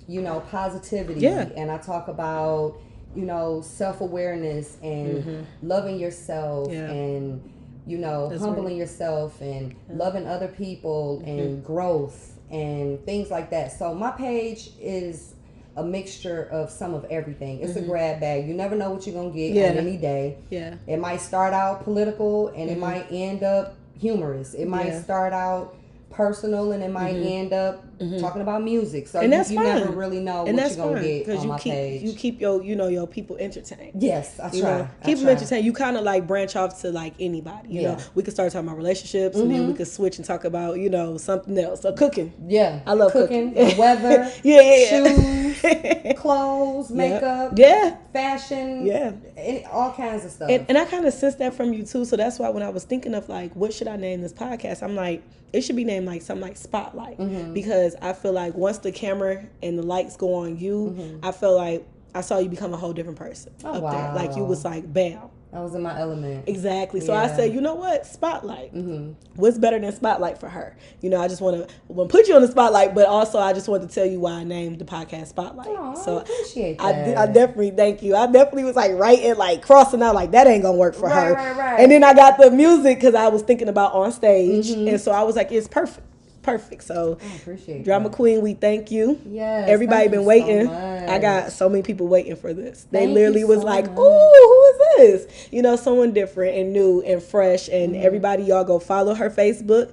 you 0.10 0.22
know, 0.22 0.42
positivity, 0.52 1.22
Yeah. 1.22 1.48
and 1.56 1.72
I 1.72 1.78
talk 1.78 2.10
about, 2.10 2.76
you 3.16 3.26
know, 3.26 3.62
self 3.62 4.02
awareness 4.02 4.78
and 4.82 5.46
loving 5.64 6.00
yourself 6.00 6.68
Mm-hmm. 6.70 6.74
Yeah. 6.74 6.92
and, 6.92 7.52
you 7.88 7.98
know, 7.98 8.30
That's 8.30 8.42
humbling 8.42 8.66
right. 8.66 8.72
Mm-hmm. 8.74 8.80
yourself 8.80 9.42
and 9.42 9.76
loving 9.90 10.28
other 10.28 10.48
people 10.48 11.22
and 11.26 11.64
growth 11.64 12.34
and 12.52 13.04
things 13.06 13.30
like 13.32 13.50
that. 13.52 13.72
So 13.72 13.94
my 13.94 14.12
page 14.12 14.72
is 14.80 15.34
a 15.78 15.84
mixture 15.84 16.44
of 16.52 16.70
some 16.70 16.94
of 16.94 17.06
everything. 17.06 17.60
It's 17.60 17.76
a 17.76 17.82
grab 17.82 18.22
bag. 18.22 18.48
You 18.48 18.54
never 18.54 18.76
know 18.76 18.92
what 18.92 19.06
you're 19.06 19.16
gonna 19.16 19.34
get 19.34 19.50
Mm-hmm. 19.52 19.58
Yeah. 19.58 19.70
on 19.72 19.78
any 19.78 19.98
day. 19.98 20.38
Yeah. 20.50 20.76
It 20.88 20.98
might 20.98 21.22
start 21.22 21.54
out 21.54 21.84
political 21.84 22.48
and 22.50 22.70
it 22.70 22.78
might 22.78 23.08
end 23.12 23.44
up 23.44 23.76
humorous. 24.00 24.54
It 24.54 24.68
might 24.68 24.80
Mm-hmm. 24.80 24.88
Yeah. 24.88 24.94
Mm-hmm. 24.96 25.04
start 25.04 25.34
out 25.34 25.76
personal 26.10 26.72
and 26.72 26.82
it 26.82 26.92
might 26.92 27.16
end 27.16 27.52
up 27.52 27.84
talking 28.20 28.42
about 28.42 28.64
music. 28.64 29.08
So 29.08 29.20
And 29.20 29.32
you, 29.32 29.38
that's 29.38 29.52
you 29.52 29.58
fine. 29.58 29.66
never 29.80 29.92
really 29.92 30.20
know 30.20 30.46
And 30.46 30.56
what 30.58 30.64
that's 30.64 30.78
you're 30.78 30.86
gonna 30.86 30.98
fine 31.00 31.08
get 31.08 31.26
because 31.26 31.38
on 31.40 31.44
you 31.46 31.50
my 31.52 31.60
keep 31.60 31.74
page. 31.74 32.02
you 32.04 32.14
keep 32.14 32.42
your 32.42 32.64
you 32.64 32.76
know 32.76 32.88
your 32.88 33.08
people 33.08 33.38
entertained. 33.38 34.02
yes, 34.02 34.40
I 34.40 34.52
You 34.52 34.62
try. 34.62 34.78
know, 34.80 34.88
I 35.02 35.06
keep 35.06 35.20
them 35.20 35.30
entertained. 35.30 35.66
You 35.66 35.74
kind 35.74 35.98
of 35.98 36.04
like 36.04 36.28
branch 36.28 36.56
off 36.56 36.82
to 36.82 36.92
like 36.92 37.14
anybody. 37.20 37.70
You 37.70 37.82
know, 37.84 37.90
Yeah. 37.92 37.96
Mm-hmm. 37.96 38.10
we 38.16 38.24
could 38.24 38.34
start 38.34 38.52
talking 38.52 38.68
about 38.68 38.78
relationships, 38.78 39.38
and 39.38 39.50
then 39.52 39.68
we 39.68 39.74
could 39.74 39.88
switch 39.88 40.18
and 40.18 40.26
talk 40.26 40.44
about 40.46 40.80
you 40.80 40.90
know 40.90 41.18
something 41.18 41.58
else. 41.58 41.82
So 41.82 41.94
cooking. 41.94 42.34
Yeah, 42.48 42.80
I 42.86 42.94
love 42.94 43.12
cooking, 43.12 43.54
cooking. 43.54 43.70
the 43.70 43.76
weather, 43.80 44.32
Yeah, 44.44 44.62
yeah, 44.62 44.78
yeah. 44.78 45.54
shoes, 45.54 46.16
clothes, 46.18 46.90
makeup, 46.92 47.54
Yeah. 47.56 47.98
fashion, 48.14 48.86
Yeah. 48.86 49.12
any, 49.38 49.66
all 49.66 49.92
kinds 49.94 50.26
of 50.26 50.32
stuff. 50.32 50.50
And, 50.50 50.66
and 50.70 50.78
I 50.78 50.86
kind 50.86 51.06
of 51.06 51.14
sense 51.14 51.36
that 51.36 51.54
from 51.54 51.74
you 51.74 51.84
too. 51.84 52.06
So 52.06 52.16
that's 52.16 52.40
why 52.40 52.50
when 52.50 52.64
I 52.64 52.70
was 52.70 52.84
thinking 52.84 53.14
of 53.14 53.30
like, 53.30 53.56
what 53.56 53.74
should 53.74 53.88
I 53.88 53.96
name 53.96 54.22
this 54.22 54.34
podcast? 54.34 54.84
I'm 54.84 54.96
like, 54.96 55.22
it 55.54 55.62
should 55.62 55.76
be 55.76 55.84
named 55.86 56.06
like 56.06 56.22
something 56.22 56.42
like 56.46 56.58
Spotlight 56.58 57.18
Mm-hmm. 57.18 57.54
because 57.54 57.85
I 58.02 58.14
feel 58.14 58.32
like 58.32 58.56
once 58.56 58.80
the 58.80 58.92
camera 58.92 59.46
and 59.62 59.78
the 59.78 59.84
lights 59.84 60.16
go 60.18 60.34
on 60.36 60.58
you, 60.58 60.96
Mm-hmm. 60.98 61.26
I 61.26 61.32
feel 61.32 61.56
like 61.56 61.86
I 62.16 62.22
saw 62.22 62.40
you 62.40 62.48
become 62.50 62.74
a 62.74 62.78
whole 62.78 62.94
different 62.94 63.20
person 63.20 63.52
Oh, 63.64 63.74
up 63.86 63.92
there. 63.94 64.14
Like 64.16 64.36
you 64.38 64.46
was 64.46 64.64
like, 64.64 64.92
bam. 64.92 65.20
I 65.54 65.60
was 65.62 65.74
in 65.74 65.84
my 65.84 65.98
element. 65.98 66.50
Exactly. 66.50 67.00
So 67.00 67.14
I 67.14 67.28
said, 67.28 67.54
you 67.54 67.62
know 67.62 67.76
what? 67.76 68.06
Spotlight. 68.06 68.74
Mm-hmm. 68.76 69.14
What's 69.36 69.58
better 69.58 69.80
than 69.80 69.90
spotlight 69.94 70.38
for 70.38 70.50
her? 70.50 70.76
You 71.02 71.10
know, 71.10 71.22
I 71.22 71.30
just 71.30 71.40
want 71.42 71.56
to 71.70 71.74
want 71.88 72.10
put 72.10 72.28
you 72.28 72.36
on 72.36 72.42
the 72.42 72.50
spotlight, 72.50 72.94
but 72.94 73.06
also 73.08 73.40
I 73.40 73.54
just 73.54 73.70
want 73.70 73.82
to 73.88 73.94
tell 73.94 74.06
you 74.06 74.20
why 74.20 74.32
I 74.34 74.44
named 74.44 74.80
the 74.80 74.86
podcast 74.86 75.28
Spotlight. 75.28 75.68
I 75.70 75.94
so 75.96 76.18
appreciate 76.20 76.82
I, 76.82 76.92
that. 76.92 77.06
de- 77.06 77.16
I 77.16 77.26
definitely 77.28 77.72
thank 77.72 78.04
you. 78.04 78.18
I 78.18 78.26
definitely 78.30 78.66
was 78.66 78.76
like 78.76 78.92
writing, 78.96 79.36
like 79.38 79.62
crossing 79.62 80.02
out, 80.04 80.14
like 80.14 80.32
that 80.32 80.46
ain't 80.46 80.64
gonna 80.64 80.78
work 80.78 80.94
for 80.94 81.06
Right, 81.08 81.28
her. 81.28 81.34
right, 81.36 81.56
right. 81.56 81.80
And 81.80 81.90
then 81.90 82.04
I 82.04 82.14
got 82.14 82.38
the 82.38 82.52
music 82.52 82.98
because 82.98 83.16
I 83.16 83.30
was 83.30 83.42
thinking 83.42 83.70
about 83.70 83.94
on 83.94 84.12
stage, 84.12 84.68
Mm-hmm. 84.72 84.88
and 84.90 85.00
so 85.02 85.12
I 85.14 85.24
was 85.24 85.38
like, 85.38 85.54
it's 85.54 85.70
perfect, 85.70 86.06
perfect. 86.46 86.84
So. 86.84 87.18
I 87.22 87.36
appreciate 87.36 87.84
Drama 87.84 88.10
that. 88.10 88.16
Queen, 88.16 88.42
we 88.42 88.54
thank 88.54 88.92
you. 88.92 89.20
Yeah, 89.26 89.66
Everybody 89.68 90.08
been 90.08 90.20
you 90.22 90.24
so 90.26 90.28
waiting. 90.30 90.66
much. 90.66 91.10
I 91.10 91.20
got 91.20 91.52
so 91.52 91.68
many 91.70 91.84
people 91.84 92.08
waiting 92.08 92.36
for 92.36 92.54
this. 92.54 92.86
They 92.92 93.00
Thank 93.00 93.14
literally 93.14 93.44
was 93.44 93.60
so 93.60 93.66
like, 93.66 93.86
much. 93.90 93.98
"Ooh, 94.00 94.02
who 94.02 94.64
is 95.04 95.26
this?" 95.28 95.48
You 95.52 95.62
know, 95.62 95.76
someone 95.76 96.14
different 96.14 96.56
and 96.58 96.74
new 96.74 97.02
and 97.02 97.22
fresh. 97.22 97.68
And 97.70 97.94
Mm-hmm. 97.94 98.06
everybody, 98.06 98.44
y'all 98.44 98.64
go 98.64 98.80
follow 98.80 99.14
her 99.14 99.30
Facebook. 99.30 99.92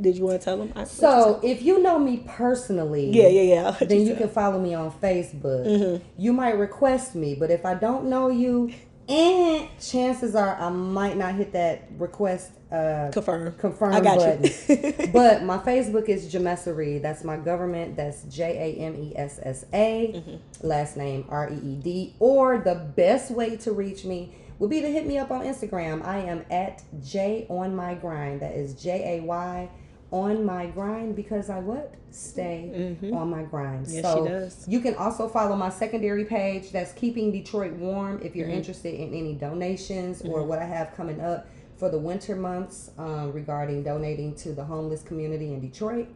Did 0.00 0.16
you 0.16 0.24
want 0.24 0.40
to 0.40 0.44
tell 0.44 0.56
them? 0.56 0.72
I- 0.74 0.82
So 0.84 1.38
if 1.42 1.62
you 1.62 1.80
know 1.80 2.00
me 2.00 2.24
personally, 2.26 3.10
yeah, 3.12 3.28
yeah, 3.28 3.42
yeah. 3.54 3.76
Then 3.86 4.00
you 4.00 4.08
tell. 4.08 4.16
can 4.16 4.28
follow 4.28 4.58
me 4.60 4.74
on 4.74 4.90
Facebook. 4.90 5.66
Mm-hmm. 5.66 6.04
You 6.16 6.32
might 6.32 6.58
request 6.58 7.14
me, 7.14 7.36
but 7.36 7.50
if 7.52 7.64
I 7.64 7.74
don't 7.74 8.06
know 8.06 8.28
you, 8.28 8.72
and 9.08 9.68
chances 9.80 10.34
are 10.34 10.56
I 10.60 10.68
might 10.68 11.16
not 11.16 11.34
hit 11.34 11.52
that 11.52 11.88
request 11.96 12.52
uh, 12.70 13.10
confirm. 13.12 13.54
confirm 13.54 13.94
I 13.94 14.00
got 14.00 14.18
button. 14.18 14.44
you. 14.44 15.08
but 15.12 15.42
my 15.42 15.58
Facebook 15.58 16.08
is 16.08 16.32
Jamessa 16.32 16.76
Reed. 16.76 17.02
That's 17.02 17.24
my 17.24 17.38
government. 17.38 17.96
That's 17.96 18.24
J 18.24 18.76
A 18.76 18.82
M 18.82 18.96
E 18.96 19.12
S 19.16 19.40
S 19.42 19.64
A. 19.72 20.12
Mm-hmm. 20.14 20.66
Last 20.66 20.96
name 20.96 21.24
R 21.30 21.50
E 21.50 21.56
E 21.56 21.76
D. 21.76 22.14
Or 22.18 22.58
the 22.58 22.74
best 22.74 23.30
way 23.30 23.56
to 23.58 23.72
reach 23.72 24.04
me 24.04 24.34
would 24.58 24.68
be 24.68 24.80
to 24.82 24.90
hit 24.90 25.06
me 25.06 25.16
up 25.16 25.30
on 25.30 25.42
Instagram. 25.42 26.04
I 26.04 26.18
am 26.18 26.44
at 26.50 26.82
J 27.02 27.46
on 27.48 27.74
my 27.74 27.94
grind. 27.94 28.42
That 28.42 28.54
is 28.54 28.74
J 28.74 29.18
A 29.18 29.22
Y 29.22 29.70
on 30.10 30.44
my 30.44 30.66
grind 30.66 31.14
because 31.14 31.50
I 31.50 31.58
what 31.58 31.94
stay 32.10 32.96
on 33.12 33.28
my 33.30 33.42
grind. 33.42 33.86
Mm-hmm. 33.86 33.94
Yes, 33.96 34.02
so 34.04 34.24
she 34.24 34.30
does. 34.30 34.68
you 34.68 34.80
can 34.80 34.94
also 34.94 35.28
follow 35.28 35.54
my 35.56 35.68
secondary 35.68 36.24
page. 36.24 36.70
That's 36.72 36.92
keeping 36.92 37.30
Detroit 37.30 37.72
warm. 37.74 38.20
If 38.22 38.34
you're 38.34 38.46
Mm-hmm. 38.46 38.56
interested 38.56 38.94
in 38.94 39.12
any 39.12 39.34
donations 39.34 40.22
or 40.22 40.42
what 40.44 40.58
I 40.58 40.64
have 40.64 40.94
coming 40.96 41.20
up 41.20 41.46
for 41.76 41.90
the 41.90 41.98
winter 41.98 42.34
months 42.34 42.90
um, 42.98 43.32
regarding 43.32 43.82
donating 43.82 44.34
to 44.36 44.52
the 44.52 44.64
homeless 44.64 45.02
community 45.02 45.52
in 45.52 45.60
Detroit 45.60 46.08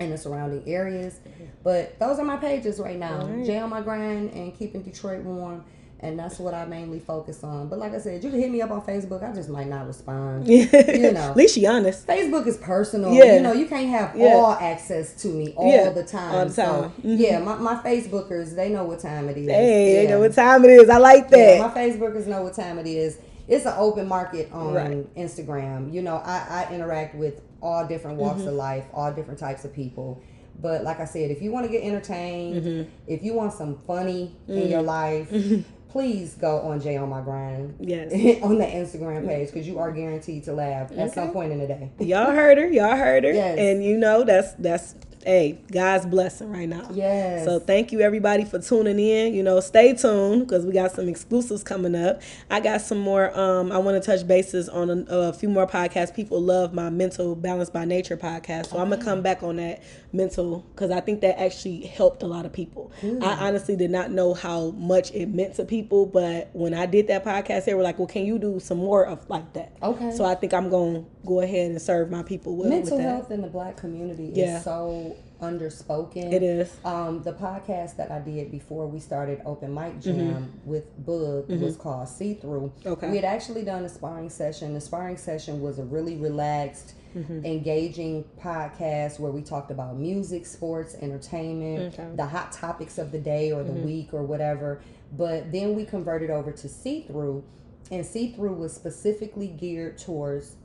and 0.00 0.12
the 0.12 0.18
surrounding 0.18 0.66
areas. 0.66 1.20
But 1.62 1.98
those 2.00 2.18
are 2.18 2.24
my 2.24 2.36
pages 2.36 2.80
right 2.80 2.98
now. 2.98 3.20
Mm-hmm. 3.22 3.36
Right. 3.38 3.46
Jay 3.46 3.58
on 3.58 3.70
my 3.70 3.80
grind 3.82 4.32
and 4.32 4.54
keeping 4.56 4.82
Detroit 4.82 5.22
warm. 5.22 5.64
And 6.02 6.18
that's 6.18 6.40
what 6.40 6.52
I 6.52 6.64
mainly 6.64 6.98
focus 6.98 7.44
on. 7.44 7.68
But 7.68 7.78
like 7.78 7.94
I 7.94 7.98
said, 7.98 8.24
you 8.24 8.30
can 8.30 8.40
hit 8.40 8.50
me 8.50 8.60
up 8.60 8.72
on 8.72 8.82
Facebook. 8.82 9.22
I 9.22 9.32
just 9.32 9.48
might 9.48 9.68
not 9.68 9.86
respond. 9.86 10.48
you 10.48 10.66
know. 10.72 11.30
At 11.30 11.36
least 11.36 11.54
she 11.54 11.64
honest. 11.64 12.08
Facebook 12.08 12.44
is 12.48 12.56
personal. 12.56 13.14
Yeah. 13.14 13.36
You 13.36 13.40
know, 13.40 13.52
you 13.52 13.66
can't 13.66 13.88
have 13.88 14.16
Yeah. 14.16 14.34
all 14.34 14.52
access 14.54 15.14
to 15.22 15.28
me 15.28 15.54
all 15.56 15.70
Yeah, 15.70 15.90
the 15.90 16.02
time. 16.02 16.34
all 16.34 16.46
the 16.46 16.52
time. 16.52 16.92
So, 16.92 16.92
Mhm. 17.08 17.18
yeah, 17.20 17.38
my, 17.38 17.54
my 17.54 17.76
Facebookers, 17.76 18.56
they 18.56 18.68
know 18.68 18.82
what 18.84 18.98
time 18.98 19.28
it 19.28 19.36
is. 19.36 19.48
Hey, 19.48 19.94
yeah. 19.94 20.02
you 20.02 20.08
know 20.08 20.18
what 20.18 20.34
time 20.34 20.64
it 20.64 20.70
is. 20.72 20.90
I 20.90 20.98
like 20.98 21.30
that. 21.30 21.58
My 21.60 21.68
Facebookers 21.82 22.26
know 22.26 22.42
what 22.42 22.54
time 22.54 22.80
it 22.80 22.88
is. 22.88 23.18
It's 23.46 23.64
an 23.64 23.74
open 23.76 24.08
market 24.08 24.50
on 24.52 24.74
Right. 24.74 25.14
Instagram. 25.16 25.92
You 25.92 26.02
know, 26.02 26.16
I, 26.16 26.66
I 26.68 26.74
interact 26.74 27.14
with 27.14 27.40
all 27.62 27.86
different 27.86 28.18
walks 28.18 28.40
Mm-hmm. 28.40 28.48
of 28.48 28.54
life, 28.54 28.84
all 28.92 29.12
different 29.12 29.38
types 29.38 29.64
of 29.64 29.72
people. 29.72 30.20
But 30.60 30.84
like 30.84 31.00
I 31.00 31.04
said, 31.04 31.30
if 31.30 31.42
you 31.42 31.50
want 31.50 31.66
to 31.66 31.72
get 31.72 31.82
entertained, 31.82 32.62
Mm-hmm. 32.62 32.90
if 33.06 33.22
you 33.22 33.34
want 33.34 33.52
some 33.52 33.78
funny 33.86 34.36
in 34.48 34.54
mm-hmm. 34.54 34.70
your 34.70 34.82
life, 34.82 35.30
mm-hmm. 35.30 35.62
please 35.88 36.34
go 36.34 36.60
on 36.60 36.80
Jay 36.80 36.96
on 36.96 37.08
my 37.08 37.20
grind. 37.20 37.76
Yes. 37.80 38.12
on 38.42 38.58
the 38.58 38.64
Instagram 38.64 39.18
mm-hmm. 39.20 39.28
page 39.28 39.48
because 39.48 39.66
you 39.66 39.78
are 39.78 39.90
guaranteed 39.90 40.44
to 40.44 40.52
laugh 40.52 40.92
at 40.96 41.12
some 41.12 41.32
point 41.32 41.52
in 41.52 41.58
the 41.58 41.66
day. 41.66 41.90
Y'all 41.98 42.30
heard 42.30 42.58
her. 42.58 42.68
Y'all 42.68 42.96
heard 42.96 43.24
her. 43.24 43.32
Yes. 43.42 43.58
And 43.58 43.84
you 43.84 43.96
know 43.96 44.24
that's 44.24 44.52
that's 44.54 44.94
hey 45.24 45.58
God's 45.70 46.06
blessing 46.06 46.50
right 46.50 46.68
now. 46.68 46.88
Yes. 46.92 47.44
So 47.44 47.58
thank 47.60 47.92
you 47.92 48.00
everybody 48.00 48.44
for 48.44 48.58
tuning 48.60 48.98
in. 48.98 49.34
You 49.34 49.42
know, 49.42 49.60
stay 49.60 49.94
tuned 49.94 50.46
because 50.46 50.64
we 50.66 50.72
got 50.72 50.92
some 50.92 51.08
exclusives 51.08 51.62
coming 51.62 51.94
up. 51.94 52.20
I 52.50 52.60
got 52.60 52.80
some 52.80 52.98
more. 52.98 53.36
Um, 53.38 53.72
I 53.72 53.78
want 53.78 54.02
to 54.02 54.06
touch 54.06 54.26
bases 54.26 54.68
on 54.68 54.90
a, 54.90 55.04
a 55.08 55.32
few 55.32 55.48
more 55.48 55.66
podcasts. 55.66 56.14
People 56.14 56.40
love 56.40 56.74
my 56.74 56.90
mental 56.90 57.34
balance 57.34 57.70
by 57.70 57.84
nature 57.84 58.16
podcast, 58.16 58.66
so 58.66 58.78
I'm 58.78 58.90
gonna 58.90 59.02
come 59.02 59.22
back 59.22 59.42
on 59.42 59.56
that 59.56 59.82
mental 60.12 60.60
because 60.74 60.90
I 60.90 61.00
think 61.00 61.20
that 61.22 61.40
actually 61.40 61.86
helped 61.86 62.22
a 62.22 62.26
lot 62.26 62.44
of 62.46 62.52
people. 62.52 62.92
I 63.22 63.46
honestly 63.46 63.76
did 63.76 63.90
not 63.90 64.10
know 64.10 64.34
how 64.34 64.70
much 64.72 65.10
it 65.12 65.26
meant 65.28 65.54
to 65.56 65.64
people, 65.64 66.06
but 66.06 66.50
when 66.52 66.74
I 66.74 66.86
did 66.86 67.08
that 67.08 67.24
podcast, 67.24 67.64
they 67.64 67.74
were 67.74 67.82
like, 67.82 67.98
"Well, 67.98 68.08
can 68.08 68.24
you 68.24 68.38
do 68.38 68.60
some 68.60 68.78
more 68.78 69.06
of 69.06 69.28
like 69.30 69.52
that?" 69.54 69.72
Okay. 69.82 70.10
So 70.12 70.24
I 70.24 70.34
think 70.34 70.52
I'm 70.54 70.68
gonna 70.68 71.04
go 71.24 71.40
ahead 71.40 71.70
and 71.70 71.80
serve 71.80 72.10
my 72.10 72.22
people 72.22 72.56
with, 72.56 72.68
Mental 72.68 72.96
with 72.96 73.04
that. 73.04 73.10
health 73.10 73.30
in 73.30 73.40
the 73.42 73.48
black 73.48 73.76
community 73.76 74.32
Yeah. 74.34 74.58
is 74.58 74.64
so 74.64 75.11
underspoken. 75.42 76.32
It 76.32 76.42
is. 76.42 76.74
Um, 76.84 77.22
the 77.22 77.32
podcast 77.32 77.96
that 77.96 78.10
I 78.10 78.20
did 78.20 78.50
before 78.50 78.86
we 78.86 79.00
started 79.00 79.42
Open 79.44 79.74
Mic 79.74 80.00
Jam 80.00 80.52
with 80.64 80.86
Bug 81.04 81.48
was 81.50 81.76
called 81.76 82.08
See 82.08 82.34
Through. 82.34 82.72
Mm-hmm. 82.80 82.88
Okay. 82.88 83.10
We 83.10 83.16
had 83.16 83.24
actually 83.24 83.64
done 83.64 83.84
a 83.84 83.88
sparring 83.88 84.30
session. 84.30 84.72
The 84.72 84.80
sparring 84.80 85.16
session 85.16 85.60
was 85.60 85.78
a 85.78 85.84
really 85.84 86.16
relaxed, 86.16 86.94
Mm-hmm. 87.14 87.44
engaging 87.44 88.24
podcast 88.42 89.20
where 89.20 89.30
we 89.30 89.42
talked 89.42 89.70
about 89.70 89.98
music, 89.98 90.46
sports, 90.46 90.94
entertainment, 91.02 91.92
Okay. 91.92 92.04
Mm-hmm. 92.04 92.16
the 92.16 92.24
hot 92.24 92.52
topics 92.52 92.96
of 92.96 93.12
the 93.12 93.18
day 93.18 93.52
or 93.52 93.62
the 93.62 93.70
week 93.72 94.14
or 94.14 94.22
whatever. 94.22 94.80
But 95.14 95.52
then 95.52 95.74
we 95.76 95.84
converted 95.84 96.30
over 96.30 96.52
to 96.52 96.68
See 96.70 97.02
Through, 97.02 97.44
and 97.90 98.06
See 98.06 98.32
Through 98.32 98.54
was 98.54 98.72
specifically 98.72 99.48
geared 99.48 99.98
towards 99.98 100.56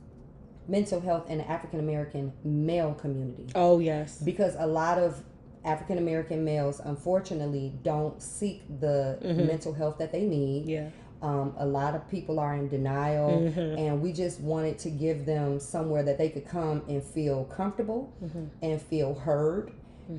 mental 0.68 1.00
health 1.00 1.28
in 1.28 1.38
the 1.38 1.50
African 1.50 1.80
American 1.80 2.32
male 2.44 2.94
community 2.94 3.46
Oh 3.54 3.78
yes. 3.78 4.20
because 4.20 4.54
a 4.58 4.66
lot 4.66 4.98
of 4.98 5.22
African 5.64 5.98
American 5.98 6.44
males, 6.44 6.80
unfortunately, 6.80 7.72
don't 7.82 8.22
seek 8.22 8.62
the 8.80 9.18
mm-hmm. 9.22 9.46
mental 9.46 9.72
health 9.72 9.98
that 9.98 10.12
they 10.12 10.22
need. 10.22 10.68
Yeah. 10.68 10.88
Um, 11.20 11.54
a 11.58 11.66
lot 11.66 11.96
of 11.96 12.08
people 12.08 12.38
are 12.38 12.54
in 12.54 12.68
denial, 12.68 13.40
mm-hmm. 13.40 13.76
and 13.76 14.00
we 14.00 14.12
just 14.12 14.40
wanted 14.40 14.78
to 14.78 14.90
give 14.90 15.26
them 15.26 15.58
somewhere 15.58 16.04
that 16.04 16.16
they 16.16 16.28
could 16.28 16.46
come 16.46 16.82
and 16.88 17.02
feel 17.02 17.44
comfortable 17.44 18.14
mm-hmm. 18.22 18.44
and 18.62 18.80
feel 18.80 19.14
heard 19.14 19.72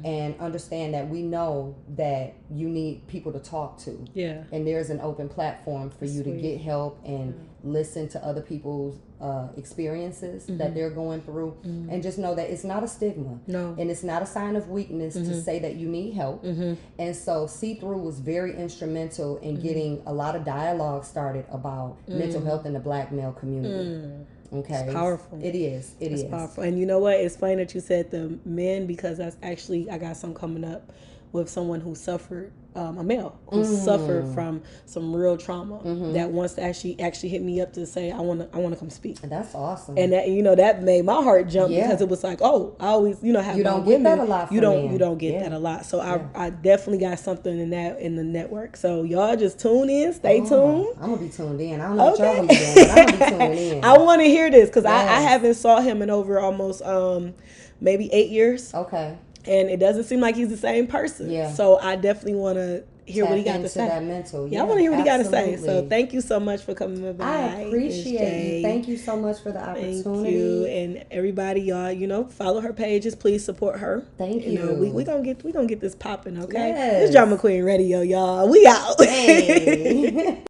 and 0.04 0.40
understand 0.40 0.94
that 0.94 1.10
we 1.10 1.24
know 1.24 1.76
that 1.96 2.36
you 2.52 2.70
need 2.70 3.08
people 3.08 3.32
to 3.34 3.40
talk 3.40 3.80
to. 3.80 4.06
Yeah. 4.14 4.44
And 4.52 4.68
there's 4.68 4.92
an 4.92 5.02
open 5.02 5.28
platform 5.28 5.90
for 5.90 6.06
you 6.06 6.24
to 6.24 6.30
Sweet. 6.30 6.42
get 6.42 6.62
help 6.62 7.00
and 7.04 7.50
listen 7.64 8.08
to 8.10 8.26
other 8.26 8.42
people's 8.42 8.98
uh, 9.22 9.48
experiences 9.58 10.46
that 10.46 10.58
mm-hmm. 10.58 10.74
they're 10.74 10.90
going 10.90 11.22
through, 11.22 11.58
mm-hmm. 11.66 11.90
and 11.90 12.02
just 12.02 12.18
know 12.18 12.36
that 12.36 12.50
it's 12.50 12.64
not 12.64 12.84
a 12.84 12.88
stigma. 12.88 13.40
No. 13.48 13.76
And 13.78 13.92
it's 13.92 14.04
not 14.04 14.22
a 14.22 14.26
sign 14.26 14.56
of 14.56 14.70
weakness 14.70 15.14
to 15.16 15.20
mm-hmm. 15.22 15.40
say 15.42 15.60
that 15.60 15.76
you 15.76 15.88
need 15.88 16.14
help. 16.14 16.44
And 16.44 17.16
so, 17.16 17.48
See 17.48 17.76
Through 17.76 18.00
was 18.00 18.20
very 18.20 18.56
instrumental 18.56 19.38
in 19.38 19.60
getting 19.60 20.02
a 20.06 20.14
lot 20.14 20.36
of 20.36 20.46
dialogue 20.46 21.04
started 21.04 21.46
about 21.52 21.98
mental 22.08 22.44
health 22.44 22.66
in 22.66 22.74
the 22.74 22.80
black 22.80 23.12
male 23.12 23.34
community. 23.34 23.90
Mm. 23.90 24.26
Okay. 24.52 24.86
It's 24.86 24.94
powerful. 24.94 25.40
It 25.44 25.56
is. 25.56 25.96
It 26.00 26.12
is. 26.12 26.22
It's 26.22 26.30
powerful. 26.30 26.64
And 26.64 26.80
you 26.80 26.86
know 26.86 27.00
what? 27.00 27.16
It's 27.20 27.36
funny 27.36 27.56
that 27.56 27.76
you 27.76 27.82
said 27.82 28.10
the 28.12 28.40
men 28.46 28.88
because 28.88 29.18
that's 29.18 29.38
actually 29.44 29.90
I 29.90 29.98
got 29.98 30.18
some 30.18 30.34
coming 30.34 30.64
up 30.64 30.92
with 31.32 31.50
someone 31.50 31.82
who 31.82 31.94
suffered 31.94 32.52
um, 32.80 32.98
a 32.98 33.04
male 33.04 33.38
who 33.48 33.62
Mm. 33.62 33.84
suffered 33.86 34.28
from 34.28 34.62
some 34.86 35.16
real 35.16 35.36
trauma 35.38 35.80
Mm-hmm. 35.80 36.14
that 36.14 36.30
wants 36.32 36.54
to 36.56 36.64
actually 36.64 37.00
actually 37.00 37.30
hit 37.30 37.42
me 37.42 37.60
up 37.62 37.74
to 37.74 37.86
say 37.86 38.12
I 38.12 38.20
want 38.22 38.40
to 38.42 38.48
I 38.56 38.60
want 38.60 38.74
to 38.76 38.80
come 38.80 38.90
speak. 38.90 39.18
And 39.24 39.32
That's 39.32 39.54
awesome. 39.54 39.98
And 39.98 40.14
that 40.14 40.28
you 40.30 40.42
know 40.42 40.56
that 40.56 40.82
made 40.84 41.04
my 41.06 41.22
heart 41.22 41.48
jump 41.50 41.72
Yeah. 41.74 41.88
because 41.88 42.02
it 42.02 42.08
was 42.10 42.24
like, 42.24 42.40
oh, 42.42 42.76
I 42.80 42.88
always 42.88 43.22
you 43.24 43.34
know 43.34 43.42
have 43.42 43.58
You 43.58 43.64
don't 43.64 43.86
get 43.86 44.04
that 44.04 44.20
a 44.20 44.24
lot 44.24 44.52
You 44.52 44.62
don't 44.62 44.84
men. 44.86 44.94
you 44.94 44.98
don't 45.00 45.18
get 45.18 45.34
Yeah. 45.34 45.44
that 45.44 45.54
a 45.54 45.60
lot. 45.60 45.86
So 45.86 46.00
I 46.00 46.22
I 46.36 46.50
definitely 46.50 47.00
got 47.00 47.20
something 47.20 47.60
in 47.60 47.70
that 47.72 48.00
in 48.00 48.16
the 48.16 48.24
network. 48.24 48.78
So 48.78 49.04
y'all 49.04 49.36
just 49.36 49.60
tune 49.60 49.90
in, 49.90 50.14
stay 50.14 50.40
tuned. 50.40 50.88
I'm 51.02 51.10
gonna 51.12 51.18
be 51.18 51.30
tuned 51.30 51.60
in. 51.60 51.82
I 51.82 51.88
don't 51.88 51.98
know 51.98 52.06
what 52.12 52.20
y'all 52.20 52.28
Okay. 52.28 52.36
gonna 52.38 52.48
be 52.48 52.56
doing, 52.56 52.76
but 52.76 52.90
I'm 52.92 53.06
gonna 53.06 53.18
be 53.18 53.26
tuning 53.58 53.58
in. 53.78 53.84
I 53.84 53.98
want 53.98 54.22
to 54.22 54.28
hear 54.28 54.50
this 54.52 54.70
because 54.70 54.86
I, 54.86 54.96
I 55.18 55.22
haven't 55.22 55.56
saw 55.56 55.82
him 55.82 56.02
in 56.02 56.10
over 56.10 56.40
almost 56.40 56.82
um 56.84 57.34
maybe 57.82 58.12
eight 58.14 58.30
years, 58.30 58.74
okay. 58.74 59.18
And 59.46 59.70
it 59.70 59.80
doesn't 59.80 60.04
seem 60.06 60.20
like 60.20 60.36
he's 60.36 60.50
the 60.50 60.58
same 60.58 60.88
person. 60.88 61.30
Yeah. 61.32 61.52
So 61.52 61.78
I 61.80 61.96
definitely 61.96 62.36
want 62.36 62.58
to 62.58 62.84
hear 63.06 63.26
what 63.26 63.38
he 63.40 63.44
Tap 63.44 63.46
got 63.46 63.52
to 63.54 63.58
into 63.64 63.70
say. 63.70 63.88
That 63.88 64.04
mental. 64.04 64.48
yeah, 64.48 64.62
I 64.62 64.64
want 64.66 64.78
to 64.78 64.82
hear 64.82 64.92
what 64.92 65.00
he 65.00 65.06
got 65.06 65.18
to 65.18 65.26
say. 65.26 65.56
So 65.58 65.88
thank 65.90 66.14
you 66.14 66.22
so 66.22 66.40
much 66.40 66.62
for 66.62 66.76
coming 66.76 67.12
by. 67.14 67.26
I 67.26 67.46
appreciate 67.62 68.18
J. 68.20 68.58
you. 68.58 68.62
Thank 68.62 68.88
you 68.88 68.98
so 68.98 69.16
much 69.18 69.42
for 69.42 69.52
the 69.52 69.60
opportunity. 69.60 69.94
Thank 70.04 70.06
opportunity. 70.06 70.38
you 70.38 70.66
and 70.66 71.06
everybody, 71.10 71.62
y'all. 71.62 71.92
You 71.92 72.06
know, 72.06 72.26
follow 72.26 72.62
her 72.62 72.72
pages. 72.74 73.16
Please 73.16 73.44
support 73.44 73.80
her. 73.80 74.06
Thank 74.20 74.46
know, 74.46 74.74
we 74.76 74.88
you. 74.88 74.94
we 74.94 75.04
gonna 75.04 75.24
get 75.24 75.44
we 75.44 75.52
gonna 75.52 75.66
get 75.66 75.80
this 75.80 75.96
popping. 75.96 76.38
Okay, 76.44 76.70
Yes. 76.70 77.02
this 77.02 77.12
Drama 77.12 77.38
Queen 77.38 77.64
Radio, 77.64 78.02
y'all. 78.02 78.48
We 78.48 78.68
out. 78.68 78.96
Hey. 79.04 80.44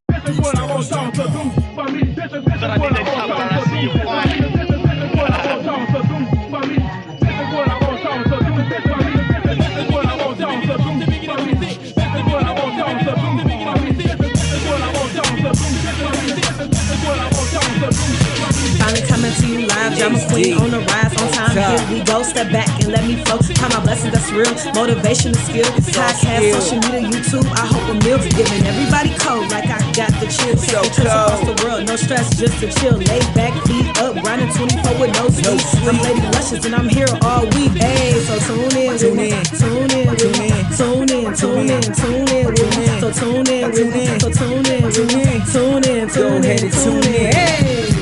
We 21.90 22.02
go, 22.02 22.22
step 22.22 22.50
back 22.52 22.68
and 22.82 22.92
let 22.92 23.04
me 23.04 23.16
flow. 23.24 23.38
Count 23.38 23.74
my 23.74 23.82
blessings, 23.82 24.12
that's 24.12 24.30
real. 24.30 24.50
Motivation 24.74 25.32
is 25.32 25.42
skill. 25.44 25.66
Podcast, 25.90 26.52
social 26.54 26.78
media, 26.86 27.10
YouTube. 27.10 27.46
I 27.56 27.66
hope 27.66 27.84
a 27.90 27.94
meal's 28.04 28.26
giving 28.30 28.62
everybody 28.64 29.10
cold 29.18 29.50
like 29.50 29.66
I 29.66 29.80
got 29.92 30.12
the 30.20 30.26
chill. 30.30 30.56
So 30.56 30.82
trips 30.82 30.98
across 30.98 31.40
the 31.44 31.56
world, 31.64 31.86
no 31.86 31.96
stress, 31.96 32.30
just 32.38 32.58
to 32.60 32.70
chill. 32.78 32.96
Laid 32.96 33.26
back, 33.34 33.52
feet 33.66 33.86
up, 33.98 34.14
grinding 34.22 34.52
24 34.54 35.00
with 35.00 35.12
no 35.14 35.28
sleep. 35.28 35.60
I'm 35.84 35.98
Lady 36.02 36.22
Luscious 36.30 36.64
and 36.64 36.74
I'm 36.74 36.88
here 36.88 37.10
all 37.22 37.44
week. 37.58 37.72
Hey, 37.72 38.14
so 38.22 38.38
tune 38.46 38.76
in, 38.76 38.98
tune 38.98 39.18
in, 39.18 39.42
tune 39.44 39.90
in, 39.90 40.16
tune 40.16 40.40
in, 40.40 40.64
tune 40.76 41.10
in, 41.10 41.34
tune 41.34 41.70
in, 41.70 41.82
tune 41.82 42.28
in 42.28 42.46
with 42.54 42.70
me. 42.76 42.86
So 43.00 43.10
tune 43.10 43.46
in, 43.46 43.70
with 43.70 43.94
me. 43.94 44.06
So 44.18 44.30
tune 44.30 44.66
in, 44.66 44.92
tune 44.92 45.10
in, 45.10 45.42
tune 45.46 45.84
in, 45.84 46.08
tune 46.08 46.44
in, 46.44 46.70
tune 46.70 47.04
in. 47.04 47.32
Hey. 47.34 47.99